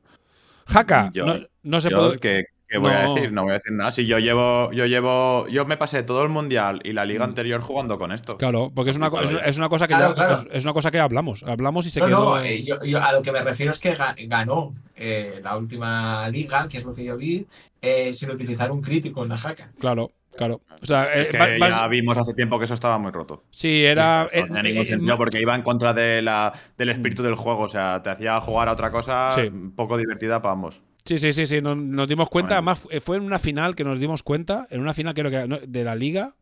Haka, 0.67 1.11
Yo- 1.13 1.25
no, 1.25 1.47
no 1.63 1.81
se 1.81 1.89
Yo, 1.89 1.97
puede. 1.97 2.19
¿qué, 2.19 2.45
qué 2.67 2.77
voy 2.77 2.91
a 2.91 3.07
decir? 3.09 3.31
No 3.31 3.43
voy 3.43 3.51
a 3.51 3.53
decir 3.55 3.71
nada. 3.73 3.91
Si 3.91 4.05
yo 4.05 4.19
llevo, 4.19 4.71
yo 4.71 4.85
llevo, 4.85 5.47
yo 5.47 5.65
me 5.65 5.77
pasé 5.77 6.03
todo 6.03 6.23
el 6.23 6.29
mundial 6.29 6.81
y 6.83 6.93
la 6.93 7.05
liga 7.05 7.25
Mm. 7.25 7.29
anterior 7.29 7.61
jugando 7.61 7.97
con 7.97 8.11
esto. 8.11 8.37
Claro, 8.37 8.71
porque 8.73 8.91
es 8.91 8.97
una, 8.97 9.07
es, 9.23 9.35
es 9.45 9.57
una 9.57 9.69
cosa 9.69 9.87
que 9.87 9.95
Claro, 9.95 10.09
ya- 10.09 10.15
claro. 10.15 10.33
es, 10.49 10.55
es 10.57 10.63
una 10.63 10.73
cosa 10.73 10.91
que 10.91 10.99
hablamos. 10.99 11.43
Hablamos 11.43 11.85
y 11.85 11.89
se 11.89 11.99
No, 11.99 12.05
quedó. 12.07 12.35
no, 12.35 12.39
eh, 12.41 12.63
yo, 12.63 12.83
yo 12.83 13.01
a 13.03 13.11
lo 13.11 13.21
que 13.21 13.31
me 13.31 13.41
refiero 13.41 13.71
es 13.71 13.79
que 13.79 13.95
ga- 13.95 14.15
ganó 14.27 14.73
eh, 14.95 15.39
la 15.43 15.55
última 15.57 16.27
liga, 16.29 16.67
que 16.67 16.77
es 16.77 16.85
lo 16.85 16.93
que 16.93 17.05
yo 17.05 17.15
vi, 17.17 17.45
eh, 17.81 18.11
sin 18.13 18.31
utilizar 18.31 18.71
un 18.71 18.81
crítico 18.81 19.23
en 19.23 19.29
la 19.29 19.37
jaca. 19.37 19.71
Claro, 19.79 20.11
claro. 20.35 20.61
O 20.81 20.85
sea, 20.85 21.11
Es 21.13 21.29
que 21.29 21.37
vas- 21.59 21.69
ya 21.69 21.87
vimos 21.87 22.17
hace 22.17 22.33
tiempo 22.33 22.57
que 22.59 22.65
eso 22.65 22.73
estaba 22.73 22.97
muy 22.97 23.11
roto. 23.11 23.43
sí, 23.51 23.83
era. 23.85 24.23
No 24.23 24.29
tenía 24.45 24.63
ningún 24.63 24.87
sentido 24.87 25.17
porque 25.17 25.39
iba 25.41 25.55
en 25.55 25.61
contra 25.63 25.93
de 25.93 26.21
la, 26.21 26.53
del 26.77 26.89
espíritu 26.89 27.23
del 27.23 27.35
juego. 27.35 27.61
O 27.63 27.69
sea, 27.69 28.01
te 28.03 28.09
hacía 28.09 28.39
jugar 28.41 28.67
a 28.69 28.73
otra 28.73 28.91
cosa 28.91 29.31
Sí. 29.35 29.49
poco 29.75 29.97
divertida 29.97 30.41
para 30.41 30.53
ambos. 30.53 30.81
Sí, 31.07 31.17
sí, 31.17 31.31
sí, 31.33 31.45
sí, 31.45 31.61
nos, 31.61 31.77
nos 31.77 32.07
dimos 32.07 32.29
cuenta. 32.29 32.59
Bueno. 32.59 32.71
Además, 32.71 32.79
fu- 32.79 32.89
fue 33.01 33.17
en 33.17 33.23
una 33.23 33.39
final 33.39 33.75
que 33.75 33.83
nos 33.83 33.99
dimos 33.99 34.21
cuenta, 34.23 34.67
en 34.69 34.81
una 34.81 34.93
final 34.93 35.13
creo 35.13 35.31
que 35.31 35.65
de 35.67 35.83
la 35.83 35.95
liga, 35.95 36.33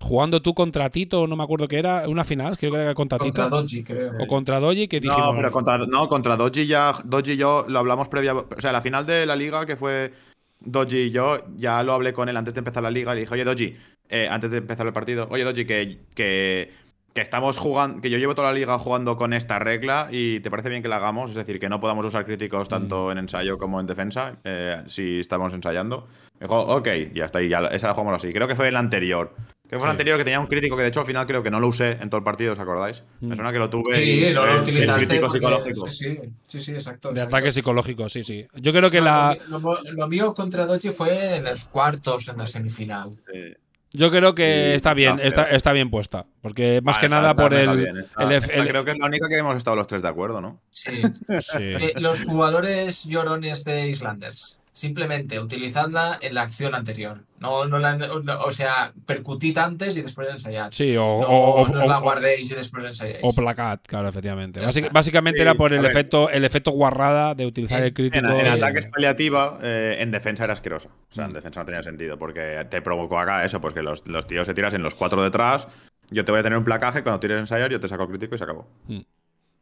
jugando 0.00 0.40
tú 0.40 0.54
contra 0.54 0.90
Tito, 0.90 1.26
no 1.26 1.36
me 1.36 1.42
acuerdo 1.44 1.68
qué 1.68 1.78
era, 1.78 2.08
una 2.08 2.24
final, 2.24 2.56
creo 2.56 2.72
que 2.72 2.78
era 2.78 2.94
contra, 2.94 3.18
Contra 3.18 3.44
Tito 3.46 3.56
Doji, 3.56 3.82
creo. 3.84 4.12
o 4.20 4.26
contra 4.26 4.60
Doji, 4.60 4.88
que 4.88 5.00
dijimos. 5.00 5.26
No, 5.30 5.36
pero 5.36 5.50
contra, 5.50 5.78
no, 5.78 6.08
contra 6.08 6.36
Doji 6.36 6.66
ya. 6.66 6.92
Doji 7.04 7.32
y 7.32 7.36
yo 7.36 7.66
lo 7.68 7.78
hablamos 7.80 8.08
previa. 8.08 8.34
O 8.34 8.46
sea, 8.60 8.72
la 8.72 8.80
final 8.80 9.04
de 9.06 9.26
la 9.26 9.36
liga 9.36 9.66
que 9.66 9.76
fue 9.76 10.12
Doji 10.60 10.96
y 10.96 11.10
yo, 11.10 11.38
ya 11.56 11.82
lo 11.82 11.92
hablé 11.92 12.12
con 12.12 12.28
él 12.28 12.36
antes 12.36 12.54
de 12.54 12.58
empezar 12.60 12.82
la 12.82 12.90
liga. 12.90 13.12
Le 13.14 13.20
dije, 13.20 13.34
oye, 13.34 13.44
Doji, 13.44 13.76
eh, 14.08 14.28
antes 14.30 14.50
de 14.50 14.58
empezar 14.58 14.86
el 14.86 14.92
partido, 14.92 15.26
oye, 15.30 15.44
Doji, 15.44 15.64
que, 15.66 15.98
que, 16.14 16.70
que 17.14 17.20
estamos 17.20 17.58
jugando. 17.58 18.00
Que 18.00 18.10
yo 18.10 18.18
llevo 18.18 18.34
toda 18.34 18.48
la 18.52 18.58
liga 18.58 18.78
jugando 18.78 19.16
con 19.16 19.32
esta 19.32 19.58
regla 19.58 20.08
y 20.10 20.40
te 20.40 20.50
parece 20.50 20.68
bien 20.68 20.82
que 20.82 20.88
la 20.88 20.96
hagamos. 20.96 21.30
Es 21.30 21.36
decir, 21.36 21.58
que 21.58 21.68
no 21.68 21.80
podamos 21.80 22.06
usar 22.06 22.24
críticos 22.24 22.68
tanto 22.68 23.10
en 23.10 23.18
ensayo 23.18 23.58
como 23.58 23.80
en 23.80 23.86
defensa, 23.86 24.36
eh, 24.44 24.82
si 24.86 25.20
estamos 25.20 25.52
ensayando. 25.54 26.06
Me 26.40 26.46
dijo, 26.46 26.60
ok, 26.60 26.88
y 27.14 27.20
hasta 27.20 27.40
ahí, 27.40 27.48
ya, 27.48 27.58
esa 27.72 27.88
la 27.88 27.94
jugamos 27.94 28.14
así. 28.22 28.32
Creo 28.32 28.46
que 28.46 28.54
fue 28.54 28.68
el 28.68 28.76
anterior. 28.76 29.34
Que 29.68 29.76
fue 29.76 29.80
Sí. 29.80 29.84
el 29.84 29.90
anterior 29.90 30.16
que 30.16 30.24
tenía 30.24 30.40
un 30.40 30.46
crítico 30.46 30.76
que 30.76 30.82
de 30.82 30.88
hecho 30.88 31.00
al 31.00 31.06
final 31.06 31.26
creo 31.26 31.42
que 31.42 31.50
no 31.50 31.60
lo 31.60 31.66
usé 31.68 31.90
en 32.00 32.08
todo 32.08 32.16
el 32.18 32.24
partido, 32.24 32.54
¿os 32.54 32.58
acordáis? 32.58 33.02
Mm. 33.20 33.28
Me 33.28 33.36
suena 33.36 33.52
que 33.52 33.58
lo 33.58 33.68
tuve. 33.68 33.96
Sí, 33.96 34.24
y 34.26 34.32
no 34.32 34.46
lo 34.46 34.54
el 34.54 34.60
utilizaste. 34.62 35.06
crítico 35.06 35.26
porque- 35.26 35.38
psicológico. 35.40 35.86
Sí, 35.88 36.16
sí, 36.16 36.30
sí, 36.46 36.60
sí, 36.60 36.72
exacto. 36.72 37.08
De 37.08 37.14
exacto. 37.20 37.36
ataque 37.36 37.52
psicológico, 37.52 38.08
sí, 38.08 38.22
sí. 38.22 38.46
Yo 38.54 38.72
creo 38.72 38.90
que 38.90 39.00
No, 39.00 39.04
la. 39.04 39.36
Lo, 39.48 39.58
lo- 39.58 39.78
lo 39.92 40.08
mío 40.08 40.32
contra 40.32 40.64
Dochi 40.64 40.90
fue 40.90 41.36
en 41.36 41.44
los 41.44 41.68
cuartos, 41.68 42.28
en 42.28 42.38
la 42.38 42.46
semifinal. 42.46 43.10
Sí. 43.30 43.54
Yo 43.92 44.10
creo 44.10 44.34
que 44.34 44.74
está 44.74 44.92
bien, 44.92 45.18
está 45.22 45.44
está, 45.44 45.72
bien 45.72 45.90
puesta. 45.90 46.26
Porque 46.42 46.80
más 46.82 46.96
Ah, 46.96 47.00
que 47.00 47.06
está- 47.06 47.16
nada 47.16 47.30
está- 47.30 47.42
por 47.42 47.54
el. 47.54 47.76
bien, 47.76 47.96
está- 47.98 48.22
el- 48.24 48.32
esta 48.32 48.52
el- 48.54 48.68
creo 48.68 48.84
que 48.84 48.90
es 48.90 48.98
la 48.98 49.06
única 49.06 49.28
que 49.28 49.38
hemos 49.38 49.56
estado 49.56 49.76
los 49.76 49.86
tres 49.86 50.02
de 50.02 50.08
acuerdo, 50.08 50.40
¿no? 50.42 50.60
Sí. 50.68 50.90
sí. 51.40 51.58
Eh, 51.58 51.94
los 51.98 52.24
jugadores 52.24 53.04
llorones 53.04 53.64
de 53.64 53.88
Islanders. 53.88 54.57
Simplemente 54.78 55.40
utilizadla 55.40 56.18
en 56.22 56.34
la 56.34 56.42
acción 56.42 56.72
anterior. 56.72 57.18
No, 57.40 57.66
no 57.66 57.80
la, 57.80 57.96
no- 57.96 58.06
o 58.46 58.52
sea, 58.52 58.92
percutid 59.06 59.58
antes 59.58 59.96
y 59.96 60.02
después 60.02 60.28
ensayad. 60.30 60.70
Sí, 60.70 60.96
o, 60.96 61.02
No, 61.20 61.26
o- 61.26 61.62
o- 61.62 61.68
no 61.68 61.80
os 61.80 61.86
la 61.88 61.98
o- 61.98 62.02
guardéis 62.02 62.48
y 62.48 62.54
después 62.54 62.84
ensayáis. 62.84 63.18
o 63.22 63.30
placat, 63.34 63.84
claro, 63.84 64.08
efectivamente. 64.08 64.60
Básic- 64.60 64.92
básicamente 64.92 65.38
Sí, 65.38 65.42
era 65.42 65.56
por 65.56 65.72
el 65.74 65.82
ver. 65.82 65.90
efecto, 65.90 66.30
el 66.30 66.44
efecto 66.44 66.70
guarrada 66.70 67.34
de 67.34 67.46
utilizar 67.46 67.82
el 67.82 67.92
crítico. 67.92 68.24
En, 68.24 68.30
en 68.38 68.46
y- 68.46 68.48
ataques 68.50 68.86
paliativa, 68.86 69.58
eh, 69.62 69.96
en 69.98 70.12
defensa 70.12 70.44
era 70.44 70.52
asqueroso. 70.52 70.90
O 71.10 71.12
sea, 71.12 71.24
en 71.24 71.32
Mm. 71.32 71.34
defensa 71.34 71.58
no 71.58 71.66
tenía 71.66 71.82
sentido, 71.82 72.16
porque 72.16 72.64
te 72.70 72.80
provocó 72.80 73.18
acá 73.18 73.44
eso, 73.44 73.60
pues 73.60 73.74
que 73.74 73.82
los, 73.82 74.06
los 74.06 74.28
tíos 74.28 74.46
se 74.46 74.54
tiras 74.54 74.74
en 74.74 74.82
los 74.84 74.94
cuatro 74.94 75.20
detrás. 75.24 75.66
Yo 76.10 76.24
te 76.24 76.30
voy 76.30 76.38
a 76.38 76.44
tener 76.44 76.56
un 76.56 76.64
placaje, 76.64 77.02
cuando 77.02 77.18
tires 77.18 77.40
ensayar, 77.40 77.68
yo 77.68 77.80
te 77.80 77.88
saco 77.88 78.04
el 78.04 78.10
crítico 78.10 78.36
y 78.36 78.38
se 78.38 78.44
acabó. 78.44 78.68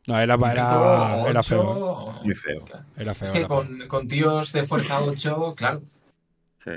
No, 0.06 0.18
era, 0.18 0.34
era, 0.34 1.28
era 1.28 1.42
feo. 1.42 2.20
Muy 2.22 2.34
feo. 2.34 2.64
Era 2.96 3.12
feo. 3.14 3.24
Es 3.24 3.32
que 3.32 3.38
era 3.38 3.48
feo. 3.48 3.56
con, 3.56 3.88
con 3.88 4.06
tíos 4.08 4.52
de 4.52 4.62
fuerza 4.64 5.00
8, 5.00 5.54
claro. 5.56 5.80
Sí. 6.64 6.70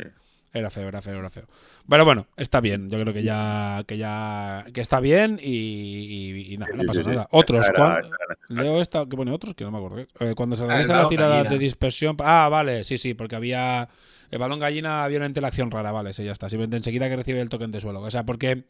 Era 0.52 0.72
feo, 0.72 0.88
era 0.88 1.00
feo, 1.00 1.20
era 1.20 1.30
feo. 1.30 1.46
Pero 1.88 2.06
bueno, 2.06 2.26
está 2.36 2.60
bien. 2.60 2.90
Yo 2.90 3.00
creo 3.00 3.14
que 3.14 3.22
ya, 3.22 3.84
que 3.86 3.98
ya, 4.00 4.66
que 4.74 4.82
está 4.82 5.00
bien 5.00 5.40
y, 5.40 5.52
y- 5.56 6.54
y 6.54 6.58
nada, 6.58 6.72
Sí, 6.72 6.78
no 6.78 6.82
sí, 6.82 6.88
pasa 6.88 7.00
sí, 7.02 7.04
sí. 7.04 7.10
nada. 7.12 7.28
Otros, 7.32 7.62
Esta 7.68 7.74
¿cuán- 7.78 8.06
era-. 8.06 8.64
Leo 8.64 8.82
esta, 8.82 9.06
que 9.06 9.16
pone 9.16 9.32
otros, 9.32 9.54
que 9.54 9.64
no 9.64 9.70
me 9.70 9.78
acuerdo. 9.78 10.00
Eh, 10.20 10.34
cuando 10.36 10.56
se 10.56 10.64
Ah, 10.64 10.68
realiza 10.70 11.04
la 11.04 11.08
tirada 11.08 11.36
gallina. 11.36 11.50
de 11.52 11.60
dispersión. 11.60 12.18
Ah, 12.22 12.50
vale, 12.50 12.84
sí, 12.84 12.98
sí, 12.98 13.14
porque 13.14 13.36
había. 13.36 13.88
El 14.32 14.40
balón 14.40 14.60
gallina 14.60 15.04
había 15.04 15.18
una 15.20 15.28
interacción 15.28 15.70
rara, 15.70 15.92
vale, 15.92 16.14
sí, 16.14 16.24
ya 16.24 16.32
está. 16.32 16.50
Simplemente 16.50 16.78
enseguida 16.78 17.08
que 17.10 17.16
recibe 17.16 17.42
el 17.42 17.50
token 17.50 17.72
de 17.72 17.80
suelo. 17.80 18.02
O 18.02 18.10
sea, 18.12 18.24
porque 18.24 18.64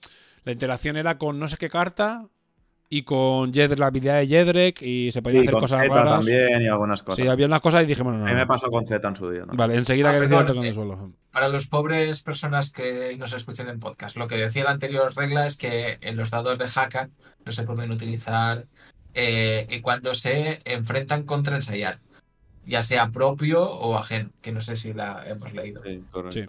la 0.44 0.52
interacción 0.52 0.98
era 0.98 1.18
con 1.18 1.40
no 1.40 1.48
sé 1.48 1.56
qué 1.58 1.70
carta 1.70 2.26
y 2.92 3.04
con 3.04 3.54
Jedrek, 3.54 3.78
la 3.78 3.86
habilidad 3.88 4.16
de 4.18 4.28
Jedrek 4.28 4.82
y 4.82 5.12
se 5.12 5.22
podían 5.22 5.44
Sí, 5.44 5.48
hacer 5.48 5.54
con 5.54 5.62
cosas 5.62 5.82
Zeta 5.84 5.94
raras. 5.94 6.14
también 6.26 6.62
y 6.64 6.68
algunas 6.68 7.04
cosas. 7.04 7.24
Sí, 7.24 7.28
había 7.30 7.46
unas 7.46 7.62
cosas 7.62 7.84
y 7.84 7.86
dije, 7.86 8.02
bueno, 8.02 8.18
no. 8.20 8.26
A 8.26 8.30
mí 8.30 8.34
me 8.36 8.48
pasó 8.48 8.68
con 8.72 8.86
Z 8.88 9.08
en 9.08 9.16
su 9.16 9.30
día. 9.30 9.46
¿no? 9.46 9.54
Vale, 9.54 9.76
enseguida 9.76 10.10
Ah, 10.10 10.14
que 10.14 10.20
recibe 10.22 10.40
el 10.40 10.46
perdón, 10.46 10.56
token 10.56 10.62
de 10.64 10.70
eh, 10.70 10.74
suelo. 10.74 11.14
Para 11.32 11.50
los 11.50 11.68
pobres 11.68 12.24
personas 12.24 12.72
que 12.72 13.16
nos 13.20 13.34
escuchen 13.34 13.70
en 13.70 13.80
podcast, 13.80 14.18
lo 14.18 14.28
que 14.28 14.38
decía 14.38 14.64
la 14.64 14.72
anterior 14.72 15.12
regla 15.16 15.46
es 15.46 15.58
que 15.58 16.00
en 16.02 16.18
los 16.18 16.32
dados 16.32 16.58
de 16.58 16.66
Haka 16.66 17.10
no 17.46 17.52
se 17.52 17.64
pueden 17.64 17.92
utilizar 17.92 18.66
eh, 19.14 19.68
y 19.70 19.82
cuando 19.82 20.14
se 20.16 20.60
enfrentan 20.66 21.24
contra 21.24 21.56
ensayar, 21.56 21.98
ya 22.66 22.82
sea 22.82 23.10
propio 23.12 23.64
o 23.70 23.98
ajeno, 23.98 24.32
que 24.42 24.52
no 24.52 24.62
sé 24.62 24.76
si 24.76 24.94
la 24.94 25.24
hemos 25.28 25.54
leído. 25.54 25.82
Sí, 25.84 26.04
correcto. 26.12 26.32
Sí. 26.40 26.46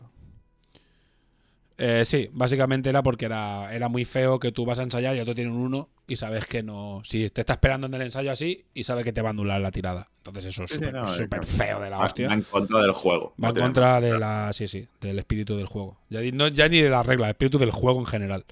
Eh, 1.83 2.05
sí, 2.05 2.28
básicamente 2.33 2.91
era 2.91 3.03
porque 3.03 3.24
era, 3.24 3.74
era 3.74 3.89
muy 3.89 4.05
feo 4.05 4.39
que 4.39 4.53
tú 4.53 4.66
vas 4.66 4.78
a 4.78 4.83
ensayar 4.83 5.16
y 5.16 5.20
otro 5.20 5.35
tiene 5.35 5.51
un 5.51 5.57
1 5.57 5.89
y 6.09 6.16
sabes 6.16 6.45
que 6.45 6.62
no. 6.62 7.01
Si 7.05 7.31
te 7.31 7.41
está 7.41 7.55
esperando 7.55 7.87
en 7.87 7.95
el 7.95 8.03
ensayo 8.03 8.31
así 8.31 8.66
y 8.74 8.85
sabe 8.85 9.03
que 9.03 9.14
te 9.14 9.22
va 9.22 9.28
a 9.28 9.31
anular 9.31 9.61
la 9.62 9.70
tirada. 9.70 10.11
Entonces 10.18 10.45
eso 10.45 10.64
es 10.64 10.70
sí, 10.70 10.76
súper 10.76 10.93
no, 10.93 11.09
feo 11.43 11.81
de 11.81 11.89
la 11.89 11.97
Va- 11.97 12.05
hostia. 12.05 12.28
va 12.28 12.35
en 12.35 12.43
contra 12.43 12.83
del 12.83 12.93
juego. 12.93 13.33
Va 13.43 13.49
No 13.49 13.55
en 13.57 13.62
contra 13.62 13.99
de 14.03 14.18
la. 14.18 14.53
Sí, 14.53 14.68
sí, 14.68 14.87
del 15.01 15.18
espíritu 15.18 15.57
del 15.57 15.64
juego. 15.64 15.97
Ya, 16.11 16.20
di- 16.20 16.33
no, 16.33 16.49
ya 16.49 16.68
ni 16.68 16.83
de 16.83 16.91
la 16.91 17.03
regla, 17.03 17.28
el 17.28 17.31
espíritu 17.31 17.59
del 17.59 17.70
juego 17.70 17.99
en 18.01 18.07
general. 18.07 18.45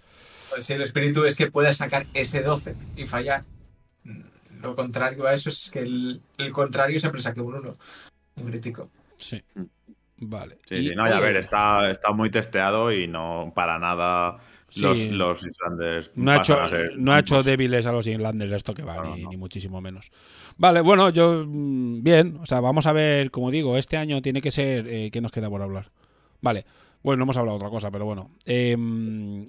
Pues 0.48 0.64
si 0.64 0.72
el 0.72 0.80
espíritu 0.80 1.26
es 1.26 1.36
que 1.36 1.50
puedes 1.50 1.76
sacar 1.76 2.06
ese 2.14 2.40
12 2.40 2.74
y 2.96 3.04
fallar. 3.04 3.42
Mm, 4.04 4.22
Lo 4.62 4.74
contrario 4.74 5.26
a 5.26 5.34
eso 5.34 5.50
es 5.50 5.70
que 5.70 5.80
el, 5.80 6.22
el 6.38 6.50
contrario 6.50 6.98
siempre 6.98 7.20
saque 7.20 7.42
un 7.42 7.52
1. 7.54 7.74
Un 8.36 8.44
crítico. 8.50 8.88
Sí. 9.16 9.42
Vale. 10.20 10.58
Sí, 10.66 10.74
Y, 10.76 10.94
no, 10.96 11.06
y 11.08 11.12
a 11.12 11.16
oye, 11.16 11.26
ver, 11.26 11.36
está, 11.36 11.90
está 11.90 12.12
muy 12.12 12.30
testeado 12.30 12.92
y 12.92 13.06
no 13.06 13.52
para 13.54 13.78
nada 13.78 14.38
los, 14.76 14.98
Sí. 14.98 15.10
los 15.10 15.46
Islanders 15.46 16.10
No 16.14 16.32
ha, 16.32 16.36
hecho, 16.38 16.58
no 16.96 17.12
ha 17.12 17.20
hecho 17.20 17.42
débiles 17.42 17.86
a 17.86 17.92
los 17.92 18.06
Inlanders 18.06 18.52
esto 18.52 18.74
que 18.74 18.82
va, 18.82 18.96
No, 18.96 19.14
ni, 19.16 19.22
no. 19.22 19.30
ni 19.30 19.36
muchísimo 19.36 19.80
menos. 19.80 20.10
Vale, 20.56 20.80
bueno, 20.80 21.08
yo. 21.10 21.44
mm, 21.46 22.02
Bien, 22.02 22.36
o 22.40 22.46
sea, 22.46 22.60
vamos 22.60 22.86
a 22.86 22.92
ver, 22.92 23.30
como 23.30 23.50
digo, 23.50 23.78
este 23.78 23.96
año 23.96 24.20
tiene 24.20 24.40
que 24.42 24.50
ser. 24.50 24.86
Eh, 24.88 25.10
¿Qué 25.10 25.20
nos 25.20 25.32
queda 25.32 25.48
por 25.48 25.62
hablar? 25.62 25.90
Vale, 26.40 26.64
bueno, 27.02 27.18
no 27.18 27.22
hemos 27.24 27.36
hablado 27.36 27.56
de 27.58 27.64
otra 27.64 27.70
cosa, 27.70 27.90
pero 27.90 28.04
bueno. 28.04 28.30
Eh, 28.44 28.76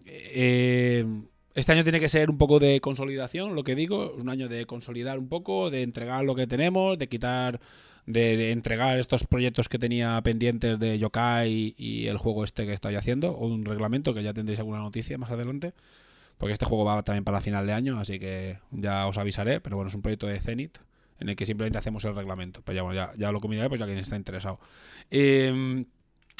eh, 0.06 1.06
este 1.56 1.72
año 1.74 1.84
tiene 1.84 2.00
que 2.00 2.08
ser 2.10 2.30
un 2.30 2.38
poco 2.38 2.60
de 2.60 2.80
consolidación, 2.80 3.56
lo 3.56 3.64
que 3.64 3.76
digo. 3.76 4.14
Un 4.14 4.30
año 4.30 4.48
de 4.48 4.66
consolidar 4.66 5.20
un 5.20 5.28
poco, 5.28 5.70
de 5.70 5.82
entregar 5.82 6.24
lo 6.24 6.36
que 6.36 6.48
tenemos, 6.48 6.98
de 6.98 7.10
quitar. 7.10 7.60
De, 8.12 8.52
entregar 8.52 8.98
estos 8.98 9.26
proyectos 9.26 9.70
que 9.70 9.78
tenía 9.78 10.20
pendientes 10.24 10.80
de 10.80 10.98
Yokai 10.98 11.76
y, 11.78 12.08
el 12.08 12.18
juego 12.18 12.44
este 12.44 12.66
que 12.66 12.74
estoy 12.74 12.96
haciendo, 12.96 13.32
o 13.32 13.48
un 13.48 13.66
reglamento 13.66 14.14
que 14.14 14.24
ya 14.24 14.34
tendréis 14.34 14.60
alguna 14.60 14.80
noticia 14.80 15.18
más 15.18 15.32
adelante. 15.32 15.74
Porque 16.38 16.54
este 16.54 16.66
juego 16.66 16.86
va 16.86 17.04
también 17.04 17.26
para 17.26 17.42
final 17.42 17.68
de 17.68 17.74
año, 17.74 18.00
así 18.00 18.18
que 18.18 18.60
ya 18.72 19.06
os 19.08 19.18
avisaré. 19.18 19.60
Pero 19.60 19.76
bueno, 19.76 19.90
es 19.90 19.96
un 19.96 20.02
proyecto 20.02 20.26
de 20.26 20.40
Zenith 20.40 20.78
en 21.20 21.30
el 21.30 21.36
que 21.36 21.46
simplemente 21.46 21.78
hacemos 21.78 22.04
el 22.06 22.16
reglamento. 22.16 22.62
Pero 22.64 22.76
ya, 22.76 22.82
bueno, 22.84 23.14
ya, 23.18 23.32
lo 23.32 23.42
comunicaré, 23.42 23.70
pues 23.70 23.80
ya 23.80 23.86
quien 23.86 23.98
está 23.98 24.16
interesado. 24.16 24.60
Eh, 25.12 25.86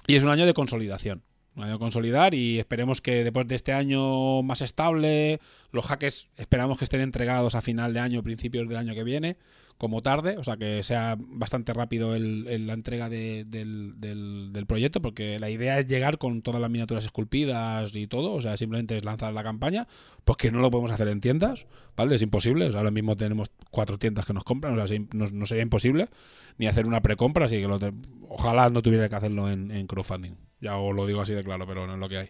y 0.08 0.16
es 0.16 0.24
un 0.24 0.30
año 0.30 0.46
de 0.46 0.54
consolidación. 0.54 1.22
Un 1.56 1.64
año 1.64 1.74
de 1.74 1.80
consolidar 1.80 2.34
y 2.34 2.58
esperemos 2.58 3.02
que 3.02 3.24
después 3.24 3.48
de 3.48 3.56
este 3.56 3.74
año 3.74 4.42
más 4.44 4.62
estable, 4.62 5.40
los 5.72 5.86
hackers 5.86 6.30
esperamos 6.38 6.78
que 6.78 6.86
estén 6.86 7.02
entregados 7.02 7.56
a 7.56 7.62
final 7.62 7.94
de 7.94 8.00
año, 8.00 8.24
principios 8.24 8.68
del 8.68 8.78
año 8.78 8.94
que 8.94 9.04
viene, 9.04 9.38
como 9.80 10.02
tarde, 10.02 10.38
o 10.38 10.44
sea 10.44 10.58
que 10.58 10.84
sea 10.84 11.16
bastante 11.18 11.74
rápido 11.74 12.14
el- 12.14 12.46
el- 12.50 12.68
la 12.68 12.74
entrega 12.74 13.08
de- 13.10 13.46
del, 13.48 13.94
del- 13.98 14.52
proyecto, 14.68 15.02
porque 15.02 15.40
la 15.40 15.50
idea 15.50 15.80
es 15.80 15.88
llegar 15.88 16.18
con 16.20 16.42
todas 16.44 16.60
las 16.62 16.70
miniaturas 16.70 17.06
esculpidas 17.06 17.96
y 17.96 18.06
todo, 18.06 18.34
o 18.34 18.42
sea, 18.42 18.58
simplemente 18.58 18.98
es 18.98 19.06
lanzar 19.06 19.34
la 19.34 19.42
campaña, 19.42 19.88
pues 20.26 20.38
que 20.38 20.52
no 20.52 20.60
lo 20.60 20.70
podemos 20.70 20.92
hacer 20.92 21.08
en 21.08 21.22
tiendas, 21.22 21.66
¿vale? 21.96 22.14
Es 22.16 22.22
imposible, 22.22 22.66
o 22.66 22.72
sea, 22.72 22.82
ahora 22.82 22.92
mismo 22.92 23.16
tenemos 23.18 23.50
cuatro 23.72 23.98
tiendas 23.98 24.26
que 24.26 24.34
nos 24.34 24.44
compran, 24.44 24.78
o 24.78 24.86
sea, 24.86 25.00
no, 25.14 25.26
no 25.26 25.46
sería 25.46 25.64
imposible 25.64 26.10
ni 26.58 26.68
hacer 26.68 26.86
una 26.86 27.02
precompra, 27.02 27.46
así 27.46 27.56
que 27.56 27.68
lo 27.68 27.80
te- 27.80 27.94
ojalá 28.28 28.70
no 28.70 28.82
tuviera 28.82 29.08
que 29.08 29.16
hacerlo 29.16 29.50
en, 29.50 29.72
en 29.72 29.88
crowdfunding, 29.88 30.34
ya 30.60 30.78
os 30.78 30.94
lo 30.94 31.08
digo 31.08 31.22
así 31.22 31.34
de 31.34 31.44
claro, 31.44 31.66
pero 31.66 31.88
no 31.88 31.94
es 31.94 32.00
lo 32.00 32.10
que 32.10 32.18
hay. 32.18 32.30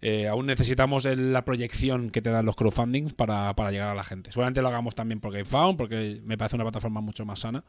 Eh, 0.00 0.28
aún 0.28 0.46
necesitamos 0.46 1.04
la 1.04 1.44
proyección 1.44 2.10
que 2.10 2.22
te 2.22 2.30
dan 2.30 2.46
los 2.46 2.54
crowdfundings 2.54 3.14
para, 3.14 3.54
para 3.54 3.70
llegar 3.70 3.88
a 3.88 3.94
la 3.94 4.04
gente. 4.04 4.30
Seguramente 4.30 4.62
lo 4.62 4.68
hagamos 4.68 4.94
también 4.94 5.20
por 5.20 5.32
GameFound, 5.32 5.76
porque 5.76 6.20
me 6.24 6.38
parece 6.38 6.56
una 6.56 6.64
plataforma 6.64 7.00
mucho 7.00 7.24
más 7.24 7.40
sana, 7.40 7.64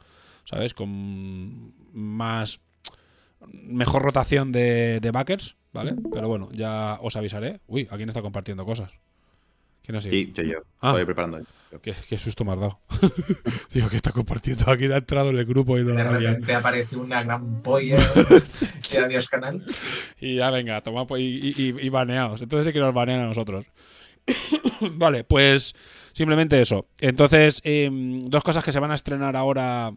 ¿sabes? 0.46 0.74
Con 0.74 1.74
más. 1.94 2.62
mejor 3.48 4.04
rotación 4.04 4.52
de, 4.52 5.10
backers, 5.12 5.56
¿vale? 5.74 5.96
Pero 6.12 6.28
bueno, 6.28 6.50
ya 6.52 7.00
os 7.02 7.16
avisaré. 7.16 7.62
Uy, 7.68 7.88
¿a 7.90 7.98
quién 7.98 8.10
está 8.10 8.22
compartiendo 8.22 8.66
cosas? 8.66 8.92
¿Quién 9.90 9.98
ha 9.98 10.02
sido? 10.02 10.14
Sí, 10.14 10.32
soy 10.36 10.52
yo. 10.52 10.60
Ah. 10.82 10.90
Estoy 10.92 11.06
preparando. 11.06 11.42
¿Qué, 11.82 11.96
qué 12.08 12.18
susto 12.20 12.46
me 12.46 12.52
has 12.52 12.60
dado. 12.60 12.80
Digo, 13.74 13.90
que 13.90 13.96
está 13.96 14.12
compartiendo. 14.12 14.70
Aquí 14.70 14.86
ha 14.86 14.98
entrado 14.98 15.32
en 15.32 15.38
el 15.40 15.46
grupo 15.46 15.80
y 15.80 15.84
no 15.84 15.94
De 15.96 16.04
repente 16.04 16.54
aparece 16.54 16.96
una 16.96 17.24
gran 17.24 17.64
polla 17.64 17.98
de 18.92 19.00
Adiós 19.00 19.28
Canal. 19.30 19.64
Y 20.20 20.36
ya 20.36 20.52
venga, 20.52 20.80
toma 20.82 21.08
pues, 21.08 21.24
y, 21.24 21.54
y, 21.58 21.76
y 21.82 21.90
baneados. 21.90 22.40
Entonces 22.44 22.68
sí 22.68 22.74
que 22.74 22.80
nos 22.80 22.94
banean 22.94 23.22
a 23.22 23.26
nosotros. 23.26 23.66
vale, 24.94 25.24
pues 25.24 25.74
simplemente 26.12 26.62
eso. 26.62 26.86
Entonces, 27.00 27.60
em, 27.64 28.20
dos 28.20 28.44
cosas 28.44 28.64
que 28.64 28.72
se 28.72 28.80
van 28.80 28.92
a 28.92 28.96
estrenar 28.96 29.36
ahora. 29.36 29.92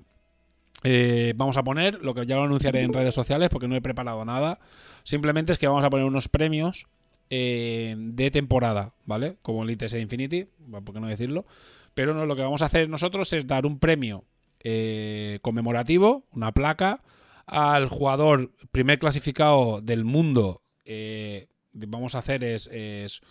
eh, 0.84 1.34
vamos 1.36 1.58
a 1.58 1.62
poner, 1.64 2.02
lo 2.02 2.14
que 2.14 2.24
ya 2.24 2.36
lo 2.36 2.44
anunciaré 2.44 2.80
en 2.80 2.94
redes 2.94 3.14
sociales 3.14 3.50
porque 3.50 3.68
no 3.68 3.76
he 3.76 3.82
preparado 3.82 4.24
nada. 4.24 4.58
Simplemente 5.04 5.52
es 5.52 5.58
que 5.58 5.68
vamos 5.68 5.84
a 5.84 5.90
poner 5.90 6.06
unos 6.06 6.28
premios 6.30 6.86
eh, 7.34 7.94
de 7.96 8.30
temporada, 8.30 8.92
¿vale? 9.06 9.38
Como 9.40 9.62
el 9.62 9.70
ITS 9.70 9.94
Infinity, 9.94 10.48
¿por 10.70 10.92
qué 10.92 11.00
no 11.00 11.06
decirlo? 11.06 11.46
Pero 11.94 12.12
no, 12.12 12.26
lo 12.26 12.36
que 12.36 12.42
vamos 12.42 12.60
a 12.60 12.66
hacer 12.66 12.90
nosotros 12.90 13.32
es 13.32 13.46
dar 13.46 13.64
un 13.64 13.78
premio 13.78 14.24
eh, 14.62 15.38
conmemorativo, 15.40 16.26
una 16.32 16.52
placa, 16.52 17.02
al 17.46 17.88
jugador 17.88 18.52
primer 18.70 18.98
clasificado 18.98 19.80
del 19.80 20.04
mundo. 20.04 20.60
eh, 20.84 21.48
vamos 21.72 22.14
a 22.14 22.18
hacer 22.18 22.44
es, 22.44 22.68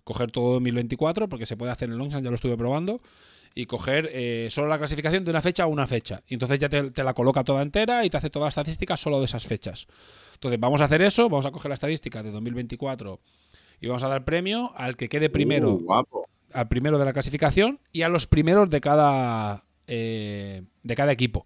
coger 0.04 0.32
todo 0.32 0.54
2024, 0.54 1.30
porque 1.30 1.46
se 1.46 1.56
puede 1.56 1.72
hacer 1.72 1.88
en 1.90 1.94
el 1.94 2.00
Longshan, 2.00 2.24
ya 2.24 2.32
lo 2.32 2.36
estuve 2.36 2.58
probando, 2.58 2.98
y 3.54 3.68
coger 3.68 4.10
eh, 4.12 4.48
solo 4.50 4.68
la 4.68 4.80
clasificación 4.80 5.24
de 5.24 5.30
una 5.30 5.44
fecha 5.44 5.62
a 5.62 5.68
una 5.68 5.86
fecha. 5.86 6.24
Y 6.26 6.34
entonces 6.34 6.58
ya 6.58 6.70
te, 6.70 6.90
te 6.90 7.04
la 7.04 7.14
coloca 7.14 7.44
toda 7.44 7.62
entera 7.62 8.04
y 8.04 8.10
te 8.10 8.18
hace 8.18 8.32
toda 8.32 8.46
la 8.46 8.50
estadística 8.50 8.98
solo 8.98 9.20
de 9.20 9.26
esas 9.26 9.46
fechas. 9.46 9.86
Entonces 10.34 10.60
vamos 10.60 10.82
a 10.82 10.86
hacer 10.86 11.04
eso, 11.04 11.30
vamos 11.30 11.46
a 11.46 11.52
coger 11.52 11.70
la 11.70 11.76
estadística 11.76 12.24
de 12.24 12.32
2024 12.32 13.20
y 13.82 13.88
vamos 13.88 14.04
a 14.04 14.08
dar 14.08 14.24
premio 14.24 14.72
al 14.78 14.96
que 14.96 15.10
quede 15.10 15.30
primero 15.30 15.72
Uh, 15.72 15.80
guapo. 15.80 16.30
al 16.54 16.68
primero 16.70 16.98
de 17.00 17.06
la 17.06 17.14
clasificación 17.14 17.80
y 17.92 18.04
a 18.04 18.10
los 18.10 18.28
primeros 18.28 18.70
de 18.70 18.80
cada 18.80 19.66
eh, 19.88 20.62
de 20.84 20.96
cada 20.96 21.12
equipo. 21.12 21.46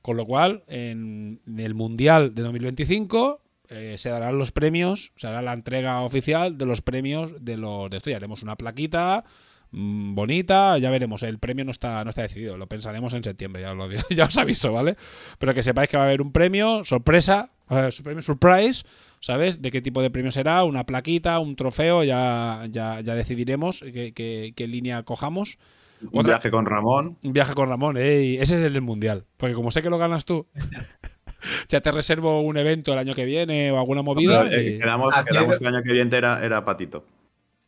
Con 0.00 0.16
lo 0.16 0.24
cual, 0.26 0.64
en 0.66 1.40
el 1.58 1.74
Mundial 1.74 2.34
de 2.34 2.42
2025, 2.42 3.40
eh, 3.68 3.94
se 3.98 4.10
darán 4.10 4.36
los 4.36 4.50
premios, 4.50 5.12
se 5.16 5.28
hará 5.28 5.42
la 5.42 5.52
entrega 5.52 6.00
oficial 6.00 6.58
de 6.58 6.66
los 6.66 6.82
premios 6.82 7.44
de 7.44 7.56
los 7.56 7.88
de 7.90 7.98
esto. 7.98 8.10
Y 8.10 8.14
haremos 8.14 8.42
una 8.42 8.56
plaquita 8.56 9.24
mm, 9.72 10.14
bonita, 10.14 10.78
ya 10.78 10.90
veremos. 10.90 11.22
El 11.22 11.38
premio 11.38 11.64
no 11.64 11.70
está, 11.70 12.04
no 12.04 12.10
está 12.10 12.22
decidido, 12.22 12.56
lo 12.56 12.66
pensaremos 12.68 13.12
en 13.14 13.24
septiembre, 13.24 13.62
ya, 13.62 13.74
lo, 13.74 13.88
ya 14.10 14.24
os 14.24 14.38
aviso, 14.38 14.72
¿vale? 14.72 14.96
Pero 15.38 15.52
que 15.54 15.62
sepáis 15.62 15.88
que 15.90 15.96
va 15.96 16.04
a 16.04 16.06
haber 16.06 16.22
un 16.22 16.32
premio, 16.32 16.84
sorpresa, 16.84 17.50
eh, 17.70 17.88
premio 18.02 18.22
surprise, 18.22 18.84
¿sabes? 19.20 19.60
De 19.62 19.70
qué 19.70 19.80
tipo 19.82 20.02
de 20.02 20.10
premio 20.10 20.30
será, 20.30 20.64
una 20.64 20.84
plaquita, 20.84 21.38
un 21.38 21.56
trofeo, 21.56 22.04
ya, 22.04 22.66
ya, 22.70 23.00
ya 23.00 23.14
decidiremos 23.14 23.80
qué, 23.80 24.12
qué- 24.12 24.52
qué 24.56 24.66
línea 24.68 25.02
cojamos. 25.02 25.58
Un 26.02 26.18
Otra- 26.20 26.32
viaje 26.34 26.50
con 26.50 26.66
Ramón. 26.66 27.16
Un 27.22 27.32
viaje 27.32 27.54
con 27.54 27.68
Ramón, 27.68 27.96
ey, 27.96 28.34
ese 28.36 28.58
es 28.58 28.64
el 28.66 28.72
del 28.72 28.82
mundial. 28.82 29.24
Porque 29.36 29.54
como 29.54 29.70
sé 29.70 29.82
que 29.82 29.90
lo 29.90 29.98
ganas 29.98 30.24
tú, 30.24 30.46
ya 31.68 31.80
te 31.80 31.92
reservo 31.92 32.40
un 32.40 32.56
evento 32.56 32.92
el 32.92 32.98
año 32.98 33.14
que 33.14 33.24
viene 33.24 33.70
o 33.70 33.78
alguna 33.78 34.02
movida. 34.02 34.42
Pero, 34.44 34.56
eh, 34.56 34.74
y- 34.74 34.78
quedamos, 34.80 35.14
quedamos 35.24 35.58
que 35.58 35.64
el 35.64 35.74
año 35.74 35.82
que 35.84 35.92
viene 35.92 36.16
era, 36.16 36.44
era 36.44 36.64
Patito. 36.64 37.04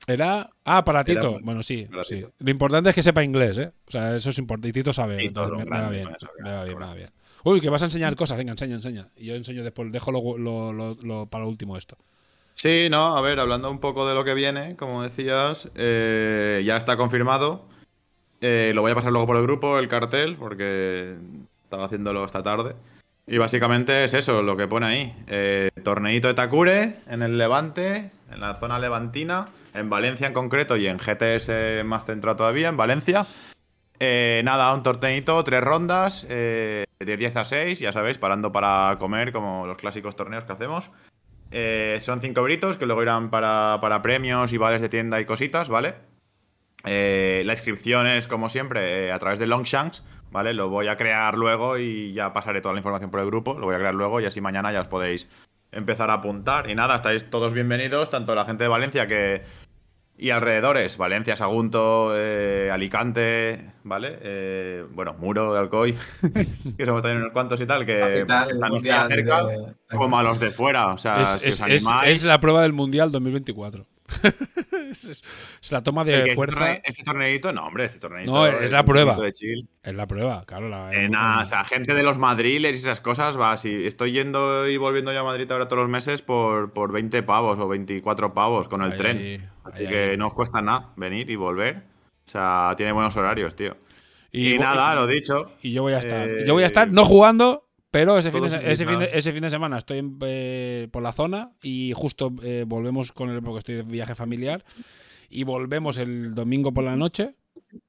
Era. 0.06 0.50
Ah, 0.64 0.84
para 0.84 1.02
Tito. 1.04 1.30
Era- 1.30 1.38
bueno, 1.42 1.62
sí, 1.62 1.86
sí. 2.04 2.24
Lo 2.38 2.50
importante 2.50 2.90
es 2.90 2.94
que 2.94 3.02
sepa 3.02 3.24
inglés, 3.24 3.56
¿eh? 3.58 3.72
O 3.88 3.90
sea, 3.90 4.14
eso 4.16 4.30
es 4.30 4.38
importante. 4.38 4.68
Y 4.68 4.72
Tito 4.72 4.92
sabe. 4.92 5.24
Entonces 5.24 5.58
me, 5.58 5.64
me 5.64 5.70
va 5.80 5.88
bien. 5.88 6.08
eso, 6.14 6.28
Me 6.42 6.50
va 6.52 6.64
bien, 6.64 6.78
me 6.78 6.84
va 6.86 6.94
bien. 6.94 7.10
Uy, 7.44 7.60
que 7.60 7.68
vas 7.70 7.82
a 7.82 7.86
enseñar 7.86 8.14
cosas. 8.16 8.38
Venga, 8.38 8.52
enseña, 8.52 8.74
enseña. 8.76 9.06
Y 9.16 9.26
yo 9.26 9.34
enseño 9.34 9.62
después. 9.64 9.90
Dejo 9.92 10.12
lo, 10.12 10.38
lo- 10.38 10.72
lo- 10.72 10.96
lo- 11.02 11.26
para 11.26 11.44
lo 11.44 11.50
último 11.50 11.76
esto. 11.76 11.96
Sí, 12.54 12.88
no, 12.90 13.16
a 13.16 13.20
ver, 13.20 13.40
hablando 13.40 13.70
un 13.70 13.80
poco 13.80 14.06
de 14.08 14.14
lo 14.14 14.24
que 14.24 14.32
viene, 14.34 14.76
como 14.76 15.02
decías, 15.02 15.68
eh, 15.74 16.62
ya 16.64 16.76
está 16.76 16.96
confirmado. 16.96 17.66
Eh, 18.40 18.72
lo 18.74 18.82
voy 18.82 18.92
a 18.92 18.94
pasar 18.94 19.10
luego 19.10 19.26
por 19.26 19.36
el 19.36 19.42
grupo, 19.42 19.78
el 19.78 19.88
cartel, 19.88 20.36
porque 20.36 21.16
estaba 21.64 21.86
haciéndolo 21.86 22.24
esta 22.24 22.42
tarde. 22.42 22.76
Y 23.26 23.38
básicamente 23.38 24.04
es 24.04 24.14
eso, 24.14 24.42
lo 24.42 24.56
que 24.56 24.68
pone 24.68 24.86
ahí. 24.86 25.16
Eh, 25.26 25.70
torneito 25.82 26.28
de 26.28 26.34
Takure 26.34 26.96
en 27.08 27.22
el 27.22 27.38
Levante, 27.38 28.10
en 28.30 28.40
la 28.40 28.54
zona 28.56 28.78
levantina, 28.78 29.48
en 29.74 29.90
Valencia 29.90 30.26
en 30.26 30.32
concreto 30.32 30.76
y 30.76 30.86
en 30.86 30.98
GTS 30.98 31.84
más 31.84 32.06
centrado 32.06 32.36
todavía, 32.36 32.68
en 32.68 32.76
Valencia. 32.76 33.26
Eh, 34.00 34.42
nada, 34.44 34.74
un 34.74 34.82
torneito, 34.82 35.42
tres 35.44 35.62
rondas, 35.62 36.26
eh, 36.28 36.84
de 36.98 37.16
10 37.16 37.36
a 37.36 37.44
6, 37.44 37.78
ya 37.78 37.92
sabéis, 37.92 38.18
parando 38.18 38.50
para 38.52 38.96
comer, 38.98 39.32
como 39.32 39.66
los 39.66 39.76
clásicos 39.76 40.16
torneos 40.16 40.44
que 40.44 40.52
hacemos. 40.52 40.90
Eh, 41.50 41.98
son 42.00 42.20
5 42.20 42.42
britos 42.42 42.76
que 42.76 42.86
luego 42.86 43.02
irán 43.02 43.30
para, 43.30 43.78
para 43.80 44.02
premios 44.02 44.52
y 44.52 44.58
vales 44.58 44.80
de 44.80 44.88
tienda 44.88 45.20
y 45.20 45.24
cositas, 45.24 45.68
¿vale? 45.68 45.94
La 46.84 47.52
inscripción 47.52 48.06
es, 48.06 48.26
como 48.26 48.48
siempre, 48.50 49.10
a 49.10 49.18
través 49.18 49.38
de 49.38 49.46
Longshanks, 49.46 50.02
¿vale? 50.30 50.52
Lo 50.52 50.68
voy 50.68 50.88
a 50.88 50.96
crear 50.96 51.38
luego 51.38 51.78
y 51.78 52.12
ya 52.12 52.34
pasaré 52.34 52.60
toda 52.60 52.74
la 52.74 52.80
información 52.80 53.10
por 53.10 53.20
el 53.20 53.26
grupo. 53.26 53.54
Lo 53.58 53.66
voy 53.66 53.74
a 53.74 53.78
crear 53.78 53.94
luego 53.94 54.20
y 54.20 54.26
así 54.26 54.42
mañana 54.42 54.70
ya 54.70 54.82
os 54.82 54.88
podéis 54.88 55.26
empezar 55.74 56.10
a 56.10 56.14
apuntar. 56.14 56.70
Y 56.70 56.74
nada, 56.74 56.94
estáis 56.96 57.28
todos 57.30 57.52
bienvenidos, 57.52 58.10
tanto 58.10 58.34
la 58.34 58.44
gente 58.44 58.64
de 58.64 58.68
Valencia 58.68 59.06
que 59.06 59.42
y 60.16 60.30
alrededores, 60.30 60.96
Valencia, 60.96 61.34
Sagunto, 61.36 62.12
eh, 62.16 62.70
Alicante, 62.72 63.72
¿vale? 63.82 64.16
Eh, 64.22 64.84
bueno, 64.92 65.14
Muro 65.18 65.52
de 65.52 65.58
Alcoy, 65.58 65.96
que 66.78 66.86
somos 66.86 67.02
también 67.02 67.22
unos 67.22 67.32
cuantos 67.32 67.60
y 67.60 67.66
tal, 67.66 67.84
que 67.84 68.20
están 68.22 68.48
cerca, 69.08 69.44
de- 69.44 69.74
como 69.96 70.16
a 70.16 70.22
los 70.22 70.38
de 70.38 70.50
fuera. 70.50 70.92
O 70.92 70.98
sea, 70.98 71.22
es, 71.22 71.28
si 71.42 71.48
es- 71.48 71.60
os 71.60 71.68
es- 71.68 71.86
animáis, 71.86 72.10
es 72.20 72.22
la 72.24 72.38
prueba 72.38 72.62
del 72.62 72.72
mundial 72.72 73.10
2024. 73.10 73.86
es, 74.90 75.04
es- 75.04 75.22
es 75.62 75.72
la 75.72 75.82
toma 75.82 76.04
de 76.04 76.18
este, 76.18 76.34
fuerza. 76.34 76.58
torne- 76.60 76.82
este 76.84 77.02
torneito, 77.04 77.52
no, 77.52 77.66
hombre, 77.66 77.86
este 77.86 77.98
torneito. 77.98 78.30
No, 78.30 78.46
es 78.46 78.70
la 78.70 78.80
un 78.80 78.86
prueba. 78.86 79.16
de. 79.16 79.32
Es 79.82 79.94
la 79.94 80.06
prueba, 80.06 80.44
claro. 80.46 80.68
La, 80.68 80.92
Eh, 80.92 81.08
o 81.08 81.46
sea, 81.46 81.64
gente 81.64 81.94
de 81.94 82.02
los 82.02 82.18
Madriles 82.18 82.76
y 82.76 82.78
esas 82.80 83.00
cosas, 83.00 83.38
va, 83.38 83.56
si 83.56 83.86
estoy 83.86 84.12
yendo 84.12 84.68
y 84.68 84.76
volviendo 84.76 85.12
ya 85.12 85.20
a 85.20 85.24
Madrid 85.24 85.50
ahora 85.50 85.66
todos 85.68 85.82
los 85.82 85.90
meses 85.90 86.22
por, 86.22 86.72
por 86.72 86.92
20 86.92 87.22
pavos 87.22 87.58
o 87.58 87.66
24 87.68 88.34
pavos 88.34 88.68
con 88.68 88.82
el 88.82 88.92
Ahí, 88.92 88.98
tren. 88.98 89.16
ahí, 89.18 89.48
Así 89.64 89.84
ahí, 89.86 89.88
que 89.88 90.16
no 90.16 90.28
os 90.28 90.34
cuesta 90.34 90.60
nada 90.60 90.90
venir 90.96 91.30
y 91.30 91.36
volver. 91.36 91.82
O 92.26 92.30
sea, 92.30 92.74
tiene 92.76 92.92
buenos 92.92 93.16
horarios, 93.16 93.54
tío. 93.56 93.76
Y, 94.32 94.58
nada, 94.58 94.94
lo 94.94 95.06
dicho. 95.06 95.52
Y 95.62 95.72
yo 95.72 95.82
voy 95.82 95.92
a 95.92 95.98
estar. 95.98 96.28
Eh, 96.28 96.44
yo 96.46 96.54
voy 96.54 96.64
a 96.64 96.66
estar 96.66 96.88
no 96.90 97.04
jugando, 97.04 97.68
pero 97.94 98.18
ese 98.18 98.32
fin, 98.32 98.42
de, 98.42 98.72
ese, 98.72 98.84
fin 98.84 98.98
de, 98.98 99.08
ese 99.12 99.32
fin 99.32 99.42
de 99.42 99.50
semana 99.50 99.78
estoy 99.78 99.98
en, 99.98 100.18
eh, 100.22 100.88
por 100.90 101.00
la 101.00 101.12
zona 101.12 101.52
y 101.62 101.92
justo 101.94 102.32
eh, 102.42 102.64
volvemos 102.66 103.12
con 103.12 103.30
el. 103.30 103.40
porque 103.40 103.58
estoy 103.60 103.74
de 103.76 103.82
viaje 103.84 104.16
familiar. 104.16 104.64
Y 105.30 105.44
volvemos 105.44 105.98
el 105.98 106.34
domingo 106.34 106.72
por 106.74 106.82
la 106.82 106.96
noche 106.96 107.36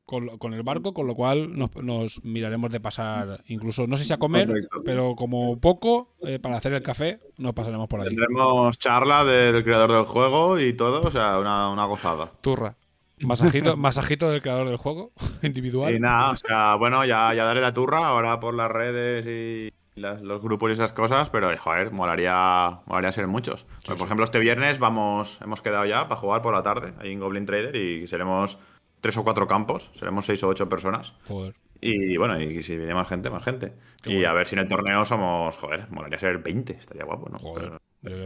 con, 0.05 0.37
con 0.37 0.53
el 0.53 0.61
barco, 0.61 0.93
con 0.93 1.07
lo 1.07 1.15
cual 1.15 1.57
nos, 1.57 1.75
nos 1.77 2.23
miraremos 2.23 2.71
de 2.71 2.79
pasar, 2.79 3.43
incluso, 3.47 3.87
no 3.87 3.97
sé 3.97 4.05
si 4.05 4.13
a 4.13 4.17
comer, 4.17 4.45
Correcto. 4.47 4.81
pero 4.85 5.15
como 5.15 5.59
poco, 5.59 6.15
eh, 6.21 6.37
para 6.37 6.57
hacer 6.57 6.73
el 6.73 6.83
café, 6.83 7.19
nos 7.37 7.53
pasaremos 7.53 7.87
por 7.87 8.01
allí. 8.01 8.09
Tendremos 8.15 8.77
charla 8.77 9.25
de- 9.25 9.51
del 9.53 9.63
creador 9.63 9.91
del 9.91 10.05
juego 10.05 10.59
y 10.59 10.73
todo, 10.73 11.01
o 11.01 11.09
sea, 11.11 11.39
una, 11.39 11.71
una 11.71 11.85
gozada. 11.85 12.31
Turra. 12.41 12.75
Masajito, 13.21 13.75
masajito 13.77 14.29
del 14.29 14.41
creador 14.43 14.67
del 14.67 14.77
juego, 14.77 15.13
individual. 15.41 15.95
Y 15.95 15.99
nada, 15.99 16.31
o 16.31 16.37
sea, 16.37 16.75
bueno, 16.75 17.03
ya, 17.05 17.33
ya 17.33 17.43
daré 17.45 17.61
la 17.61 17.73
turra 17.73 18.07
ahora 18.07 18.39
por 18.39 18.53
las 18.53 18.69
redes 18.69 19.25
y 19.25 19.73
las- 19.95 20.21
los 20.21 20.41
grupos 20.41 20.69
y 20.69 20.73
esas 20.73 20.91
cosas, 20.91 21.29
pero 21.29 21.55
joder, 21.57 21.91
molaría, 21.91 22.79
molaría 22.85 23.11
ser 23.11 23.27
muchos. 23.27 23.65
Pues, 23.85 23.97
por 23.97 24.05
ejemplo, 24.07 24.25
este 24.25 24.39
viernes 24.39 24.77
vamos, 24.79 25.39
hemos 25.41 25.61
quedado 25.61 25.85
ya 25.85 26.07
para 26.07 26.19
jugar 26.19 26.41
por 26.41 26.53
la 26.53 26.63
tarde 26.63 26.93
ahí 26.99 27.11
en 27.13 27.19
Goblin 27.19 27.45
Trader 27.45 27.75
y 27.75 28.05
seremos 28.07 28.57
tres 29.01 29.15
o 29.17 29.23
cuatro 29.23 29.47
campos, 29.47 29.89
seremos 29.93 30.25
seis 30.25 30.43
o 30.43 30.49
ocho 30.49 30.67
personas. 30.67 31.13
Joder. 31.27 31.55
Y 31.81 32.17
bueno, 32.17 32.39
y 32.41 32.63
si 32.63 32.75
viene 32.77 32.93
más 32.93 33.07
gente, 33.07 33.29
más 33.29 33.43
gente. 33.43 33.73
Qué 34.01 34.09
y 34.11 34.15
bueno. 34.15 34.29
a 34.29 34.33
ver 34.33 34.47
si 34.47 34.55
en 34.55 34.59
el 34.59 34.67
torneo 34.67 35.05
somos, 35.05 35.57
joder, 35.57 35.87
molaría 35.91 36.17
ser 36.19 36.37
20, 36.39 36.73
estaría 36.73 37.03
guapo, 37.05 37.29
¿no? 37.29 37.37
Joder. 37.37 37.63
Pero- 37.65 37.77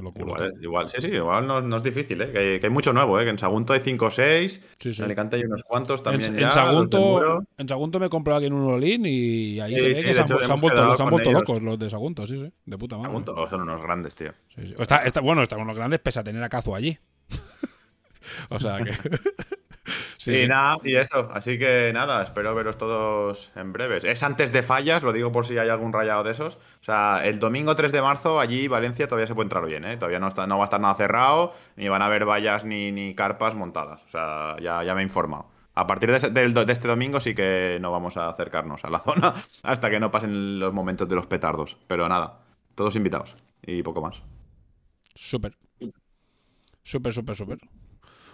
locura. 0.01 0.25
Igual, 0.25 0.53
igual, 0.61 0.89
sí, 0.89 0.97
sí, 1.01 1.07
igual 1.07 1.47
no, 1.47 1.61
no 1.61 1.77
es 1.77 1.83
difícil, 1.83 2.21
¿eh? 2.21 2.31
Que 2.31 2.39
hay, 2.39 2.59
que 2.59 2.65
hay 2.67 2.71
mucho 2.71 2.91
nuevo, 2.93 3.19
¿eh? 3.19 3.23
Que 3.23 3.29
en 3.29 3.37
Sagunto 3.37 3.73
hay 3.73 3.79
5 3.79 4.05
o 4.05 4.11
6, 4.11 4.61
Sí, 4.79 4.93
sí. 4.93 4.99
en 5.01 5.05
Alicante 5.05 5.35
hay 5.37 5.43
unos 5.43 5.63
cuantos 5.63 6.03
también 6.03 6.33
en 6.35 6.39
ya. 6.41 6.51
Sagunto, 6.51 7.43
en 7.57 7.67
Sagunto 7.69 7.99
me 7.99 8.09
compré 8.09 8.35
aquí 8.35 8.45
en 8.47 8.53
un 8.53 8.71
Olin 8.73 9.05
y 9.05 9.59
ahí 9.59 9.73
Sí, 9.75 9.79
se 9.79 9.87
ve 9.87 9.93
que 10.03 10.13
se 10.13 10.19
han, 10.21 10.25
hecho, 10.25 10.37
se 10.39 10.43
han 10.45 10.49
hemos 10.51 10.61
vuelto, 10.61 10.95
se 10.95 11.03
han 11.03 11.33
locos 11.33 11.61
los 11.61 11.79
de 11.79 11.89
Sagunto, 11.89 12.27
sí, 12.27 12.37
sí. 12.39 12.51
De 12.65 12.77
puta 12.77 12.97
madre. 12.97 13.09
Sagunto 13.09 13.47
son 13.47 13.61
unos 13.61 13.81
grandes, 13.81 14.15
tío. 14.15 14.31
Está, 14.57 14.97
está- 14.97 15.21
bueno, 15.21 15.41
está 15.43 15.55
con 15.55 15.67
los 15.67 15.75
grandes 15.75 15.99
pese 15.99 16.19
a 16.19 16.23
tener 16.23 16.43
a 16.43 16.49
Cazo 16.49 16.75
allí. 16.75 16.97
o 18.49 18.59
sea 18.59 18.79
que. 18.83 18.91
sí, 20.17 20.31
y 20.31 20.35
sí. 20.41 20.47
nada, 20.47 20.77
y 20.83 20.95
eso. 20.95 21.29
Así 21.33 21.57
que 21.59 21.91
nada, 21.93 22.23
espero 22.23 22.53
veros 22.55 22.77
todos 22.77 23.51
en 23.55 23.73
breves. 23.73 24.03
Es 24.03 24.23
antes 24.23 24.51
de 24.51 24.63
fallas, 24.63 25.03
lo 25.03 25.13
digo 25.13 25.31
por 25.31 25.45
si 25.45 25.57
hay 25.57 25.69
algún 25.69 25.93
rayado 25.93 26.23
de 26.23 26.31
esos. 26.31 26.55
O 26.55 26.83
sea, 26.83 27.21
el 27.25 27.39
domingo 27.39 27.75
3 27.75 27.91
de 27.91 28.01
marzo, 28.01 28.39
allí 28.39 28.67
Valencia 28.67 29.07
todavía 29.07 29.27
se 29.27 29.35
puede 29.35 29.45
entrar 29.45 29.65
bien, 29.65 29.85
¿eh? 29.85 29.97
Todavía 29.97 30.19
no, 30.19 30.27
está, 30.27 30.47
no 30.47 30.57
va 30.57 30.63
a 30.63 30.67
estar 30.67 30.79
nada 30.79 30.95
cerrado, 30.95 31.53
ni 31.75 31.87
van 31.89 32.01
a 32.01 32.05
haber 32.05 32.25
vallas 32.25 32.65
ni, 32.65 32.91
ni 32.91 33.15
carpas 33.15 33.55
montadas. 33.55 34.01
O 34.07 34.09
sea, 34.09 34.55
ya, 34.61 34.83
ya 34.83 34.95
me 34.95 35.01
he 35.01 35.03
informado. 35.03 35.47
A 35.75 35.87
partir 35.87 36.11
de, 36.11 36.29
de 36.29 36.73
este 36.73 36.87
domingo 36.87 37.21
sí 37.21 37.33
que 37.33 37.77
no 37.81 37.91
vamos 37.91 38.17
a 38.17 38.27
acercarnos 38.29 38.83
a 38.83 38.89
la 38.89 38.99
zona 39.07 39.33
hasta 39.63 39.89
que 39.89 39.99
no 39.99 40.11
pasen 40.11 40.59
los 40.59 40.73
momentos 40.73 41.07
de 41.07 41.15
los 41.15 41.27
petardos. 41.27 41.77
Pero 41.87 42.09
nada, 42.09 42.39
todos 42.75 42.95
invitados. 42.95 43.35
Y 43.61 43.83
poco 43.83 44.01
más. 44.01 44.21
Súper. 45.15 45.53
Súper, 46.83 47.13
súper, 47.13 47.35
súper. 47.35 47.59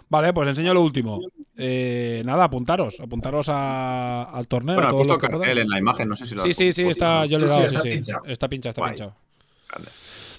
Vale, 0.08 0.32
pues 0.32 0.48
enseño 0.48 0.72
lo 0.72 0.82
último. 0.82 1.20
Eh, 1.56 2.22
nada, 2.24 2.44
apuntaros. 2.44 3.00
Apuntaros 3.00 3.48
a- 3.48 4.22
al 4.24 4.46
torneo. 4.46 4.76
Bueno, 4.76 4.90
he 4.90 4.94
puesto 4.94 5.18
cartel 5.18 5.58
en 5.58 5.68
la 5.68 5.78
imagen, 5.78 6.08
no 6.08 6.14
sé 6.16 6.26
si 6.26 6.34
lo 6.36 6.42
Sí, 6.42 6.52
sí, 6.52 6.70
sí, 6.72 6.82
está, 6.84 7.26
yo 7.26 7.38
le 7.38 7.44
he 7.44 7.48
Sí, 7.48 7.54
dado, 7.54 7.68
sí, 7.68 7.68
sí, 7.68 7.74
está 7.76 7.82
sí. 7.88 7.94
pinchado. 7.94 8.24
Está 8.26 8.48
pinchado, 8.48 8.70
está 8.70 8.80
Guay. 8.82 8.92
pinchado. 8.92 9.16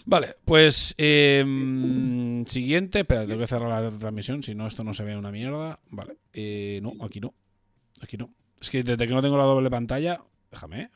Vale, 0.06 0.36
pues 0.46 0.96
eh, 0.98 1.44
mm, 1.46 2.46
siguiente. 2.46 3.02
Espera, 3.02 3.26
tengo 3.26 3.40
que 3.40 3.48
cerrar 3.48 3.84
la 3.84 3.90
transmisión, 3.92 4.42
si 4.42 4.56
no, 4.56 4.66
esto 4.68 4.84
no 4.86 4.94
se 4.94 5.04
ve 5.04 5.18
una 5.18 5.32
mierda. 5.32 5.80
Vale, 5.90 6.16
eh, 6.34 6.80
no, 6.82 6.94
aquí 7.06 7.20
no. 7.20 7.34
Aquí 8.02 8.16
no. 8.16 8.30
Es 8.62 8.70
que 8.70 8.84
desde 8.84 9.06
que 9.08 9.14
no 9.14 9.22
tengo 9.22 9.38
la 9.38 9.44
doble 9.44 9.70
pantalla. 9.70 10.22
Déjame. 10.50 10.82
¿eh? 10.84 10.90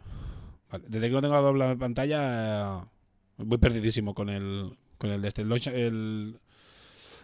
Vale, 0.71 0.85
desde 0.87 1.07
que 1.07 1.13
no 1.13 1.21
tengo 1.21 1.33
la 1.33 1.41
doble 1.41 1.75
pantalla. 1.75 2.79
eh, 2.79 2.85
voy 3.39 3.57
perdidísimo 3.57 4.13
con 4.15 4.29
el. 4.29 4.77
Con 4.97 5.09
el 5.11 5.21
de 5.21 5.27
este. 5.27 5.41
El, 5.41 5.49
launch- 5.49 5.73
el, 5.73 6.39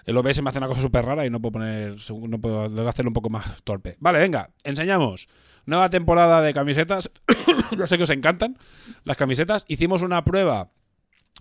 el 0.08 0.16
OBS 0.16 0.42
me 0.42 0.50
hace 0.50 0.58
una 0.58 0.70
cosa 0.70 0.82
súper 0.82 1.06
rara 1.06 1.26
y 1.26 1.30
no 1.30 1.42
puedo 1.42 1.52
poner. 1.52 1.98
No 2.30 2.40
puedo, 2.40 2.74
que 2.74 2.90
hacerlo 2.90 3.10
un 3.10 3.14
poco 3.14 3.30
más 3.30 3.62
torpe. 3.64 3.98
Vale, 4.00 4.20
venga, 4.20 4.52
enseñamos. 4.64 5.28
Nueva 5.66 5.90
temporada 5.90 6.42
de 6.42 6.54
camisetas. 6.54 7.12
Yo 7.78 7.86
sé 7.88 7.98
que 7.98 8.04
os 8.04 8.10
encantan 8.10 8.58
las 9.04 9.18
camisetas. 9.18 9.66
Hicimos 9.68 10.04
una 10.04 10.24
prueba 10.24 10.72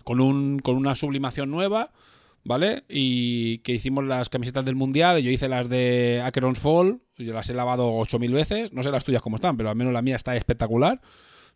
con, 0.03 0.19
un, 0.19 0.59
con 0.59 0.75
una 0.75 0.95
sublimación 0.95 1.49
nueva, 1.49 1.93
¿vale? 2.43 2.83
Y 2.89 3.59
que 3.59 3.71
hicimos 3.71 4.03
las 4.03 4.27
camisetas 4.27 4.65
del 4.65 4.75
Mundial. 4.75 5.19
Yo 5.19 5.31
hice 5.31 5.47
las 5.47 5.69
de 5.69 6.21
Acheron's 6.25 6.59
Fall. 6.59 6.99
Yo 7.15 7.33
las 7.33 7.49
he 7.49 7.53
lavado 7.53 7.89
8.000 7.93 8.33
veces. 8.33 8.73
No 8.73 8.83
sé 8.83 8.91
las 8.91 9.05
tuyas 9.05 9.21
cómo 9.21 9.37
están, 9.37 9.55
pero 9.55 9.69
al 9.69 9.77
menos 9.77 9.93
la 9.93 10.01
mía 10.01 10.17
está 10.17 10.35
espectacular. 10.35 10.99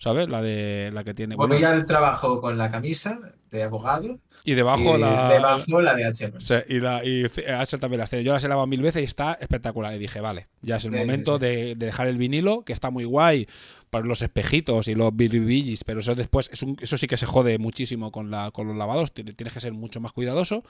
¿Sabes? 0.01 0.27
La 0.27 0.41
de 0.41 0.89
la 0.93 1.03
que 1.03 1.13
tiene. 1.13 1.35
Bueno, 1.35 1.55
al 1.67 1.85
trabajo 1.85 2.41
con 2.41 2.57
la 2.57 2.69
camisa 2.69 3.19
de 3.51 3.63
abogado 3.63 4.19
y 4.43 4.53
debajo 4.53 4.97
y 4.97 5.01
la. 5.01 5.29
debajo 5.29 5.81
la 5.81 5.93
de 5.95 6.05
H&M. 6.05 6.39
Sí, 6.41 6.55
y 6.69 6.79
la 6.79 7.05
y 7.05 7.25
Asher 7.49 7.79
también 7.79 7.99
las 7.99 8.09
tiene. 8.09 8.23
Yo 8.23 8.33
las 8.33 8.43
he 8.43 8.47
lavado 8.47 8.65
mil 8.67 8.81
veces 8.81 9.01
y 9.01 9.05
está 9.05 9.33
espectacular. 9.39 9.93
Y 9.93 9.99
dije, 9.99 10.19
vale, 10.21 10.47
ya 10.61 10.77
es 10.77 10.85
el 10.85 10.91
Sí, 10.93 10.97
momento 10.97 11.35
sí. 11.35 11.45
De, 11.45 11.75
de 11.75 11.85
dejar 11.85 12.07
el 12.07 12.17
vinilo, 12.17 12.63
que 12.63 12.73
está 12.73 12.89
muy 12.89 13.03
guay 13.03 13.47
para 13.89 14.05
los 14.05 14.21
espejitos 14.21 14.87
y 14.87 14.95
los 14.95 15.13
bilibillis, 15.13 15.83
pero 15.83 15.99
eso 15.99 16.15
después, 16.15 16.49
es 16.53 16.63
un- 16.63 16.77
eso 16.79 16.97
sí 16.97 17.07
que 17.07 17.17
se 17.17 17.25
jode 17.25 17.57
muchísimo 17.57 18.09
con, 18.09 18.31
la, 18.31 18.51
con 18.51 18.65
los 18.67 18.77
lavados. 18.77 19.11
Ti- 19.13 19.23
Tienes 19.25 19.53
que 19.53 19.59
ser 19.59 19.73
mucho 19.73 19.99
más 19.99 20.13
cuidadoso. 20.13 20.63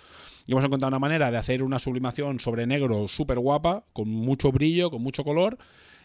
Y 0.47 0.53
hemos 0.53 0.65
encontrado 0.65 0.89
una 0.89 0.99
manera 0.99 1.29
de 1.29 1.37
hacer 1.37 1.61
una 1.61 1.77
sublimación 1.79 2.39
sobre 2.39 2.65
negro 2.65 3.07
súper 3.07 3.37
guapa, 3.37 3.83
con 3.93 4.09
mucho 4.09 4.51
brillo, 4.51 4.89
con 4.89 5.03
mucho 5.03 5.23
color. 5.23 5.57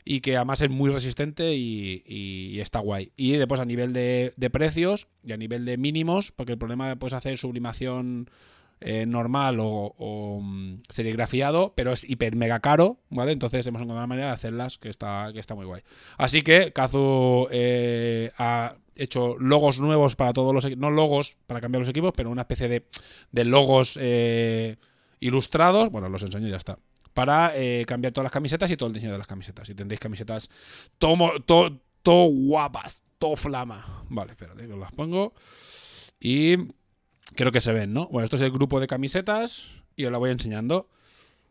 Y 0.08 0.20
que 0.20 0.36
además 0.36 0.62
es 0.62 0.70
muy 0.70 0.88
resistente 0.88 1.56
y, 1.56 2.60
está 2.60 2.78
guay. 2.78 3.10
Y 3.16 3.32
después 3.32 3.60
a 3.60 3.64
nivel 3.64 3.92
de, 3.92 4.32
precios 4.52 5.08
y 5.24 5.32
a 5.32 5.36
nivel 5.36 5.64
de 5.64 5.76
mínimos, 5.76 6.30
porque 6.30 6.52
el 6.52 6.58
problema 6.58 6.94
puedes 6.94 7.12
hacer 7.12 7.36
sublimación 7.36 8.30
eh, 8.80 9.04
normal 9.04 9.58
o, 9.58 9.94
o, 9.98 10.40
mm, 10.40 10.82
serigrafiado, 10.88 11.72
pero 11.74 11.92
es 11.92 12.08
hiper 12.08 12.36
mega 12.36 12.60
caro, 12.60 12.98
¿vale? 13.10 13.32
Entonces 13.32 13.66
hemos 13.66 13.80
encontrado 13.80 14.04
una 14.04 14.06
manera 14.06 14.28
de 14.28 14.34
hacerlas 14.34 14.78
que 14.78 14.90
está, 14.90 15.30
que 15.32 15.40
está 15.40 15.56
muy 15.56 15.66
guay. 15.66 15.82
Así 16.18 16.42
que 16.42 16.72
Kazu 16.72 17.48
eh, 17.50 18.30
ha 18.38 18.76
hecho 18.94 19.36
logos 19.38 19.80
nuevos 19.80 20.14
para 20.14 20.32
todos 20.32 20.54
los 20.54 20.64
equipos, 20.64 20.80
no 20.80 20.90
logos 20.90 21.36
para 21.48 21.60
cambiar 21.60 21.80
los 21.80 21.88
equipos, 21.88 22.12
pero 22.16 22.30
una 22.30 22.42
especie 22.42 22.68
de, 22.68 22.86
de 23.32 23.44
logos 23.44 23.98
eh, 24.00 24.76
ilustrados, 25.20 25.90
bueno, 25.90 26.08
los 26.08 26.22
enseño 26.22 26.46
y 26.46 26.50
ya 26.50 26.56
está, 26.56 26.78
para 27.16 27.56
eh, 27.56 27.86
cambiar 27.86 28.12
todas 28.12 28.26
las 28.26 28.32
camisetas 28.32 28.70
y 28.70 28.76
todo 28.76 28.88
el 28.88 28.92
diseño 28.92 29.12
de 29.12 29.16
las 29.16 29.26
camisetas. 29.26 29.70
Y 29.70 29.74
tendréis 29.74 30.00
camisetas 30.00 30.50
todo, 30.98 31.40
todo, 31.40 31.80
todo 32.02 32.26
guapas, 32.26 33.02
todo 33.18 33.36
flama. 33.36 34.04
Vale, 34.10 34.32
espérate, 34.32 34.66
que 34.66 34.72
os 34.74 34.78
las 34.78 34.92
pongo. 34.92 35.32
Y 36.20 36.58
creo 37.34 37.52
que 37.52 37.62
se 37.62 37.72
ven, 37.72 37.94
¿no? 37.94 38.06
Bueno, 38.08 38.24
esto 38.24 38.36
es 38.36 38.42
el 38.42 38.50
grupo 38.50 38.80
de 38.80 38.86
camisetas 38.86 39.82
y 39.96 40.04
os 40.04 40.12
la 40.12 40.18
voy 40.18 40.30
enseñando. 40.30 40.90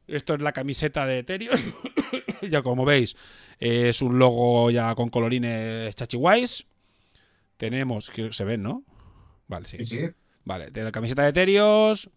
Esto 0.05 0.35
es 0.35 0.41
la 0.43 0.51
camiseta 0.51 1.07
de 1.07 1.17
Ethereum. 1.17 1.59
ya 2.47 2.61
como 2.61 2.85
veis, 2.85 3.15
es 3.57 4.03
un 4.03 4.19
logo 4.19 4.69
ya 4.69 4.93
con 4.93 5.09
colorines 5.09 5.95
chachiguays. 5.95 6.67
Tenemos, 7.57 8.11
que 8.11 8.31
se 8.31 8.43
ven, 8.43 8.61
¿no? 8.61 8.83
Vale, 9.47 9.65
sí. 9.65 9.77
Sí, 9.77 9.85
sí. 9.85 9.99
Vale, 10.43 10.69
de 10.69 10.83
la 10.83 10.91
camiseta 10.91 11.23
de 11.23 11.29
Eterios. 11.29 12.11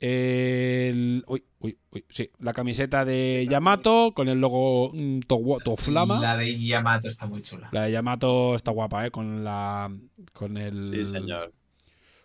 El, 0.00 1.24
uy, 1.26 1.44
uy, 1.60 1.78
uy, 1.90 2.04
sí, 2.08 2.30
la 2.38 2.52
camiseta 2.52 3.04
de 3.04 3.46
Yamato 3.48 4.12
con 4.14 4.28
el 4.28 4.40
logo 4.40 4.90
mm, 4.92 5.20
to, 5.20 5.36
gua- 5.36 5.62
to 5.62 5.76
flama. 5.76 6.20
La 6.20 6.36
de 6.36 6.56
Yamato 6.58 7.08
está 7.08 7.26
muy 7.26 7.40
chula. 7.42 7.68
La 7.72 7.84
de 7.84 7.92
Yamato 7.92 8.54
está 8.54 8.70
guapa, 8.70 9.06
¿eh? 9.06 9.10
Con 9.10 9.44
la. 9.44 9.90
Con 10.32 10.56
el. 10.56 10.82
Sí, 10.84 11.04
señor. 11.06 11.52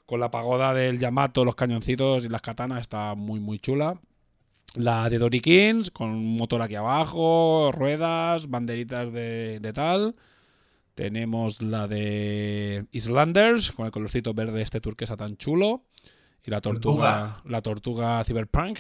Con 0.06 0.20
la 0.20 0.32
pagoda 0.32 0.74
del 0.74 0.98
Yamato, 1.00 1.46
los 1.46 1.56
cañoncitos 1.56 2.26
y 2.26 2.30
las 2.30 2.42
katanas 2.42 2.82
está 2.82 3.14
muy, 3.16 3.40
muy 3.40 3.60
chula. 3.60 4.00
La 4.76 5.10
de 5.10 5.18
Dorikins, 5.18 5.92
con 5.92 6.10
un 6.10 6.36
motor 6.38 6.62
aquí 6.62 6.76
abajo, 6.76 7.72
ruedas, 7.72 8.50
banderitas 8.50 9.12
de, 9.14 9.60
de 9.60 9.74
tal. 9.74 10.16
Tenemos 10.96 11.62
la 11.62 11.88
de 11.88 12.86
Islanders, 12.92 13.72
con 13.72 13.86
el 13.86 13.92
colorcito 13.92 14.34
verde 14.34 14.62
este 14.62 14.82
turquesa 14.82 15.16
tan 15.16 15.38
chulo. 15.38 15.84
Y 16.46 16.52
la 16.52 16.62
tortuga, 16.62 17.42
la 17.46 17.62
tortuga 17.62 18.24
Cyberpunk. 18.24 18.80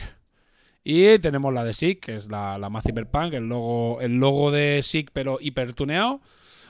Y 0.84 1.20
tenemos 1.20 1.54
la 1.54 1.64
de 1.64 1.74
SIG, 1.74 2.00
que 2.00 2.16
es 2.16 2.30
la, 2.30 2.58
la 2.58 2.70
más 2.70 2.84
Cyberpunk, 2.84 3.34
el 3.34 3.48
logo, 3.50 4.00
el 4.02 4.16
logo 4.16 4.50
de 4.52 4.80
SIG, 4.82 5.12
pero 5.12 5.38
hipertuneado. 5.42 6.22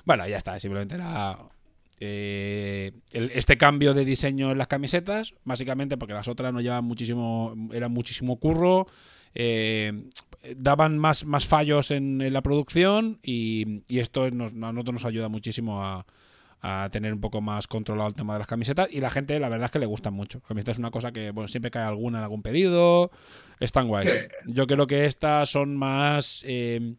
Bueno, 0.04 0.28
ya 0.28 0.38
está, 0.38 0.60
simplemente 0.60 0.96
era 0.96 1.38
eh, 2.00 2.92
el- 3.12 3.32
este 3.34 3.58
cambio 3.58 3.94
de 3.94 4.06
diseño 4.06 4.52
en 4.52 4.58
las 4.58 4.68
camisetas, 4.68 5.34
básicamente 5.44 5.98
porque 5.98 6.14
las 6.14 6.28
otras 6.28 6.54
no 6.54 6.62
llevaban 6.62 6.86
muchísimo, 6.86 7.54
era 7.72 7.88
muchísimo 7.90 8.38
curro, 8.40 8.88
eh, 9.36 10.06
daban 10.56 10.98
más, 10.98 11.26
más 11.26 11.46
fallos 11.46 11.92
en, 11.92 12.22
en 12.22 12.34
la 12.34 12.42
producción 12.42 13.20
y, 13.22 13.84
y 13.88 14.00
esto 14.00 14.28
nos, 14.30 14.54
a 14.54 14.56
nosotros 14.56 14.94
nos 14.94 15.06
ayuda 15.06 15.28
muchísimo 15.30 15.84
a, 15.84 16.06
a 16.62 16.90
tener 16.92 17.14
un 17.14 17.22
poco 17.22 17.42
más 17.42 17.68
controlado 17.68 18.10
el 18.10 18.14
tema 18.14 18.34
de 18.34 18.40
las 18.40 18.48
camisetas 18.48 18.90
y 18.92 19.00
la 19.00 19.10
gente 19.10 19.40
la 19.40 19.50
verdad 19.50 19.66
es 19.66 19.72
que 19.72 19.80
le 19.80 19.86
gustan 19.86 20.14
mucho. 20.14 20.42
Camiseta 20.42 20.72
es 20.72 20.80
una 20.80 20.92
cosa 20.92 21.12
que 21.12 21.32
bueno 21.32 21.48
siempre 21.48 21.72
cae 21.72 21.84
alguna 21.84 22.18
en 22.18 22.24
algún 22.24 22.42
pedido, 22.42 23.12
están 23.60 23.88
guays. 23.88 24.12
Sí. 24.12 24.20
Yo 24.48 24.68
creo 24.68 24.88
que 24.88 25.06
estas 25.06 25.50
son 25.50 25.76
más 25.78 26.44
eh, 26.46 26.96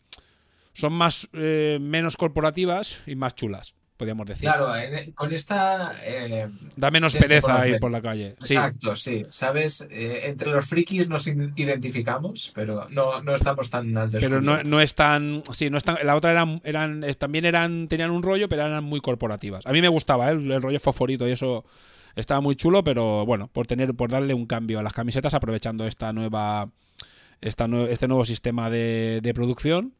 son 0.72 0.92
más 0.92 1.28
eh, 1.32 1.78
menos 1.80 2.16
corporativas 2.16 3.02
y 3.06 3.14
más 3.14 3.34
chulas, 3.34 3.74
podríamos 4.00 4.26
decir. 4.26 4.48
Claro, 4.48 4.74
en- 4.74 5.12
con 5.12 5.32
esta. 5.32 5.92
eh, 6.04 6.48
Da 6.74 6.90
menos 6.90 7.12
Desde 7.12 7.28
pereza 7.28 7.68
ir 7.68 7.78
por 7.78 7.90
la 7.92 8.00
calle. 8.02 8.30
Exacto, 8.40 8.96
sí. 8.96 9.24
¿Sabes? 9.28 9.86
Eh, 9.90 10.22
entre 10.24 10.50
los 10.50 10.66
frikis 10.66 11.06
nos 11.08 11.26
identificamos, 11.26 12.50
pero 12.54 12.86
no, 12.90 13.22
no 13.22 13.34
estamos 13.34 13.70
tan 13.70 13.96
al 13.96 14.08
pero 14.10 14.40
no, 14.40 14.62
no 14.62 14.80
es 14.80 14.94
tan. 14.94 15.42
Sí, 15.52 15.70
no 15.70 15.76
es 15.76 15.84
tan. 15.84 15.98
La 16.02 16.16
otra 16.16 16.30
eran, 16.32 16.60
eran. 16.64 17.04
También 17.18 17.44
eran. 17.44 17.86
Tenían 17.88 18.10
un 18.10 18.22
rollo, 18.22 18.48
pero 18.48 18.64
eran 18.66 18.82
muy 18.84 19.00
corporativas. 19.00 19.66
A 19.66 19.72
mí 19.72 19.80
me 19.80 19.88
gustaba, 19.88 20.28
¿eh? 20.30 20.32
el, 20.32 20.50
el 20.50 20.62
rollo 20.62 20.80
fosforito 20.80 21.28
y 21.28 21.32
eso 21.32 21.64
estaba 22.16 22.40
muy 22.40 22.56
chulo, 22.56 22.82
pero 22.82 23.24
bueno, 23.26 23.48
por 23.52 23.66
tener, 23.66 23.94
por 23.94 24.10
darle 24.10 24.34
un 24.34 24.46
cambio 24.46 24.78
a 24.78 24.82
las 24.82 24.92
camisetas, 24.94 25.34
aprovechando 25.34 25.86
esta 25.86 26.12
nueva. 26.12 26.70
Esta 27.42 27.66
este 27.88 28.06
nuevo 28.08 28.24
sistema 28.26 28.68
de, 28.70 29.20
de 29.22 29.32
producción. 29.32 29.94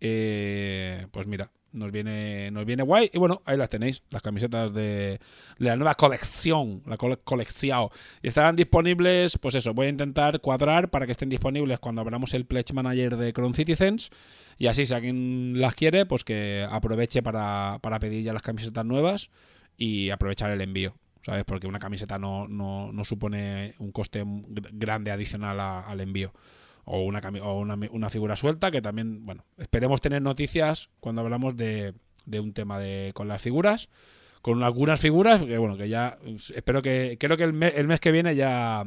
eh, 0.00 1.06
pues 1.10 1.26
mira, 1.26 1.50
nos 1.76 1.92
viene, 1.92 2.50
nos 2.50 2.64
viene 2.64 2.82
guay. 2.82 3.10
Y 3.12 3.18
bueno, 3.18 3.42
ahí 3.44 3.56
las 3.56 3.70
tenéis, 3.70 4.02
las 4.10 4.22
camisetas 4.22 4.74
de, 4.74 5.20
de 5.58 5.66
la 5.66 5.76
nueva 5.76 5.94
colección, 5.94 6.82
la 6.86 6.96
cole- 6.96 7.18
colección. 7.22 7.88
Y 8.22 8.28
estarán 8.28 8.56
disponibles, 8.56 9.38
pues 9.38 9.54
eso, 9.54 9.72
voy 9.74 9.86
a 9.86 9.90
intentar 9.90 10.40
cuadrar 10.40 10.90
para 10.90 11.06
que 11.06 11.12
estén 11.12 11.28
disponibles 11.28 11.78
cuando 11.78 12.00
abramos 12.00 12.34
el 12.34 12.46
Pledge 12.46 12.72
Manager 12.72 13.16
de 13.16 13.32
Cron 13.32 13.54
Citizens. 13.54 14.10
Y 14.58 14.66
así, 14.66 14.86
si 14.86 14.94
alguien 14.94 15.60
las 15.60 15.74
quiere, 15.74 16.06
pues 16.06 16.24
que 16.24 16.66
aproveche 16.68 17.22
para, 17.22 17.78
para 17.82 17.98
pedir 17.98 18.24
ya 18.24 18.32
las 18.32 18.42
camisetas 18.42 18.84
nuevas 18.84 19.30
y 19.76 20.10
aprovechar 20.10 20.50
el 20.50 20.60
envío. 20.60 20.94
¿Sabes? 21.22 21.44
Porque 21.44 21.66
una 21.66 21.80
camiseta 21.80 22.20
no, 22.20 22.46
no, 22.46 22.92
no 22.92 23.02
supone 23.04 23.74
un 23.80 23.90
coste 23.90 24.24
gr- 24.24 24.68
grande 24.72 25.10
adicional 25.10 25.58
al 25.58 26.00
envío. 26.00 26.32
O, 26.88 27.02
una, 27.02 27.18
o 27.42 27.58
una, 27.58 27.76
una 27.90 28.10
figura 28.10 28.36
suelta 28.36 28.70
que 28.70 28.80
también, 28.80 29.26
bueno, 29.26 29.44
esperemos 29.58 30.00
tener 30.00 30.22
noticias 30.22 30.88
cuando 31.00 31.20
hablamos 31.22 31.56
de, 31.56 31.94
de 32.26 32.38
un 32.40 32.52
tema 32.52 32.78
de 32.78 33.10
con 33.12 33.26
las 33.28 33.42
figuras 33.42 33.88
con 34.40 34.62
algunas 34.62 35.00
figuras 35.00 35.42
que 35.42 35.58
bueno 35.58 35.76
que 35.76 35.88
ya 35.88 36.16
espero 36.54 36.80
que 36.82 37.16
creo 37.18 37.36
que 37.36 37.42
el, 37.42 37.52
me- 37.52 37.74
el 37.76 37.88
mes 37.88 37.98
que 37.98 38.12
viene 38.12 38.36
ya 38.36 38.84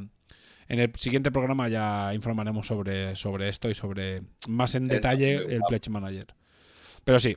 en 0.69 0.79
el 0.79 0.93
siguiente 0.95 1.29
programa 1.31 1.67
ya 1.67 2.13
informaremos 2.13 2.65
sobre, 2.67 3.17
sobre 3.17 3.49
esto 3.49 3.69
y 3.69 3.73
sobre 3.73 4.21
más 4.47 4.75
en 4.75 4.87
detalle 4.87 5.33
el. 5.55 5.59
Pledge 5.67 5.89
Manager. 5.89 6.27
Pero 7.03 7.19
sí, 7.19 7.35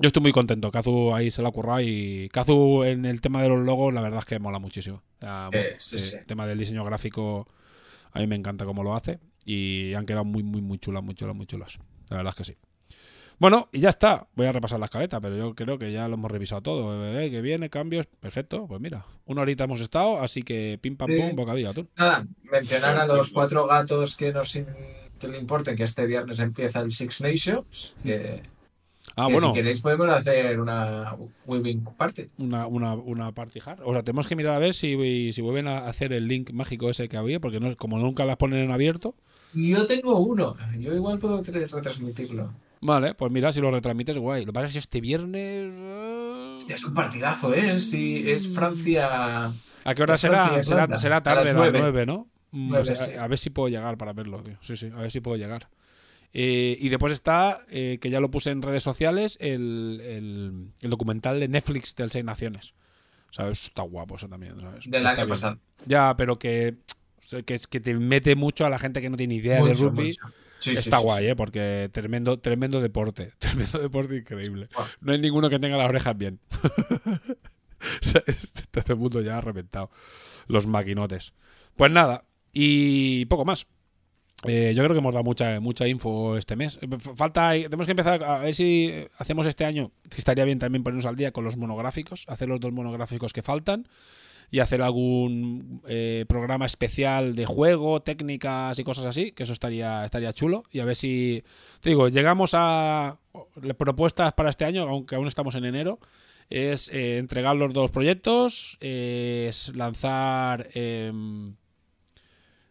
yo 0.00 0.08
estoy 0.08 0.20
muy 0.22 0.32
contento. 0.32 0.70
Kazu 0.70 1.14
ahí 1.14 1.30
se 1.30 1.40
lo 1.40 1.48
ha 1.48 1.52
currado 1.52 1.80
y 1.80 2.28
Kazu 2.30 2.82
en 2.84 3.06
el 3.06 3.20
tema 3.22 3.42
de 3.42 3.48
los 3.48 3.64
logos, 3.64 3.94
la 3.94 4.02
verdad 4.02 4.18
es 4.18 4.24
que 4.26 4.38
mola 4.38 4.58
muchísimo. 4.58 4.96
O 4.96 5.20
sea, 5.20 5.48
Eh, 5.52 5.76
sí, 5.78 5.98
sí. 5.98 6.16
El 6.16 6.26
tema 6.26 6.46
del 6.46 6.58
diseño 6.58 6.84
gráfico, 6.84 7.46
a 8.12 8.18
mí 8.18 8.26
me 8.26 8.34
encanta 8.36 8.66
cómo 8.66 8.82
lo 8.82 8.94
hace 8.94 9.20
y 9.50 9.94
han 9.94 10.04
quedado 10.06 10.24
muy, 10.24 10.42
muy, 10.42 10.60
muy 10.60 10.78
chulas, 10.78 11.02
muy 11.02 11.14
chulas, 11.14 11.34
muy 11.34 11.46
chulas. 11.46 11.78
La 12.10 12.18
verdad 12.18 12.30
es 12.30 12.36
que 12.36 12.44
sí. 12.44 12.56
Bueno, 13.38 13.68
y 13.72 13.78
ya 13.80 13.90
está. 13.90 14.26
Voy 14.34 14.46
a 14.46 14.52
repasar 14.52 14.80
la 14.80 14.86
escaleta, 14.86 15.20
pero 15.20 15.36
yo 15.36 15.54
creo 15.54 15.78
que 15.78 15.92
ya 15.92 16.08
lo 16.08 16.14
hemos 16.14 16.30
revisado 16.30 16.60
todo. 16.60 17.18
Eh, 17.20 17.30
que 17.30 17.40
viene, 17.40 17.70
cambios, 17.70 18.06
perfecto. 18.06 18.66
Pues 18.66 18.80
mira, 18.80 19.06
una 19.26 19.42
horita 19.42 19.64
hemos 19.64 19.80
estado, 19.80 20.18
así 20.20 20.42
que 20.42 20.76
pim 20.82 20.96
pam 20.96 21.08
Sí. 21.10 21.16
pum, 21.18 21.36
bocadillo 21.36 21.70
atún. 21.70 21.88
Nada, 21.96 22.26
mencionar 22.50 22.96
a 22.96 23.06
los 23.06 23.30
cuatro 23.30 23.66
gatos 23.66 24.16
que 24.16 24.32
nos 24.32 24.54
in- 24.56 24.66
que 25.20 25.28
le 25.28 25.38
importen 25.38 25.76
que 25.76 25.84
este 25.84 26.04
viernes 26.06 26.40
empieza 26.40 26.80
el 26.80 26.90
Six 26.90 27.20
Nations. 27.22 27.96
Que, 28.02 28.42
Ah, 29.16 29.26
que 29.26 29.32
bueno, 29.32 29.48
si 29.48 29.54
queréis 29.54 29.80
podemos 29.80 30.08
hacer 30.10 30.60
una 30.60 31.16
Weaving 31.46 31.84
Party. 31.96 32.28
una, 32.38 32.66
una, 32.68 32.94
una 32.94 33.32
party 33.32 33.58
hard. 33.64 33.80
O 33.84 33.92
sea, 33.92 34.02
tenemos 34.04 34.28
que 34.28 34.36
mirar 34.36 34.54
a 34.54 34.58
ver 34.60 34.74
si, 34.74 35.32
si 35.32 35.42
vuelven 35.42 35.66
a 35.66 35.86
hacer 35.88 36.12
el 36.12 36.28
link 36.28 36.50
mágico 36.52 36.88
ese 36.90 37.08
que 37.08 37.16
había, 37.16 37.40
porque 37.40 37.58
no, 37.58 37.76
como 37.76 37.98
nunca 37.98 38.24
las 38.24 38.36
ponen 38.36 38.60
en 38.60 38.70
abierto. 38.70 39.16
Yo 39.54 39.86
tengo 39.86 40.18
uno, 40.20 40.54
yo 40.78 40.94
igual 40.94 41.18
puedo 41.18 41.42
tra- 41.42 41.68
retransmitirlo. 41.70 42.52
Vale, 42.80 43.14
pues 43.14 43.32
mira, 43.32 43.50
si 43.50 43.60
lo 43.60 43.70
retransmites, 43.70 44.18
guay. 44.18 44.42
Lo 44.44 44.52
que 44.52 44.52
pasa 44.52 44.66
es 44.66 44.72
que 44.74 44.78
este 44.78 45.00
viernes. 45.00 45.72
eh, 45.72 46.58
Es 46.68 46.84
un 46.84 46.94
partidazo, 46.94 47.52
¿eh? 47.54 47.78
Si 47.80 48.28
es 48.30 48.48
Francia. 48.54 49.52
¿A 49.84 49.94
qué 49.94 50.02
hora 50.02 50.16
será? 50.18 50.62
Será, 50.62 50.86
tarde, 51.22 51.40
a 51.40 51.44
las 51.44 51.54
nueve. 51.56 51.78
nueve, 51.80 52.06
¿no? 52.06 52.28
Mm, 52.50 52.68
Nueve, 52.70 52.82
o 52.82 52.94
sea, 52.94 53.06
sí. 53.06 53.14
A 53.14 53.26
ver 53.26 53.38
si 53.38 53.50
puedo 53.50 53.68
llegar 53.68 53.96
para 53.98 54.12
verlo, 54.12 54.42
tío. 54.42 54.56
Sí, 54.60 54.76
sí, 54.76 54.86
a 54.94 55.00
ver 55.00 55.10
si 55.10 55.20
puedo 55.20 55.36
llegar. 55.36 55.68
Eh, 56.34 56.76
y 56.78 56.88
después 56.90 57.12
está, 57.12 57.62
eh, 57.68 57.98
que 58.00 58.10
ya 58.10 58.20
lo 58.20 58.30
puse 58.30 58.50
en 58.50 58.60
redes 58.62 58.82
sociales, 58.82 59.36
el, 59.40 60.00
el- 60.04 60.70
el 60.82 60.90
documental 60.90 61.40
de 61.40 61.48
Netflix 61.48 61.94
del 61.96 62.10
Seis 62.10 62.24
Naciones. 62.24 62.74
¿Sabes? 63.30 63.64
Está 63.64 63.82
guapo 63.82 64.16
eso 64.16 64.28
también, 64.28 64.58
¿sabes? 64.60 64.84
Del 64.90 65.06
año 65.06 65.26
pasado. 65.26 65.58
Ya, 65.86 66.16
pero 66.16 66.38
que, 66.38 66.76
que, 67.46 67.54
es- 67.54 67.66
que 67.66 67.80
te 67.80 67.94
mete 67.94 68.34
mucho 68.36 68.64
a 68.66 68.70
la 68.70 68.78
gente 68.78 69.00
que 69.00 69.10
no 69.10 69.16
tiene 69.16 69.34
idea 69.34 69.56
de 69.56 69.68
Mucho, 69.70 69.90
rugby. 69.90 70.04
mucho. 70.06 70.20
Sí, 70.58 70.72
Está 70.72 70.96
sí, 70.98 71.04
guay, 71.04 71.24
sí. 71.24 71.30
¿eh? 71.30 71.36
Porque 71.36 71.88
tremendo, 71.92 72.38
tremendo 72.40 72.80
deporte. 72.80 73.30
Tremendo 73.38 73.78
deporte 73.78 74.16
increíble. 74.16 74.68
No 75.00 75.12
hay 75.12 75.20
ninguno 75.20 75.48
que 75.48 75.58
tenga 75.58 75.76
las 75.76 75.88
orejas 75.88 76.16
bien. 76.16 76.40
O 77.80 78.04
sea, 78.04 78.22
este, 78.26 78.62
este 78.80 78.94
mundo 78.96 79.20
ya 79.20 79.38
ha 79.38 79.40
reventado. 79.40 79.88
Los 80.48 80.66
maquinotes. 80.66 81.32
Pues 81.76 81.92
nada, 81.92 82.24
y 82.52 83.24
poco 83.26 83.44
más. 83.44 83.66
Eh, 84.44 84.72
yo 84.74 84.82
creo 84.84 84.94
que 84.94 84.98
hemos 84.98 85.12
dado 85.14 85.24
mucha, 85.24 85.60
mucha 85.60 85.86
info 85.86 86.36
este 86.36 86.56
mes. 86.56 86.78
Eh, 86.82 86.88
Falta, 87.14 87.52
tenemos 87.52 87.86
que 87.86 87.92
empezar 87.92 88.22
a 88.24 88.38
ver 88.38 88.54
si 88.54 88.92
hacemos 89.18 89.46
este 89.46 89.64
año, 89.64 89.92
si 90.10 90.20
estaría 90.20 90.44
bien 90.44 90.58
también 90.58 90.82
ponernos 90.82 91.06
al 91.06 91.16
día 91.16 91.30
con 91.32 91.44
los 91.44 91.56
monográficos, 91.56 92.24
hacer 92.28 92.48
los 92.48 92.58
dos 92.60 92.72
monográficos 92.72 93.32
que 93.32 93.42
faltan 93.42 93.88
y 94.50 94.60
hacer 94.60 94.80
algún 94.80 95.82
eh, 95.86 96.24
programa 96.28 96.66
especial 96.66 97.34
de 97.34 97.44
juego, 97.44 98.00
técnicas 98.00 98.78
y 98.78 98.84
cosas 98.84 99.04
así, 99.04 99.32
que 99.32 99.42
eso 99.42 99.52
estaría, 99.52 100.04
estaría 100.04 100.32
chulo. 100.32 100.64
Y 100.72 100.80
a 100.80 100.84
ver 100.84 100.96
si, 100.96 101.44
te 101.80 101.90
digo, 101.90 102.08
llegamos 102.08 102.52
a 102.54 103.18
propuestas 103.76 104.32
para 104.32 104.50
este 104.50 104.64
año, 104.64 104.88
aunque 104.88 105.16
aún 105.16 105.28
estamos 105.28 105.54
en 105.54 105.66
enero, 105.66 105.98
es 106.48 106.88
eh, 106.88 107.18
entregar 107.18 107.56
los 107.56 107.74
dos 107.74 107.90
proyectos, 107.90 108.78
es 108.80 109.74
lanzar 109.76 110.68
em, 110.72 111.54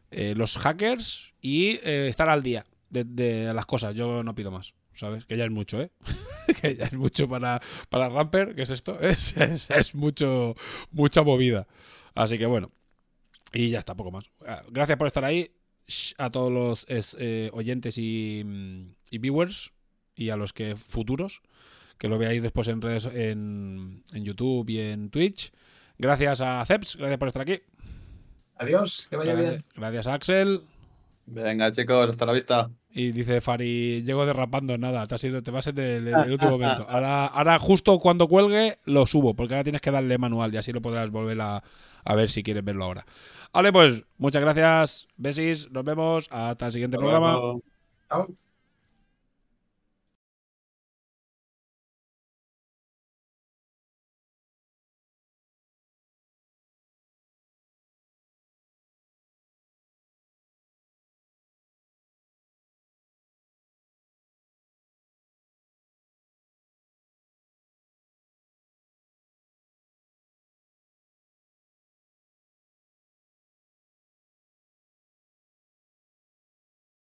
eh, 0.09 0.33
los 0.35 0.57
hackers 0.57 1.33
y 1.41 1.79
estar 1.83 2.29
al 2.29 2.41
día 2.41 2.65
de 2.89 3.53
las 3.53 3.65
cosas. 3.67 3.95
Yo 3.95 4.23
no 4.23 4.33
pido 4.33 4.49
más, 4.49 4.73
¿sabes? 4.97 5.25
Que 5.25 5.37
ya 5.37 5.45
es 5.45 5.51
mucho, 5.51 5.81
¿eh? 5.81 5.91
que 6.61 6.75
ya 6.75 6.85
es 6.85 6.93
mucho 6.93 7.27
para, 7.27 7.61
para 7.89 8.09
Ramper, 8.09 8.55
¿qué 8.55 8.63
es 8.63 8.69
esto? 8.69 8.99
Es, 9.01 9.35
es, 9.37 9.69
es 9.69 9.95
mucho, 9.95 10.55
mucha 10.91 11.23
movida. 11.23 11.67
Así 12.15 12.37
que 12.37 12.45
bueno. 12.45 12.71
Y 13.53 13.69
ya 13.69 13.79
está, 13.79 13.95
poco 13.95 14.11
más. 14.11 14.25
Ah, 14.45 14.63
Gracias 14.69 14.97
por 14.97 15.07
estar 15.07 15.23
ahí. 15.23 15.51
A 16.17 16.29
todos 16.29 16.51
los 16.51 16.85
eh, 17.17 17.49
oyentes 17.53 17.97
y, 17.97 18.43
mm, 18.45 18.95
y 19.09 19.17
viewers 19.19 19.71
y 20.15 20.31
a 20.31 20.35
los 20.35 20.51
que 20.51 20.75
futuros, 20.75 21.41
que 21.97 22.09
lo 22.09 22.17
veáis 22.17 22.41
después 22.41 22.67
en 22.67 22.81
redes 22.81 23.05
en, 23.05 24.03
en 24.11 24.25
YouTube 24.25 24.69
y 24.69 24.81
en 24.81 25.09
Twitch. 25.09 25.53
Gracias 25.97 26.41
a 26.41 26.65
Ceps, 26.65 26.97
gracias 26.97 27.17
por 27.17 27.29
estar 27.29 27.41
aquí. 27.43 27.61
Adiós, 28.57 29.07
que 29.09 29.15
vaya 29.15 29.35
bien. 29.35 29.47
Gracias, 29.47 29.73
gracias 29.75 30.07
a 30.07 30.13
Axel. 30.13 30.76
Venga, 31.29 31.71
chicos, 31.73 32.09
hasta 32.09 32.25
la 32.25 32.31
vista. 32.31 32.69
Y 32.89 33.11
dice 33.11 33.41
Fari, 33.41 34.01
llego 34.03 34.25
derrapando, 34.25 34.77
nada, 34.77 35.05
te, 35.05 35.15
has 35.15 35.23
ido, 35.25 35.43
te 35.43 35.51
vas 35.51 35.67
en 35.67 35.77
el, 35.77 36.07
en 36.07 36.19
el 36.19 36.31
último 36.31 36.51
momento. 36.51 36.85
Ahora, 36.89 37.27
ahora 37.27 37.59
justo 37.59 37.99
cuando 37.99 38.27
cuelgue 38.29 38.79
lo 38.85 39.05
subo, 39.05 39.35
porque 39.35 39.53
ahora 39.53 39.63
tienes 39.65 39.81
que 39.81 39.91
darle 39.91 40.17
manual 40.17 40.53
y 40.53 40.57
así 40.57 40.71
lo 40.71 40.81
podrás 40.81 41.11
volver 41.11 41.39
a, 41.41 41.61
a 42.05 42.15
ver 42.15 42.29
si 42.29 42.43
quieres 42.43 42.63
verlo 42.63 42.85
ahora. 42.85 43.05
Vale, 43.51 43.73
pues 43.73 44.03
muchas 44.17 44.41
gracias, 44.41 45.07
besis, 45.17 45.69
nos 45.69 45.83
vemos, 45.83 46.29
hasta 46.31 46.67
el 46.67 46.71
siguiente 46.71 46.95
Hasta 46.95 47.03
programa. 47.03 47.33
luego. 47.33 47.61
Chao. 48.09 48.25